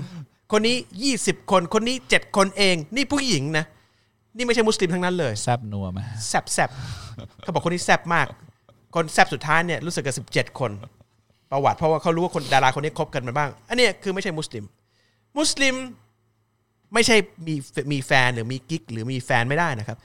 [0.52, 0.76] คนนี้
[1.14, 3.64] 20 คนคนนี้ 7 คนเอง นี่ผู้หญิงนะ
[4.36, 6.70] นี่ไม่ใช่มุสลิมทั้งนั้นเลยแซบนัวไหมแซบแซบ
[7.42, 8.26] เขาบอกคนนี้แซบมาก
[8.94, 10.70] คนแซบสุดท้ายเนี่ยรู้สึกกับสิบเจ็ดคน
[11.50, 14.64] ประวัติเพราะว่าเขารู้ว่าคนดาราคนนี้คบกันมาบ้าง อันนี้คือไม่ใช่มุสลิม
[15.38, 15.74] มุสลิม
[16.94, 17.16] ไม่ใช่
[17.46, 17.54] มี
[17.92, 19.98] มีแฟนหรือมีกิ๊กหรือมีแฟนไม่ได้นะครับ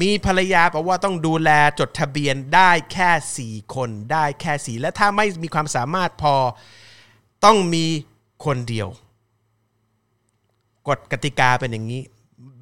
[0.00, 6.34] มีภรรยาแปลว่าต้องดูแลจดทะเบียนได้แค่สี่คนได้แค่สี่และถ้าไม่มีความสามารถพอ
[7.44, 7.84] ต้องมี
[8.44, 8.88] คนเดียว
[10.88, 12.02] กฎกติกาเป็นอย่างนี้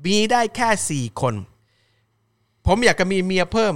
[0.05, 1.35] มีได้แค่สี่คน
[2.67, 3.75] ผมอยากจะมีเมียเพิ่ม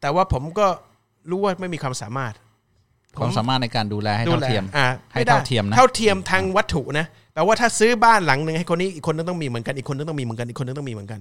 [0.00, 0.66] แต่ว่าผมก็
[1.30, 2.34] รู้ว่าไม่มีความสามารถ
[3.18, 11.20] ความสามารถในการดูแลให้ดูเท่าแลเทียมอ่าให้ไได้เท่าเทียมนะเท่าเทียมทางวัตถุนะแปลว่าถ้าซื้อบ้านหลังหนึ่งให้คนนี้อีกคนนึงต้องมีเหมือนกันอีกคนนึงต้องมีเหมือนกันอีกคนนึงต้องมีเหมือนกัน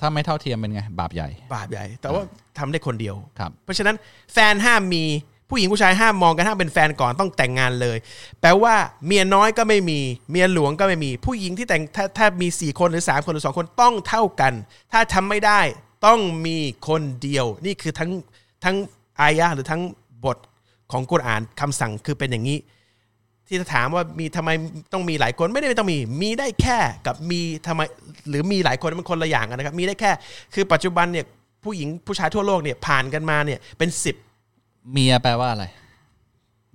[0.00, 2.22] ถ้าไม่เท่าเทียมเป็นไง บาปใหญ่ บาปใหญ่ แต่ว่า
[2.58, 3.96] ทำได้คนเดียวครับ เพราะฉะนั้น
[4.32, 5.04] แฟนห้ามมี
[5.50, 7.96] ผู้หญิงผู้ชายห้ามมองกันห้ามเป็นแฟนก่อนต้องแต่งงานเลย
[8.40, 8.74] แปลว่า
[9.06, 9.98] เมียน้อยก็ไม่มี
[10.30, 14.52] เมียหลวงก็ไม่มี ผู้หญิงที่แต่งถ้าถ้ามีสี่คนหรือสามคนหรือสองคนต้องเท่ากัน
[14.92, 15.60] ถ้าทำไม่ได้
[16.06, 18.10] ต้องมีคนเดียว นี่คือทั้ง
[18.64, 18.76] ทั้ง
[19.20, 19.82] อายะห์หรือทั้ง
[20.24, 20.36] บท
[20.92, 22.58] ของกุรอานคำสั่งคือเป็นอย่างนี้
[23.46, 24.50] ที่จะถามว่ามีทำไม
[24.92, 27.80] ต้องมีหลายคนไม่ได้ไม่ต้องมี มีได้แค่กับมีทำไม
[28.28, 30.10] หรือมีหลายคนมันคนละอย่างกันนะครับ มีได้แค่
[30.54, 31.26] คือปัจจุบันเนี่ย
[31.64, 34.16] ผู้หญิงผู้ชายทั่วโลกเนี่ยผ่านกันมาเนี่ยเป็นสิบ
[34.92, 35.64] เมียแปลว่าอะไร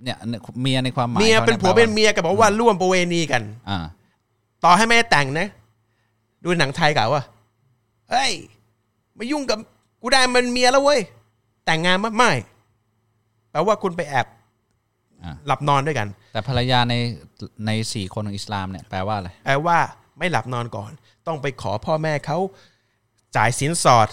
[0.02, 0.16] เนี่ย
[0.60, 3.78] เมียในความหมายเมียขาเป็นผัวแลาเป็นเมียกับบอกว่าร่วมประเวณีกัน อ่า
[4.64, 5.48] ต่อให้ไม่ได้แต่งนะ
[6.44, 7.22] ดูหนังไทยกล่าวว่า
[8.10, 8.32] เฮ้ย
[9.18, 9.58] มายุ่งกับ
[10.02, 11.00] กูได้มันเมียแล้วเว้ย
[11.66, 12.30] แต่งงานมั้ยไม่
[13.58, 14.26] แปลว่าคุณไปแอบ
[15.24, 16.94] อ่าหลับนอนด้วยกัน แต่ภรรยาใน
[17.66, 19.78] ในสี่คนของอิสลามเนี่ยแปลว่าอะไรแปลว่า
[20.18, 20.90] ไม่หลับนอนก่อน
[21.26, 22.38] ต้องไปขอพ่อแม่เขา
[23.36, 24.08] จ่ายสินสอด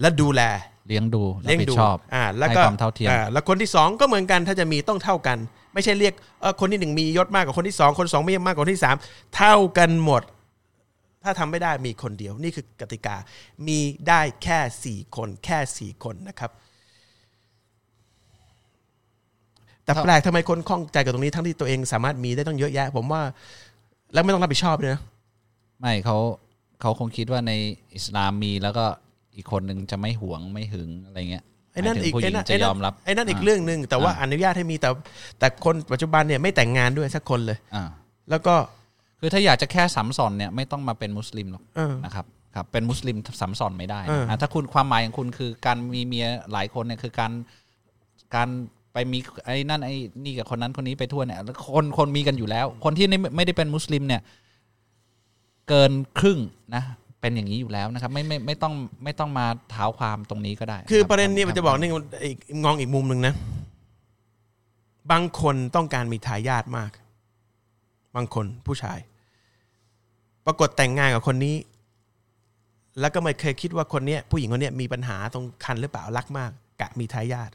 [0.00, 0.42] และดูแล
[0.88, 5.38] เลี้ยงดูรับเลี้ยงผิดดูชอบอ่าแล้วก็ให้ความเท่าเทียมอ่แล้วคนที่สองก็เหมือนกันถ้าจะมีต้องเท่ากัน
[5.74, 8.96] ไม่ใช่เรียกเออคนที่หนึ่งมียศมากกว่าคนที่สองคนสองมีมากกว่าคนที่สาม
[9.36, 10.22] เท่ากันหมด
[11.24, 13.16] ถ้าทำไม่ได้มีคนเดียว นี่คือกติกา
[13.66, 13.78] มี
[14.08, 16.50] ได้แค่สี่คนแค่สี่คนนะครับ
[19.90, 23.22] แต่แปลกทำไมคนข้องใจกับตรงนี้ทั้งที่ตัวเองสามารถมีได้ต้องเยอะแยะ ผมว่า
[24.12, 25.00] แล้วไม่ต้องรับผิดชอบเลยนะ
[25.80, 26.16] ไม่เขา
[26.80, 27.52] เขาคงคิดว่าใน
[27.94, 28.84] อิสลามมีแล้วก็
[29.36, 34.88] อีกคนหนึ่งจะไม่หวงไม่หึงอะไรเงี้ยไอ้นั่นหมายถึงอีกผู้หไอ้ญิงนั่นจะไอ้ยนั่อนมรับไอ้นั่นอีกอ่าเรื่องหนึ่งแต่ว่าอ่าอนุญาตให้มีแต่
[35.38, 37.84] แต่คนปัจจุบันเนี่ยไม่แต่งงานด้วยสักคนเลยอ่า
[38.30, 38.54] แล้วก็
[39.20, 47.32] คือถ้าอยากจะแค่สัมสอนเนี่ยไม่ต้องมาเป็นมุสลิมหรอกเออนะครับครับเป็นมุสลิมสัมสอนไม่ได้เอออะถ้าคุณความหมายของคุณคือการมีเมียหลายคนเนี่ยคือการ
[48.34, 48.48] การ
[48.92, 49.94] ไปมีไอ้นั่นไอ้
[50.24, 54.20] นี่กับคนนั้นคนนี้ไปทั่วเนี่ยแล้วคนคนมีกันอยู่แล้ว คนที่ไม่ไม่ได้เป็นมุสลิมเนี่ย
[55.68, 56.38] เกินครึ่ง
[56.74, 56.82] นะ
[57.20, 61.90] เป็นอย่างนี้อยู่แล้วนะครับ ไม่ไม่ไม่ต้องไม่ต้องมาเท้าความตรงนี้ก็ได้ คือคบประเด็นนี้คมันจะบอกนี่
[62.24, 63.34] อีกมองอีกมุมหนึ่งนะ
[65.10, 66.90] บางคนต้องการมีทายาทมาก
[68.16, 68.98] บางคนผู้ชาย
[70.46, 71.56] ปรากฏแต่งงานกับคนนี้
[73.00, 76.50] แล้วก็ไม่เคยคิดว่าคนเนี้ยผู้หญิงคนเนี้ยมีปัญหาตรงคันหรือเปล่ารักมาก
[76.80, 77.50] กะมีทายาท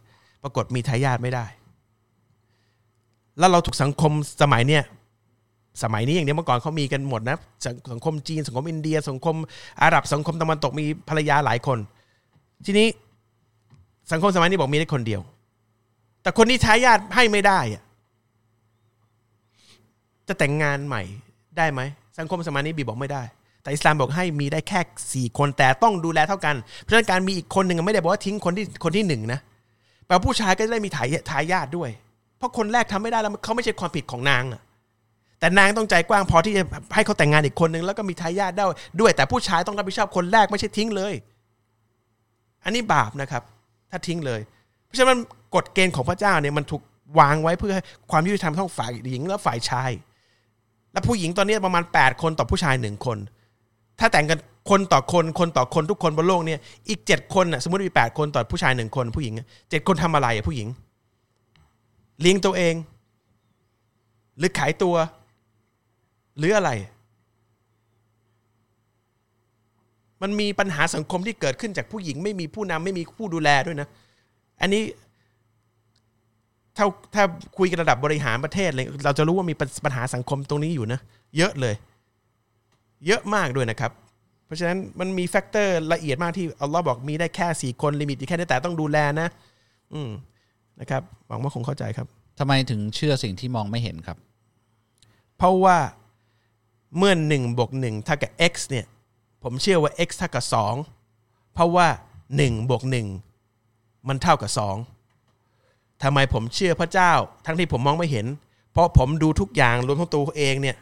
[0.45, 1.45] ปรากฏมีทายาทไม่ได้
[3.39, 4.11] แล้วเราถูกสังคม
[4.41, 4.83] สมัยเนี้ย
[5.83, 9.35] สมัยนี้อย่างเดียวเมื่อก่อนเขามีกันหมดนะสังสังคมจีนสังคมอินเดีย สังคม
[9.81, 11.77] อาหรับสังคมตะวันตกมีภรรยาหลายคน
[12.65, 12.87] ทีนี้
[14.11, 15.21] สังคมสมัยนี้บอกมีได้คนเดียว
[16.21, 17.83] แต่คนที่ทายาทให้ไม่ได้อะ
[20.27, 21.03] จะแต่งงานใหม่
[21.57, 21.81] ได้ไหม
[22.17, 23.23] สังคมสมัยนี้บีบอกไม่ได้
[23.61, 24.79] แต่อิสลามบอกให้มีได้แค่
[25.13, 29.41] สี่คนแต่ต้องดูแลเท่ากัน เพราะฉะนั้นการมีอีกคนหนึ่งไม่ได้บอกว่าทิ้งคนที่คนที่หนึ่งนะ
[30.05, 31.89] แปลว่าผู้ชายก็จะได้มีทายทายาทด้วย
[32.37, 34.61] เพราะคนแรกทำไม่ได้แล้วเขาไม่ใช่ความผิดของนางอะ
[35.39, 36.63] แต่นางต้องใจกว้างพอที่จะ
[36.95, 38.63] ให้เขาแต่งงานอีกคนหนึ่งแล้วก็มีทายาทได้
[38.99, 41.13] ด้วย แต่ผู้ชายต้องรับผิดชอบคนแรกไม่ใช่ทิ้งเลย
[42.63, 43.43] อันนี้บาปนะครับ
[43.91, 44.41] ถ้าทิ้งเลย
[44.85, 45.17] เพราะฉะนั้น
[45.55, 46.81] กฎเกณฑ์ของพระเจ้าเนี่ยมันถูก
[47.19, 47.73] วางไว้เพื่อ
[48.11, 49.91] ความยุติธรรมทั้งฝ่ายหญิงและฝ่ายชาย
[50.91, 53.17] และผู้หญิงตอนนี้ประมาณ 8 คนต่อผู้ชายหนึ่งคน
[53.99, 54.39] ถ้าแต่งกัน
[54.69, 56.59] คนต่อคนคนต่อคนทุกคนบนโลกเนี่ย
[56.89, 59.33] อีกเจ็ดคนน่ะสมมติมีแปดคนต่อผู้ชายหนึ่งคนผู้หญิง
[59.69, 60.67] เจ็ดคนทำอะไรอะผู้หญิง
[62.21, 62.75] เลี้ยงตัวเอง
[64.37, 64.95] หรือขายตัว
[66.37, 66.71] หรืออะไร
[70.21, 73.87] มันมีปัญหาสังคมที่เกิดขึ้นจากผู้หญิง ไม่มีผู้นำไม่มีผู้ดูแลด้วยนะ
[74.61, 74.83] อันนี้
[76.77, 77.23] ถ้าถ้า
[77.57, 79.55] คุยกันระดับบริหารประเทศเลยเราจะรู้ว่ามี
[79.85, 80.99] ปัญหาสังคมตรงนี้อยู่นะ
[81.37, 81.75] เยอะเลย
[83.07, 83.91] เยอะมากด้วยนะครับ
[84.45, 89.27] เพราะฉะนั้นมันมี factor ละเอียดมากที่อัลลอฮ์บอกมีได้แค่สี่คน limit อยู่แค่นี้แต่ต้องดูแลนะ
[89.93, 90.09] อืม
[90.79, 92.07] นะครับหวังว่าคงเข้าใจครับ
[92.39, 94.17] ทำไมถึงเชื่อสิ่งที่มองไม่เห็นครับ
[95.37, 95.77] เพราะว่า
[96.97, 98.85] เมื่อหนึ่งบวกหนึ่งเท่ากับ x เนี่ย
[99.43, 100.75] ผมเชื่อว่า x เท่ากับสอง
[101.53, 101.87] เพราะว่า
[102.37, 103.07] หนึ่งบวกหนึ่ง
[104.07, 104.75] มันเท่ากับสอง
[106.03, 107.11] ทำไมผมเชื่อพระเจ้า
[107.45, 108.25] ทั้งที่ผมมองไม่เห็น
[108.71, 110.77] เพราะผมดูทุกอย่างรวมทั้งตัวเองเนี่ย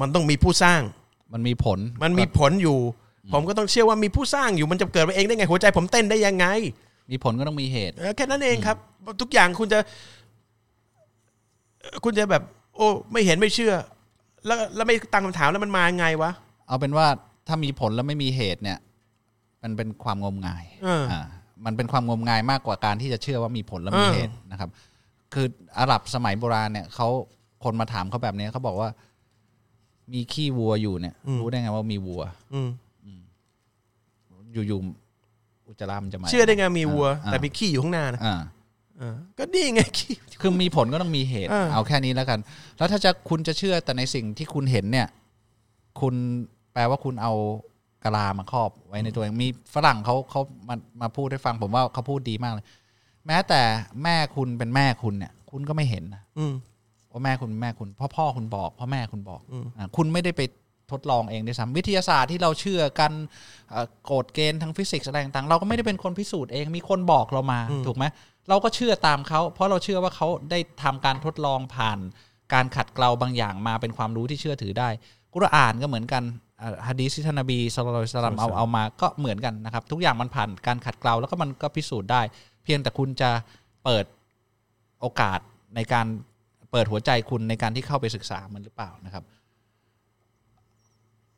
[0.00, 0.80] มันต้องมีผู้สร้าง
[1.32, 2.78] มันมีผล มันมีผลอยู่
[3.32, 6.46] ผมก็ต้องเชื่อว่ามีผู้สร้างอยู่มันจะเกิดมาเองได้ไง หัวใจผมเต้นได้ยังไง
[7.10, 8.76] มีผลก็ต้องมีเหตุเออแค่นั้นเองครับ
[9.20, 9.78] ทุกอย่างคุณจะ
[12.04, 12.42] คุณจะแบบ
[12.76, 13.74] โอ้ ไม่เห็นไม่เชื่อ
[14.46, 16.30] แล้วแล้วไม่ตั้งคำถามแล้วมันมาไงวะ
[16.68, 17.06] เอาเป็นว่า
[17.48, 18.78] ถ้ามีผลแล้วไม่มีเหตุเนี่ย
[19.62, 21.26] มันเป็นความงมงายเอออ่า
[21.66, 24.70] มันเป็นความงมงายมากกว่าการที่จะเชื่อว่ามีผลแล้วมีเออเหตุนะครับ
[25.34, 25.46] คือ
[25.78, 27.08] อาหรับสมัยโบราณเนี่ยเขา
[27.64, 28.88] คนมาถามเขาแบบนี้เขาบอกว่า
[30.12, 32.22] มีขี้วัวอยู่เนี่ย รู้ได้ไงว่ามีวัว
[32.54, 32.70] อืม
[34.52, 38.36] อยู่ๆอุจจาระมันจะมาเชื่อได้ไงมีวัวอ่าแต่มีขี้อยู่ข้างหน้านะอ่า
[38.98, 42.38] เออก็นี่ไงขี้คือมีผลก็ต้องมีเหตุเออเอาแค่นี้แล้วกัน
[42.76, 45.06] แล้วถ้าจะคุณจะเชื่อแต่ในสิ่งที่คุณเห็นเนี่ย
[46.00, 46.14] คุณ
[46.72, 47.32] แปลว่าคุณเอา
[48.04, 52.66] กะลามาครอบไว้ในตัวเองมีฝรั่งเขาเขามามาพูดให้ฟังผมว่าเขาพูดดีมากเลย
[53.26, 53.60] แม้แต่
[54.02, 56.52] แม่คุณเป็นแม่คุณเนี่ย คุณก็ไม่เห็นนะอืม
[57.12, 60.40] ว่าแม่คุณเป็นแม่คุณเพ่อพ่อคุณบอกพ่อแม่คุณบอกอืมอ่าคุณไม่ได้ไป
[60.92, 63.12] ทดลองเองด้วยซ้ำวิทยาศาสตร์ที่เราเชื่อกัน
[63.70, 68.04] เอ่อกฎเกณฑ์ทางฟิสิกส์อะไรต่างๆ เราก็ไม่ได้เป็นคนพิสูจน์เองมีคนบอกเรามาถูกไหม
[68.48, 71.98] เราก็เชื่อตามเขาเพราะเราเชื่อว่าเขาได้ทำการทดลองผ่าน
[72.52, 74.88] การขัดเกลาบางอย่างมาเป็นความรู้ที่เชื่อถือได้
[75.34, 76.22] กุรอานก็เหมือนกัน
[76.62, 82.22] อ่าฮะดีษที่ท่านนบีสุลต่านสลัมเอาเอามาก็เหมือนกันนะครับ ทุกอย่างมันผ่านการขัดเกลาแล้วก็มันก็พิสูจน์ได้
[82.64, 83.30] เพียงแต่คุณจะ
[83.84, 84.04] เปิด
[85.00, 85.38] โอกาส
[85.76, 86.06] ในการ
[86.70, 89.24] เปิดหัวใจคุณในการที่เข้าไปศึกษามันหรือเปล่านะครับ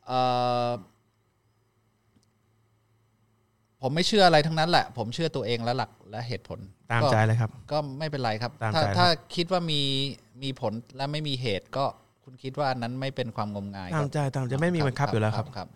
[0.05, 0.19] เอ่
[0.67, 0.69] อ
[3.81, 6.59] ผมไม่เชื่ออะไรทั้งนั้นแหละ ผมเชื่อตัวเองและหลักและเหตุผล
[6.91, 9.81] ตามก็ใจเลยครับ ก็ไม่เป็นไรครับตามถ้าใจครับถ้าคิดว่ามี
[10.43, 11.85] มีผลและไม่มีเหตุก็
[12.23, 15.67] คุณคิดว่าอันนั้นไม่เป็นความงมงาย ตามใจตามใจไม่มีบังคับอยู่แล้วครับครับ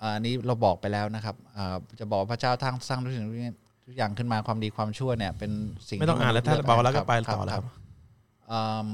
[0.00, 5.52] อ่าอันนี้เราบอกไปแล้วนะครับอ่าจะบอกว่าพระเจ้าทั้งสร้างทุกสิ่งทุกอย่าง ทุกอย่างขึ้นมาความดีความชั่วเนี่ย เป็น
[5.88, 7.64] สิ่งไม่ต้องอ่านแล้วถ้าที่มษย์บอกแล้วก็คไปรับต่อแล้วครับ
[8.52, 8.90] อืม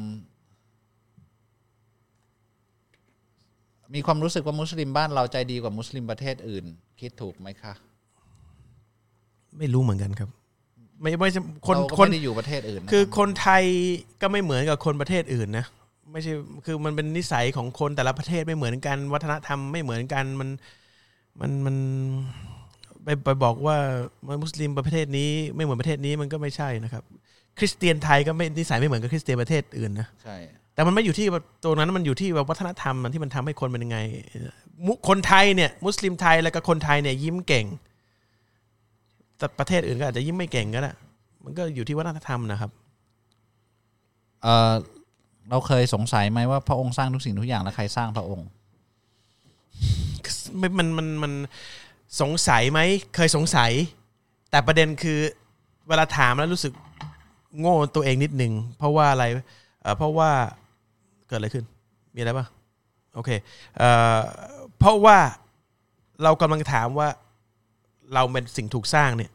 [3.95, 6.65] มีความรู้สึกว่ามุสลิมบ้านเราใจดีกว่ามุสลิมประเทศอื่น
[7.01, 7.73] คิดถูกไหมคะ
[9.59, 10.29] ไม่รู้เหมือนกันครับ
[11.01, 13.65] ไม่ไม่ใช่คนเราก็คนไม่ได้อยู่ประเทศอื่นนะคือรับคนไทย
[14.21, 15.67] ก็ไม่เหมือนกับคนประเทศอื่นนะ
[16.13, 16.33] ไม่ใช่
[16.67, 20.49] คือมันเป็นนิสัยของคนแต่ละประเทศไม่เหมือนกัน วัฒนธรรมไม่เหมือนกันมัน
[21.41, 21.77] มันมัน
[23.09, 23.77] ไปไปบอกว่า
[24.43, 27.03] มุสลิมประเทศนี้ไม่เหมือนประเทศนี้มันก็ไม่ใช่นะครับ
[27.59, 30.37] คริสเตียนไทยก็ไม่นิสัยไม่เหมือนกับคริสเตียนประเทศอื่นนะใช่
[30.75, 33.99] แต่มันไม่อยู่ที่ว่าตัวนั้นมันอยู่ที่ว่าวัฒนธรรมมันที่มันทำให้คนเป็นยังไง
[34.87, 37.67] มุคนไทยเนี่ยมุสลิมไทยแล้วก็คนไทยเนี่ยยิ้มเก่ง
[39.39, 40.93] แต่ประเทศอื่นก็อาจจะยิ้มไม่เก่งก็ได้
[41.45, 42.71] มันก็อยู่ที่วัฒนธรรมนะครับ
[44.43, 44.75] เออ
[45.51, 48.49] เราเคยสงสัยไหมว่าพระองค์สร้างทุกสิ่งทุกอย่างแล้วใครสร้างพระองค์
[50.59, 51.33] ไม่มันมันมัน
[52.21, 52.81] สงสัยไหม
[53.15, 53.71] เคยสงสัย
[54.51, 55.19] แต่ประเด็นคือ
[55.89, 56.73] เวลาถามแล้วรู้สึก
[57.61, 59.25] โง่ตัวเองนิดนึง เพราะว่าอะไร
[59.99, 60.31] เพราะว่า
[61.29, 61.65] เกิดอะไรขึ้น
[62.15, 62.47] มีอะไรปะ
[63.15, 63.31] โอเค
[64.79, 65.19] เพราะว่า
[66.23, 67.09] เรากำลังถามว่า
[68.15, 69.31] เราเป็นสิ่งถูกสร้างเนี่ย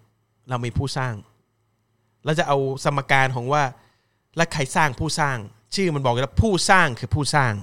[0.50, 1.14] เรามีผู้สร้าง
[2.26, 3.64] เราจะเอาสมการของว่า
[4.38, 5.38] และใครสร้างผู้สร้าง
[5.76, 7.54] ชื่อมันบอกอยู่แล้วผู้สร้างคือผู้สร้าง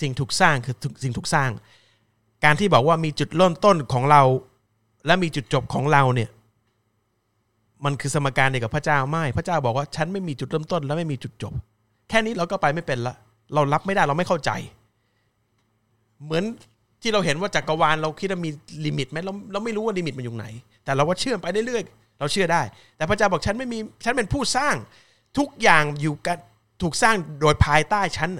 [0.00, 1.50] สิ่งถูกสร้างคือสิ่งถูกสร้าง
[2.44, 4.22] การที่บอกว่ามีจุดเริ่มต้นของเรา
[5.06, 6.30] และมีจุดจบของเราเนี่ย
[7.84, 11.52] มันคือสมการเดียวกับพระเจ้าไม่พระเจ้าบอกว่าฉันไม่มีจุดเริ่มต้น และไม่มีจุดจบ
[12.08, 13.14] แค่นี้เราก็ไปไม่เป็นละ
[13.54, 14.50] เรารับไม่ได้เราไม่เข้าใจ
[16.24, 16.44] เหมือน
[17.02, 18.50] ที่เราเห็นว่าจักรวาลเราคิดว่ามี
[18.86, 20.46] ลิมิตไหมเราเราไม่รู้ว่าลิมิตมันอยู่ไหน
[20.84, 22.62] แต่เราก็เชื่อไปเรื่อยๆเราเชื่อได้
[22.96, 24.74] แต่พระเจ้าบอกฉันไม่มีฉันเป็นผู้สร้าง
[25.38, 26.38] ทุกอย่างอยู่กัน
[26.82, 28.30] ถูกสร้างโดยภายใต้ฉัน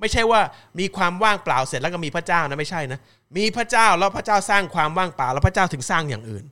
[0.00, 0.40] ไม่ใช่ว่า
[0.78, 2.98] มีความว่างเปล่าเสร็จแล้วก็มีพระเจ้านะไม่ใช่นะ
[3.36, 6.44] มีพระเจ้าแล้วพระเจ้าสร้างความว่างเปล่า แล้วพระเจ้าถึงสร้างอย่างอื่น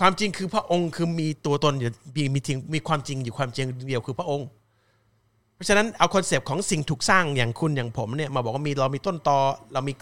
[0.00, 4.46] ความจริงคือพระองค์คือมีตัวตนอยู่มีมีจริงมีความจริงอยู่ความจริงเดียวคือพระองค์
[5.54, 9.38] เพราะฉะนั้นเอาคอนเซปต์ของสิ่งถูกสร้างอย่างคุณอย่างผมเนี่ยมาบอกว่ามีเรามีต้นตอ
[9.72, 9.92] เรามี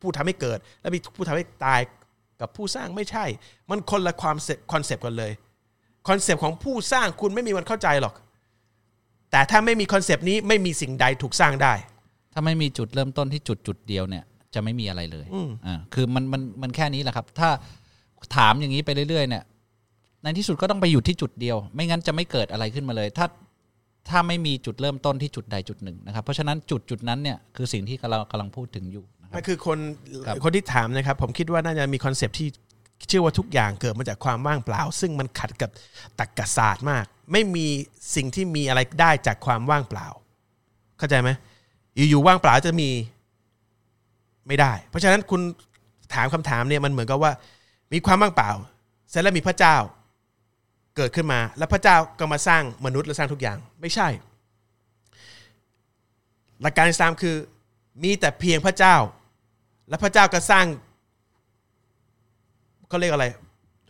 [0.00, 1.80] ผู้ทำให้เกิด และมีผู้ทำให้ตาย
[2.40, 3.24] กับผู้สร้างไม่ใช่
[3.70, 4.36] มันคนละความ
[4.72, 5.32] คอนเซปต์กันเลย
[6.08, 8.14] คอนเซปต์ของผู้สร้างคุณไม่มีวันเข้าใจหรอก
[9.30, 11.74] แต่ถ้าไม่มีคอนเซปต์นี้ไม่มีสิ่งใดถูกสร้างได้
[12.32, 14.24] ถ้าไม่มีจุดเริ่มต้นที่จุดจุดเดียวเนี่ย
[14.54, 17.48] จะไม่มีอะไรเลยอืมอ่าคือมันมันมันแค่นี้แหละครับ ถ้า
[18.36, 19.44] ถามอย่างนี้ไปเรื่อยๆเนี่ย
[20.22, 23.26] ในที่สุดก็ต้องไปอยู่ที่จุดเดียว ไม่งั้นจะไม่เกิดอะไรขึ้นมาเลย ถ้า
[24.08, 29.78] ถ้าไม่มีจุดเริ่มต้นที่จุดใดจุดหนึ่งนะครับ เพราะฉะนั้นจุดจุดนั้นเนี่ยคือสิ่งที่เรากำลังพูดถึงอยู่นะครับนั่นคือคน
[30.26, 32.48] ครับคนที่ถามนะครับ ผมคิดว่าน่าจะมีคอนเซปต์ที่
[33.08, 35.70] เชื่อว่าทุกอย่างเกิดมาจากความว่างเปล่า ซึ่งมันขัดกับ
[36.18, 37.66] ตรรกศาสตร์มาก ไม่มี
[38.14, 40.06] สิ่งที่มีอะไรได้จากความว่างเปล่า
[40.98, 41.30] เข้าใจไหม
[42.08, 42.90] อยู่ๆว่างเปล่าจะมี
[44.46, 45.40] ไม่ได้ เพราะฉะนั้นคุณ
[46.14, 47.32] ถามคำถามเนี่ยมันเหมือนกับว่า
[47.92, 48.50] มีความว่างเปล่า
[49.10, 49.76] เสร็จแล้วมีพระเจ้า
[50.96, 54.08] เกิดขึ้นมา แล้วพระเจ้าก็มาสร้างมนุษย์และสร้างทุกอย่าง ไม่ใช่
[56.60, 57.36] หลักการอิสลามคือ
[58.02, 58.96] มีแต่เพียงพระเจ้า
[59.88, 60.66] และพระเจ้าก็สร้าง
[62.88, 63.26] เขาเรียกอะไร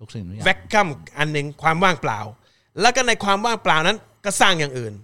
[0.00, 2.18] ทุกสิ่งทุกอย่างแวคคัมอันหนึ่งความว่างเปล่า
[2.80, 4.94] แล้วก็ในความว่างเปล่านั้นก็สร้างอย่างอื่น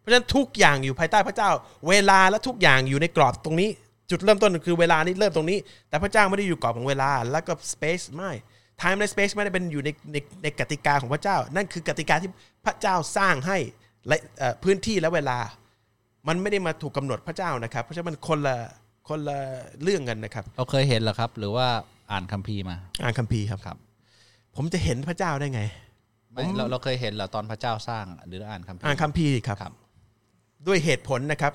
[0.00, 1.50] เพราะฉะนั้นทุกอย่างอยู่ภายใต้พระเจ้า
[1.88, 3.70] เวลาและทุกอย่างอยู่ในกรอบตรงนี้
[4.10, 5.58] จุดเริ่มต้นคือเวลานี้เริ่มตรงนี้
[5.88, 8.30] แต่พระเจ้าไม่ได้อยู่กรอบของเวลา แล้วก็ space ไม่
[8.80, 12.30] time และ space ไม่ได้เป็นอยู่ในในในกติกาของพระเจ้า นั่นคือกติกาที่
[12.64, 13.58] พระเจ้าสร้างให้
[14.08, 15.38] และเอ่อพื้นที่และเวลา
[16.28, 18.56] มันไม่ได้มาถูกกำหนดพระเจ้านะครับ เพราะฉะนั้นมันคนละ
[19.08, 19.38] คนละ
[19.82, 21.68] เรื่องกันนะครับ เราเคยเห็นเหรอครับ หรือว่า
[22.12, 23.76] อ่านคัมภีร์มา อ่านคัมภีร์ครับครับ
[24.56, 25.62] ผมจะเห็นพระเจ้าได้ไง
[26.32, 29.72] ไม่เราเราเคยเห็นเหรอตอนพระเจ้าสร้างหรืออ่านคัมภีอ่านร์คัมภีร์ครับครับ
[30.66, 31.52] ด้วยเหตุผลนะครับ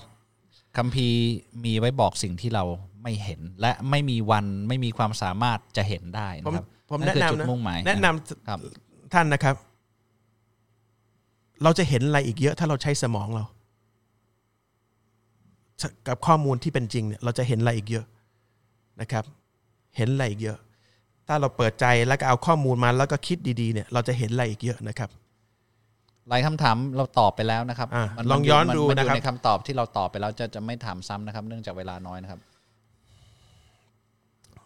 [0.77, 1.19] คัมภีร์
[1.65, 2.63] มีไว้บอกสิ่งที่เรา
[3.03, 8.59] ไม่เห็น และไม่มีวันไม่มีความสามารถจะเห็นได้ผมนะครับผมนั่แนะนคือจุดนำนะมุ่งหมายแนะนำครับ
[9.13, 9.55] ท่านนะครับ
[11.63, 13.43] เราจะเห็นอะไรอีกเยอะ ถ้าเราใช้สมองเรา
[16.07, 18.05] กับข้อมูลที่เป็นจริงเนี่ยเราจะเห็นอะไรอีกเยอะ
[19.01, 19.23] นะครับ
[19.97, 20.57] เห็นอะไรอีกเยอะ
[21.27, 25.09] ถ้าเราเปิดใจแล้วก็เอาข้อมูลมาแล้วก็คิดดีๆเนี่ยเราจะเห็นอะไรอีกเยอะนะครับ
[26.29, 32.39] หลายคำถามเราตอบไปแล้วนะครับอะมัลองย้อนมัดูมันะครับอยู่ในคำตอบที่เราตอบไปแล้วจะจะไม่ถามซ้ำนะครับ เนื่องจากเวลาน้อยนะครับ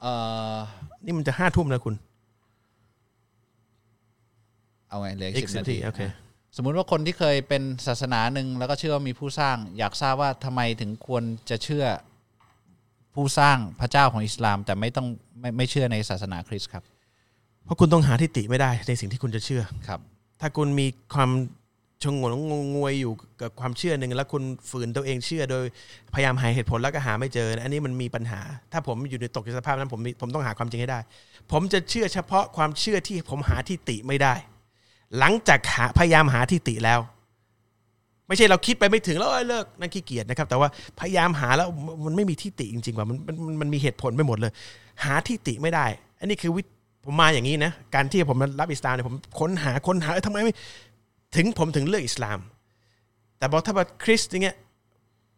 [0.01, 0.13] เอ่
[0.53, 0.55] อ
[1.05, 1.95] นี่มันจะห้าทุ่มแล้วคุณ
[4.89, 6.01] เอาไงเหลืออีอีกกสิสิบบนานาทีทีโอเค
[6.55, 11.85] สมมุติว่าคนที่เคยเป็นศาสนาหนึ่งแล้วก็เชื่อว่ามีผู้สร้าง อยากทราบว่าทำไมถึงควรจะเชื่อ
[13.15, 15.07] ผู้สร้างพระเจ้าของอิสลาม แต่ไม่ต้อง
[15.39, 16.83] ไม่ไม่เชื่อในศาสนาคริสต์ครับ
[17.65, 19.99] เพราะคุณต้องหาทิฏฐิไม่ได้ในสิ่งที่คุณจะเชื่อครับ
[20.41, 21.31] ถ้าคุณมีความ
[22.03, 25.65] ชงนงงวยอยู่กับความเชื่อหนึ่งแล้วคุณฝืนตัวเองเชื่อ โดย
[26.13, 30.99] พยายามหาเหตุผลแล้วก็หาไม่เจอ อันนี้มันมีปัญหา ถ้าผมอยู่ในตกในสภาพนั้นผมมีผมต้องหาความจริงให้ได้
[31.51, 34.33] ผมจะเชื่อเฉพาะความเชื่อที่ผมหาทิฏฐิไม่ได้
[35.19, 36.99] หลังจากหาพยายามหาทิฏฐิแล้ว
[38.31, 41.67] ไม่ใช่เราคิดไปไม่ถึงแล้วเลิกนั่นขี้เกียจนะครับ แต่ว่าพยายามหาแล้ว
[42.05, 44.51] มันไม่มีทิฏฐิจริงๆว่ามันมันมันมีเหตุผลไปหมดเลย
[45.03, 45.85] หาทิฏฐิไม่ได้
[46.19, 46.61] อันนี้คือวิ
[47.05, 50.53] ผมมาอย่างนี้นะการที่ผมรับอิสลามเนี่ยผมค้นหาค้นหาเอ้ยทำไมไม่
[51.35, 52.39] ถึงผมถึงเลือกอิสลาม
[53.37, 54.55] แต่บอกถ้าว่าคริสต์อย่างเงี้ย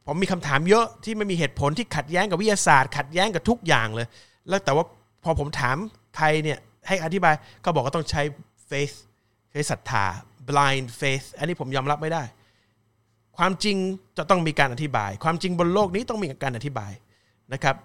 [0.05, 4.07] ผมมีคำถามเยอะที่ไม่มีเหตุผลที่ขัดแย้งกับวิทยาศาสตร์ ขัดแย้งกับทุกอย่างเลย
[4.49, 4.85] แล้วแต่ว่า
[5.23, 5.77] พอผมถาม
[6.17, 7.33] ใครเนี่ยให้อธิบาย
[7.65, 8.21] ก็บอกว่าต้องใช้
[8.69, 8.95] faith
[9.51, 10.05] ใช้ศรัทธา
[10.49, 12.23] blind faith อันนี้ผมยอมรับไม่ได้
[13.37, 13.77] ความจริง
[14.17, 16.91] จะต้องมีการอธิบาย ความจริงบนโลกนี้ต้องมีการอธิบาย
[17.53, 17.75] นะครับ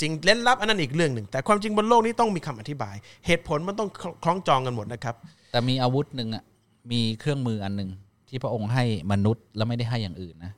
[0.00, 2.94] สิ่งเล่นลับอันนั้นอีกเรื่องหนึ่ง แต่ความจริงบนโลกนี้ต้องมีคำอธิบาย
[3.26, 3.88] เหตุผลมันต้อง
[4.24, 5.14] คล้องจองกันหมดนะครับ
[5.52, 6.44] แต่มีอาวุธหนึ่งอะ
[6.92, 7.90] มีเครื่องมืออันหนึ่ง
[8.28, 10.52] ที่พระองค์ให้มนุษย์แล้วไม่ได้ให้อย่างอื่นนะ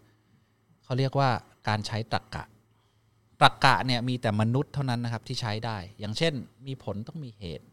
[0.84, 1.30] เขาเรียกว่า
[1.68, 2.44] การใช้ตรรกะ
[3.42, 6.34] ตรรกะเนี่ยมีแต่มนุษย์เท่านั้นนะครับที่ใช้ได้ อย่างเช่น
[6.66, 7.66] มีผลต้องมีเหตุ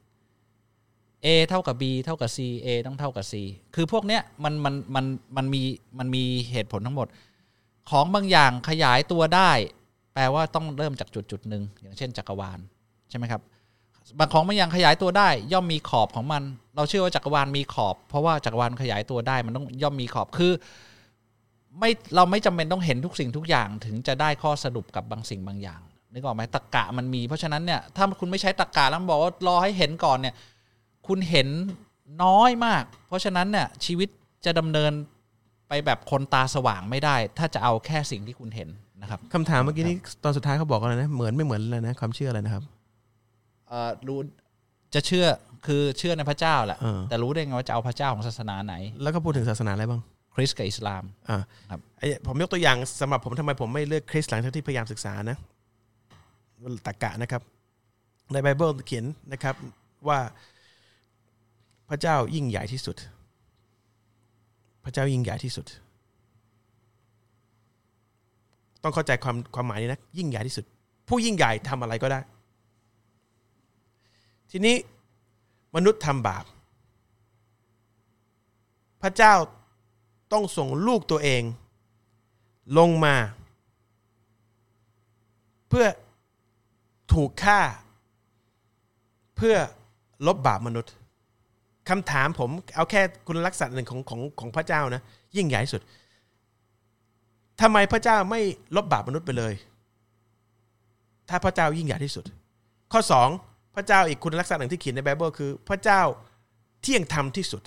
[1.25, 3.33] A เท่ากับ B เท่ากับ C A ต้องเท่ากับ C
[3.75, 5.05] คือพวกเนี้ยมันมันมัน
[5.37, 5.61] มันมี
[5.99, 7.07] มันมีเหตุผลทั้งหมด
[7.89, 9.51] ของบางอย่างขยายตัวได้
[10.13, 12.59] แปลว่าต้องเริ่มจากจุดจุดหนึ่งอย่างเช่นจักรวาล
[13.09, 13.41] ใช่ไหมครับ
[14.19, 16.43] บางของบางอย่างขยายตัวได้ ย่อมมีขอบของมัน
[16.75, 20.51] เราเชื่อว่าจักรวาลมีขอบ เพราะว่าจักรวาลขยายตัวได้มันต้องย่อมมีขอบคือ
[21.79, 25.81] ไม่เราไม่จำเป็นต้องเห็นทุกสิ่งทุกอย่างถึงจะได้ข้อสรุปกับบางสิ่งบางอย่าง
[26.13, 30.33] นึกออกไหมตรกกะมันมี เพราะฉะนั้นเนี่ยถ้าคุณไม่ใช้ตรกกะแล้วบอกว่ารอให้เห็นก่อนเนี่ย
[31.07, 31.47] คุณเห็น
[32.23, 34.09] น้อยมาก เพราะฉะนั้นเนี่ยชีวิต
[34.45, 34.91] จะดำเนิน
[35.67, 38.69] ไปแบบคนตาสว่างไม่ได้ ถ้าจะเอาแค่สิ่งที่คุณเห็น
[39.01, 42.63] นะครับคำถามเมื่อกี้นี้ตอนสุดท้ายเขาบอกอะไรนะเหมือนไม่เหมือนอะไรนะความเชื่ออะไรนะครับ
[43.67, 44.19] เอ่อรู้
[44.93, 45.25] จะเชื่อ
[45.65, 50.01] คือเชื่อในพระเจ้าแหละเออแต่รู้ได้ไงว่าจะเอาพระเจ้าของศาสนาไหน แล้วก็พูดถึงศาสนาอะไรบ้าง
[50.35, 51.39] คริสต์กับอิสลามอ่า
[51.69, 55.37] ครับไอ้ผมยกตัวอย่างสำหรับผมทำไมผมไม่เลือกคริสต์หลังจากที่พยายามศึกษานะ
[56.87, 57.41] ตรกกะนะครับ
[58.31, 59.55] ในไบเบิลเขียนนะครับ
[60.07, 60.19] ว่า
[60.52, 60.52] พ
[61.93, 62.97] ระเจ้ายิ่งใหญ่ที่สุด
[64.83, 65.65] พระเจ้ายิ่งใหญ่ที่สุด
[68.83, 70.65] ต้องเข้าใจความความหมายนี้นะ ยิ่งใหญ่ที่สุด
[71.07, 72.19] ผู้ยิ่งใหญ่ทำอะไรก็ได้
[74.51, 74.75] ทีนี้
[75.75, 76.45] มนุษย์ทำบาป
[79.01, 79.33] พระเจ้า
[80.33, 81.43] ต้องส่งลูกตัวเอง
[82.77, 83.15] ลงมา
[85.69, 85.87] เพื่อ
[87.13, 87.61] ถูกฆ่า
[89.35, 89.55] เพื่อ
[90.27, 90.93] ลบบาปมนุษย์
[91.89, 95.01] คำถามผมเอาแค่คุณลักษณะหนึ่งของของของพระเจ้านะ
[95.37, 95.81] ยิ่งใหญ่สุด
[97.61, 98.41] ทำไมพระเจ้าไม่
[98.75, 99.53] ลบบาปมนุษย์ไปเลย
[101.29, 102.25] ถ้าพระเจ้ายิ่งใหญ่ที่สุด
[102.91, 103.29] ข้อสอง
[103.75, 106.01] พระเจ้าอีกคุณลักษณะหนึ่งที่เขียนในไบเบิลคือ พระเจ้า
[106.81, 107.63] เที่ยงธรรมที่สุด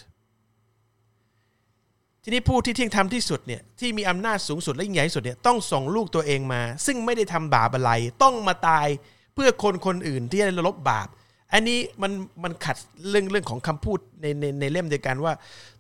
[2.23, 8.87] ทีนี้ผู้ที่เที่ยงธรรมที่สุดเนี่ยที่มีอำนาจสูงสุดและยิ่งใหญ่ที่สุดเนี่ยต้องส่งลูกตัวเองมา ซึ่งไม่ได้ทำบาปอะไรต้องมาตาย
[9.35, 11.09] เพื่อคนคนอื่นที่จะลบบาป
[11.53, 12.13] อันนี้มัน
[12.45, 12.77] มันขัด
[13.11, 15.33] เรื่องเรื่องของคำพูดในในในเล่มเดียวกันว่า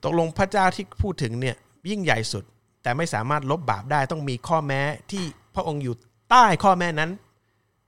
[0.04, 1.56] ตกลงพระเจ้าที่พูดถึงเนี่ย
[1.90, 2.44] ยิ่งใหญ่สุด
[2.82, 4.80] แต่ไม่สามารถลบบาปได้ต้องมีข้อแม้
[5.10, 5.24] ที่
[5.54, 5.94] พระองค์อยู่
[6.30, 7.10] ใต้ข้อแม้นั้น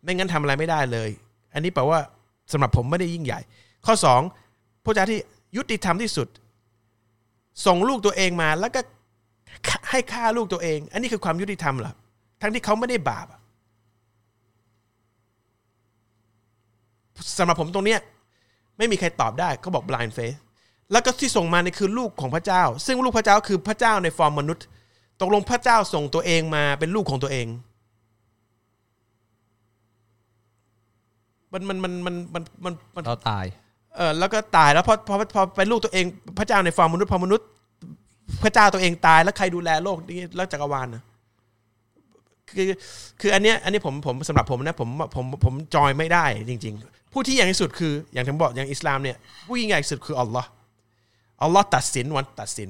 [0.03, 1.11] ไม่งั้นทำอะไรไม่ได้เลย
[1.55, 2.01] อันนี้แปลว่า
[2.53, 3.41] สำหรับผมไม่ได้ยิ่งใหญ่
[3.87, 4.21] ข้อสอง
[4.85, 5.21] พระเจ้าที่
[5.57, 6.29] ยุติธรรมที่สุด
[7.67, 8.81] ส่งลูกตัวเองมาแล้วก็
[9.91, 11.93] ให้ฆ่าลูกตัวเอง อันนี้คือความยุติธรรมเหรอ
[12.41, 13.41] ทั้งที่เขาไม่ได้บาปอะ
[17.39, 18.01] สำหรับผมตรงเนี้ย
[18.79, 20.37] ไม่มีใครตอบได้เขาบอก blind faith
[20.93, 24.65] แล้วก็ที่ส่งมานี่คือลูกของพระเจ้า ซึ่งลูกพระเจ้าคือพระเจ้าในฟอร์มมนุษย์
[25.21, 27.47] ตกลงพระเจ้าส่งตัวเองมาเป็นลูกของตัวเอง
[31.53, 33.45] มันมันมันมันมันมันมันเราตาย
[33.97, 36.05] เออแล้วก็ตายแล้วพอพอพอเป็นลูกตัวเอง
[36.39, 37.47] พระเจ้าในฟอร์มมนุษย์พอมนุษย์
[38.43, 41.03] พระเจ้าตัวเองตายแล้วใครดูแลโลกนี้แล้วจักรวาลนะ
[42.57, 42.67] คือ
[43.21, 49.17] คืออันเนี้ยอันนี้ผมผมสำหรับผมนะผมผมผมจอยไม่ได้จริง ๆ ผู้ที่ใหญ่ที่สุดคืออย่างที่ผมบอกอย่างอิสลามเนี่ย
[49.49, 50.49] ผู้ยิ่งใหญ่ที่สุดคืออัลลอฮ์
[51.43, 52.69] อัลลอฮ์ตัดสินวันตัดสิน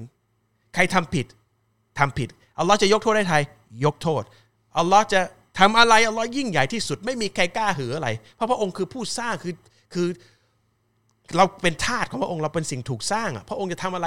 [0.75, 1.27] ใครทำผิด
[1.99, 2.29] ทำผิด
[2.59, 3.39] อัลลอฮ์จะยกโทษให้ใคร
[3.85, 4.23] ยกโทษ
[4.79, 5.21] อัลลอฮ์จะ
[5.59, 9.55] ทำอะไรอัลลอฮ์ยิ่งใหญ่ที่สุดไม่มีใครกล้าหืออะไร เพราะพระองค์คือผู้สร้างคือ
[9.95, 10.09] คือ
[11.37, 14.07] เราเป็นทาสของพระองค์เราเป็นสิ่งถูกสร้างอะพระองค์จะทำอะไร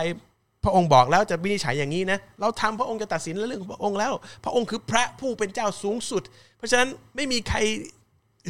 [0.63, 4.13] พระองค์บอกแล้วจะวินิจฉัยอย่างนี้นะ เราทำพระองค์จะตัดสินเรื่องของพระองค์แล้ว
[4.43, 6.23] พระองค์คือพระผู้เป็นเจ้าสูงสุด
[6.57, 7.57] เพราะฉะนั้นไม่มีใคร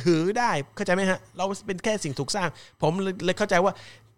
[0.04, 2.50] หือได้เข้าใจไหมฮะ เราเป็นแค่สิ่งถูกสร้าง
[2.82, 2.92] ผม
[3.26, 3.74] เลยเข้าใจว่า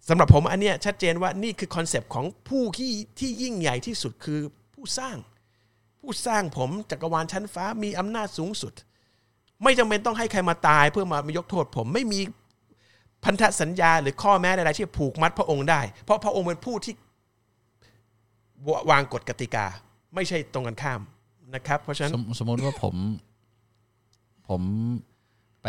[0.10, 4.40] สำหรับผมอันเนี้ยชัดเจนว่านี่คือคอนเซปต์ของผู้ที่ที่ยิ่งใหญ่ที่สุดคือ
[4.74, 5.18] ผู้สร้าง
[6.00, 8.74] ผู้สร้างผมจักรวาลชั้นฟ้ามีอำนาจสูงสุด
[9.64, 12.20] ไม่จำเป็นต้องให้ใครมาตายเพื่อมามายกโทษผมไม่มี
[13.24, 16.94] พันธสัญญาหรือข้อแม้ใดๆที่ผูกมัดพระองค์ได้ เพราะพระองค์เป็นผู้ที่
[18.68, 19.66] วางกฎกติกา
[20.16, 21.02] ไม่ใช่ตรงกันข้าม
[21.56, 22.96] นะครับ เพราะฉะนั้นสมสมมติว่าผม
[24.50, 24.62] ผม
[25.64, 25.68] ไป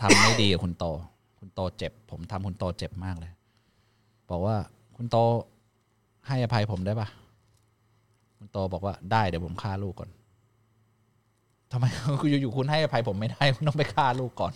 [0.00, 0.84] ทำไม่ดีกับคุณโต
[1.38, 3.32] คุณโตเจ็บ ผมทำคุณโตเจ็บมากเลย
[4.30, 4.56] บอกว่า
[4.96, 5.16] คุณโต
[6.26, 7.08] ให้อภัยผมได้ปะ
[8.38, 10.10] คุณโตบอกว่าได้เดี๋ยวผมฆ่าลูกก่อน
[11.72, 11.84] ทำไม
[12.30, 14.52] อยู่ๆคุณให้อภัยผมไม่ได้ คุณต้องไปฆ่าลูกก่อน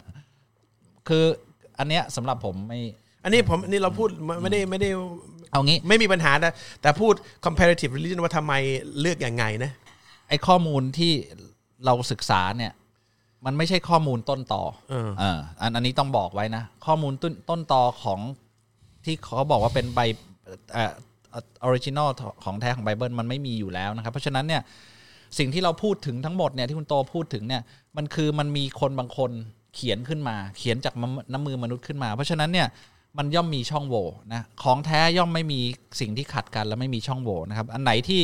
[1.09, 1.25] คือ
[1.79, 2.81] อันเนี้ยสำหรับผมไม่
[3.29, 4.91] อันนี้ผมนี่เราพูดไม่ไม่ได้ไม่ได้
[5.53, 7.15] เอางี้ไม่มีปัญหานะแต่พูด
[7.47, 8.53] comparative religion ว่าทำไม
[9.01, 9.73] เลือกอย่างไงนะ
[10.29, 11.13] ไอ้ข้อมูลที่
[11.85, 12.73] เราศึกษาเนี่ย
[13.47, 18.21] มันไม่ใช่ข้อมูลต้นต่อเออเอออันอันนี้ต้องบอกไว้นะ ข้อมูลต้นต้นต่อของ
[19.05, 20.01] ที่เขาบอกว่าเป็นใบ
[20.73, 20.93] เอ่อ
[21.35, 22.09] original
[22.45, 24.63] ของแท้ของไบเบิลมันไม่มีอยู่แล้วนะครับ เพราะฉะนั้นเนี่ย
[25.39, 27.63] สิ่งที่เราพูดถึงทั้งหมดเนี่ยที่คุณโตพูดถึงเนี่ย
[27.97, 29.31] มันคือมันมีคนบางคน
[29.75, 32.67] เขียนขึ้นมา เขียนจากมะน้ำมือมนุษย์ขึ้นมา เพราะฉะนั้นเนี่ย
[33.19, 35.61] มันย่อมมีช่องโหว่นะของแท้ย่อมไม่มี
[36.01, 38.21] สิ่งที่ขัดกันและไม่มีช่องโหว่นะครับ อันไหนที่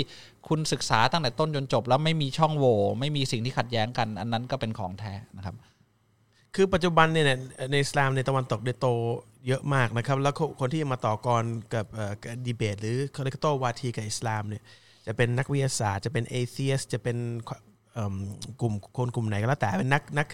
[0.48, 5.54] คุณศึกษาตั้งแต่ต้นจนจบ แล้วไม่มีช่องโหว่ไม่มีสิ่งที่ขัดแย้งกัน อันนั้นก็เป็นของแท้นะครับ
[6.54, 7.24] คือปัจจุบันเนี่ย
[7.70, 8.88] ในอิสลามในตะวันตกได้โต
[9.46, 11.44] เยอะมากนะครับ แล้วคนที่มาต่อกร
[11.74, 11.86] กับ
[12.46, 14.62] ดีเบต หรือเขาเรียกโตวาทีกับอิสลามเนี่ย
[15.06, 17.16] จะเป็นนักวิทยาศาสตร์จะเป็นเอเ e ียสจะเป็น
[18.60, 20.28] กลุ่มคนกลุ่มไหนก็แล้วแต่เป็นนักนัก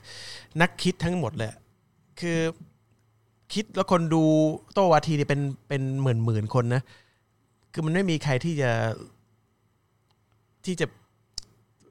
[0.61, 1.53] นักคิดทั้งหมดเลย
[2.21, 2.39] คือ
[3.55, 4.23] คิดแล้วคนดู
[4.73, 6.83] โต้วาทีเนี่ยเป็นเป็นหมื่นหมื่นคนนะ
[7.73, 8.71] คือมันไม่มีใครที่จะ
[10.65, 10.87] ที่จะ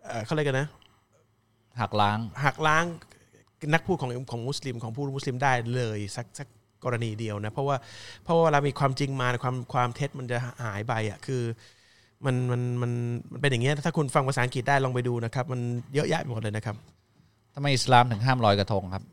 [0.06, 0.68] เอ่อเขาเรียกกันนะ
[1.82, 2.86] หักล้าง หักล้าง
[3.74, 6.48] นักพูดของของมุสลิมของผู้มุสลิมได้เลยสักสัก
[6.84, 7.78] กรณีเดียวนะ เพราะว่า
[8.24, 11.42] เพราะว่าเวลามีความจริงมาความความเท็จมันจะหายไปอะคือ
[12.26, 12.92] มันมันมัน
[13.32, 15.60] มันเป็นอย่างเงี้ยถ้าคุณฟังภาษาอังกฤษได้ลองไปดูนะครับ มัน
[15.96, 16.76] เยอะแยะไปหมดเลยนะครับ
[17.56, 19.04] ทำไมอิสลามถึงห้ามลอยกระทงครับ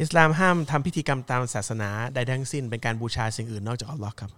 [0.00, 4.30] อิสลามห้ามทำพิธีกรรมตามศาสนาใดทั้งสิ้นเป็นการบูชาสิ่งอื่นนอกจากอัลลอฮ์ครับ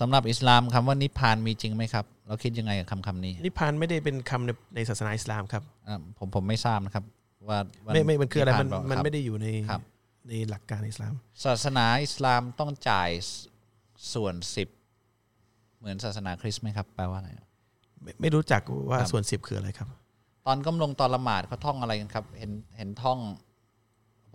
[0.00, 7.04] สำหรับอิสลามคำว่านิพพานมีจริงไหมครับ เราคิดยังไงกับคำคำนี้ นิพพานไม่ได้เป็นคำในในศาสนาอิสลามครับอ่าผมผมไม่ทราบนะครับ
[7.48, 9.82] ว่าว่าไม่ไม่มันคืออะไรมันพามันครับไม่ได้อยู่ในครับ
[10.28, 11.14] ในหลักการอิสลาม
[11.44, 13.30] ศาสนาอิสลามต้องจ่ายส
[14.14, 14.68] ส่วนสิบ
[15.78, 17.30] เหมือนศาสนาคริสต์ไหมครับแปลว่าอะไร
[18.02, 19.88] ไม่ไม่รู้จักว่าครับส่วนสิบคืออะไรครับ
[20.46, 23.18] ตอนก้มลงตอนละหมาดเขาท่องอะไรกันครับ เห็นเห็นท่อง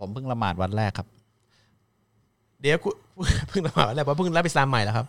[0.06, 1.06] มเพิ่งละหมาดวันแรกครับ
[2.60, 2.94] เดี๋ยวคุณ
[3.48, 5.06] เพิ่งละหมาดอะไรเพราะเพิ่งรับอิสลามใหม่แล้วครับ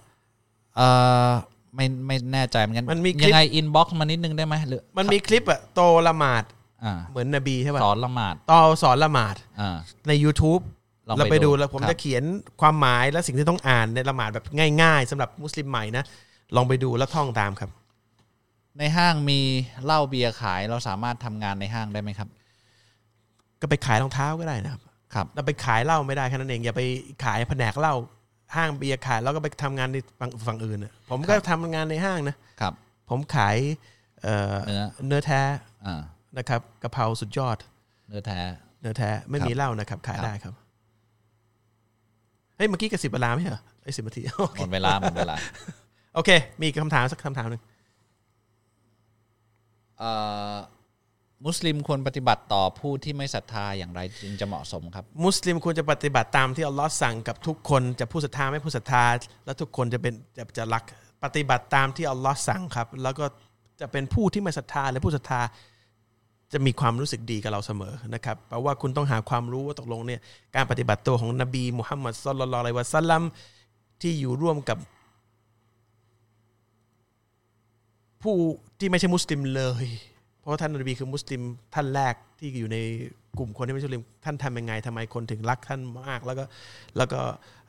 [0.78, 0.82] เอ
[1.30, 1.32] อ
[1.76, 6.44] ไม่ไม่แน่ใจเหมือนกันมันมีคลิป ยังไงอินบ็อกซ์มานิดนึงได้ไหมหรือมันมีคลิปอะโตละหมาด
[6.84, 9.78] อ่าเหมือนนบีใช่ป่ะสอนละหมาดตอสอนละหมาดอ่า
[10.08, 10.62] ใน YouTube
[11.08, 12.24] ลองเราไปไปดูดูแล้วผมครับ จะเขียน
[12.62, 14.46] ความหมายและสิ่งที่ต้องอ่านในละหมาดแบบ
[14.82, 16.04] ง่ายๆสำหรับมุสลิมใหม่นะ
[16.56, 17.70] ลองไปดูแล้วท่องตามครับ
[18.80, 19.40] ในห้างมี
[19.86, 22.30] เหล้าเบียร์ขายเราสามารถทำงานในห้างได้ไหมครับ
[23.62, 24.82] ก็ไปขายรองเท้าก็ได้นะครับ
[25.14, 26.82] ครับเราไปขายเหล้าไม่ได้แค่นั้นเองอย่าไป
[27.24, 27.96] ขายแผนกเหล้า
[28.56, 32.74] ห้างเบียร์ขายแล้วก็ไปทำงานในฝั่งฝั่งอื่นน่ะผมก็ทำงานในห้างนะครับ
[33.10, 33.58] ผมขาย
[34.22, 35.42] เอ่อเนื้อเนื้อแท้
[35.86, 36.02] อ่า
[36.38, 37.58] นะครับกะเพราสุดยอด
[38.10, 38.40] เนื้อแท้
[38.82, 40.54] เนื้อแท้ไม่ครับมีเหล้านะครับ ขายครับได้ครับ
[42.58, 45.36] เฮ้ยเมื่อกี้กระสิบเวลาไม่ใช่เหรอไอ้สิบนาทีโอเคหมดเวลาหมดเวลา
[46.16, 46.30] โอเค
[46.60, 47.62] มีอีกคำถามสักคำถามหนึ่ง
[50.00, 50.12] เอ่
[50.54, 50.56] อ
[51.46, 59.04] มุสลิมควรปฏิบัติต่อผู้ที่ไม่ศรัทธาอย่างไรจึงจะเหมาะสมครับ มุสลิมควรจะปฏิบัติตามที่อัลลอฮ์สั่งกับทุกคนจะผู้ศรัทธาไม่ผู้ศรัทธา
[59.46, 60.84] แล้วทุกคนจะเป็นจะจะรัก
[61.24, 63.26] ปฏิบัติตามที่อัลลอฮ์สั่งครับ แล้วก็
[63.82, 65.42] จะเป็นผู้ที่ไม่ศรัทธาหรือผู้ศรัทธา
[66.54, 70.20] จะมีความรู้สึกดีกับเราเสมอนะครับแปลว่าคุณต้องหาความรู้ว่าตกลงเนี่ย
[70.56, 73.22] การปฏิบัติตัวของนบีมุฮัมมัดสุลลัลลอฮุอะลัยฮิวะซัลลัม
[74.02, 74.78] ที่อยู่ร่วมกับ
[78.24, 78.36] ผู้
[78.80, 79.86] ที่ไม่ใช่มุสลิมเลย
[80.48, 81.42] ราะว่าท่านนบีคือมุสลิม
[81.76, 82.78] ท่านแรกที่อยู่ใน
[83.38, 86.44] กลุ่มคนที่ไม่ใช่มุสลิมท่านทำยังไงทำไมคนถึงรักท่านมากแล้วก็
[86.98, 87.20] แล้วก็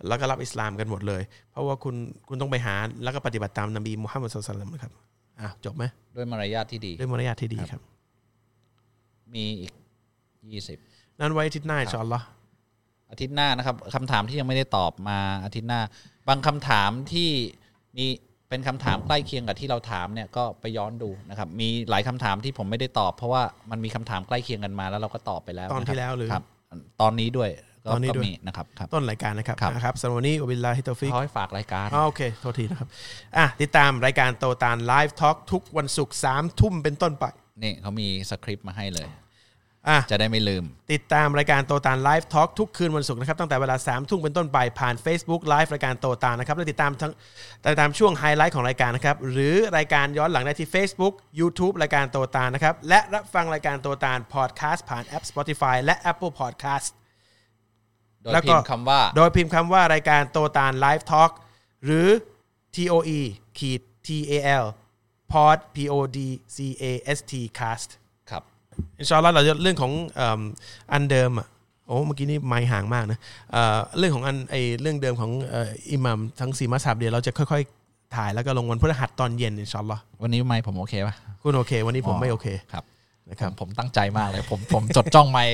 [0.09, 1.95] แล้วก็รับอิสลามกันหมดเลย เพราะว่าคุณ
[2.29, 4.93] คุณต้องไปหาแล้วก็ปฏิบัติตามนบีมุฮัมมัดสุลลัลลอฮุอะลัยฮิวะซัลลัมนะครับ
[5.41, 5.85] อะจบไหม
[6.17, 7.81] ด้วยมารยาทที่ดีด้วยมารยาทที่ดีครับ
[9.35, 9.73] มีอีก
[10.51, 10.79] ยี่สิบ
[11.21, 12.27] นั้นไว้อาทิตย์หน้าอินชาอัลลอฮ์
[13.11, 15.81] อาทิตย์หน้านะครับคำถามที่ยังไม่ได้ตอบมาอาทิตย์หน้า
[16.29, 17.31] บางคำถามที่
[17.97, 18.07] มี
[18.49, 26.45] เป็นคำถามใกล้เคียงกับที่เราถามเนี่ยก็ไปย้อนดูนะครับ มีหลายคำถามที่ผมไม่ได้ตอบ เพราะว่ามันมีคำถามใกล้เคียงกันมาแล้วเราก็ตอบไปแล้วตอนที่แล้วหรือครับ
[27.01, 27.51] ตอนนี้ด้วย
[27.85, 32.89] ก็ตอนนี้ด้วยก็มีนะครับครับต้นรายการนะครับครับนะครับสำหรับวันนี้วะบิลลาฮิเตาฟีกเขาให้ฝากรายการอ๋อโอเคโทษทีนะครับ
[33.37, 37.25] อะติดตามรายการโตตาน Live Talk ทุกวันศุกร์สามทุ่มเป็นต้นไป
[37.62, 39.20] นี่เขามีสคริปต์มาให้เลยอะ
[40.10, 47.12] จะได้ไม่ลืม ติดตามรายการโตตาน Live Talk ทุกคืนวันศุกร์นะครับตั้งแต่เวลาสามทุ่มเป็นต้นไปผ่าน Facebook Live รายการโตตานนะครับและติดตามทั้ง
[47.65, 56.89] ติดตามช่วงไฮไลท์ของรายการนะครับหรือรายการย้อนหลังได้ที่ Facebook YouTube รายการโตตานนะครับและรับฟังรายการโตตานพอดแคสต์ผ่านแอป Spotify และ Apple Podcast
[58.23, 61.32] โดยแล้วพิก็มพ์คำว่า โดยพิมพ์คำว่ารายการโตตานไลฟ์ทอล์ก
[61.85, 62.09] หรือ
[62.74, 63.20] TOE
[63.59, 64.65] ขีด TAL
[65.32, 66.19] pod P O D
[66.56, 66.85] C A
[67.16, 68.08] S T cast ครับ
[68.99, 70.41] อินชาอัลลอฮ์เราจะเรื่องของเอิ่ม
[70.93, 71.47] อันเดิมอะ
[71.87, 73.19] โอ้เมื่อกี้นี่ไม่ห่างมากนะ
[73.53, 82.85] เอ่อเรื่องของอันไอเรื่องเดิมของเอ่ออิหมัมทั้งสี่มัสฮับเดียวเราจะค่อยๆ ถ่ายแล้วก็ลงวันพฤหัสตอนเย็นอินชาอัลลอฮ์วันนี้ไม่ผมโอเคปะคุณโอเค วันนี้ผมไม่โอเคครับ
[83.31, 85.45] นะครับผมตั้งใจมากเลยผมผมจดจ้องไม่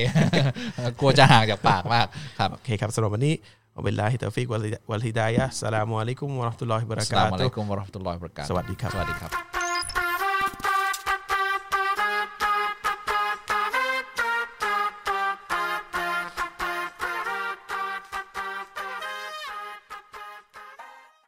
[1.01, 2.07] กลัวจะห่างจากปากมาก
[2.39, 3.35] ครับโอเคครับสำหรับวันนี้
[3.77, 9.64] อับิลลาฮิตาฟิกวัลฮิดายะห์สลามุอะลัยกุมวะเราะห์มะตุลลอฮิวะบะเราะอัสสลากามุอะตุลัยฮ์กุมวะเราะห์มะตุลลอฮิวะบะเราะกาตุฮ์สวัสดีครับสวัสดีครับ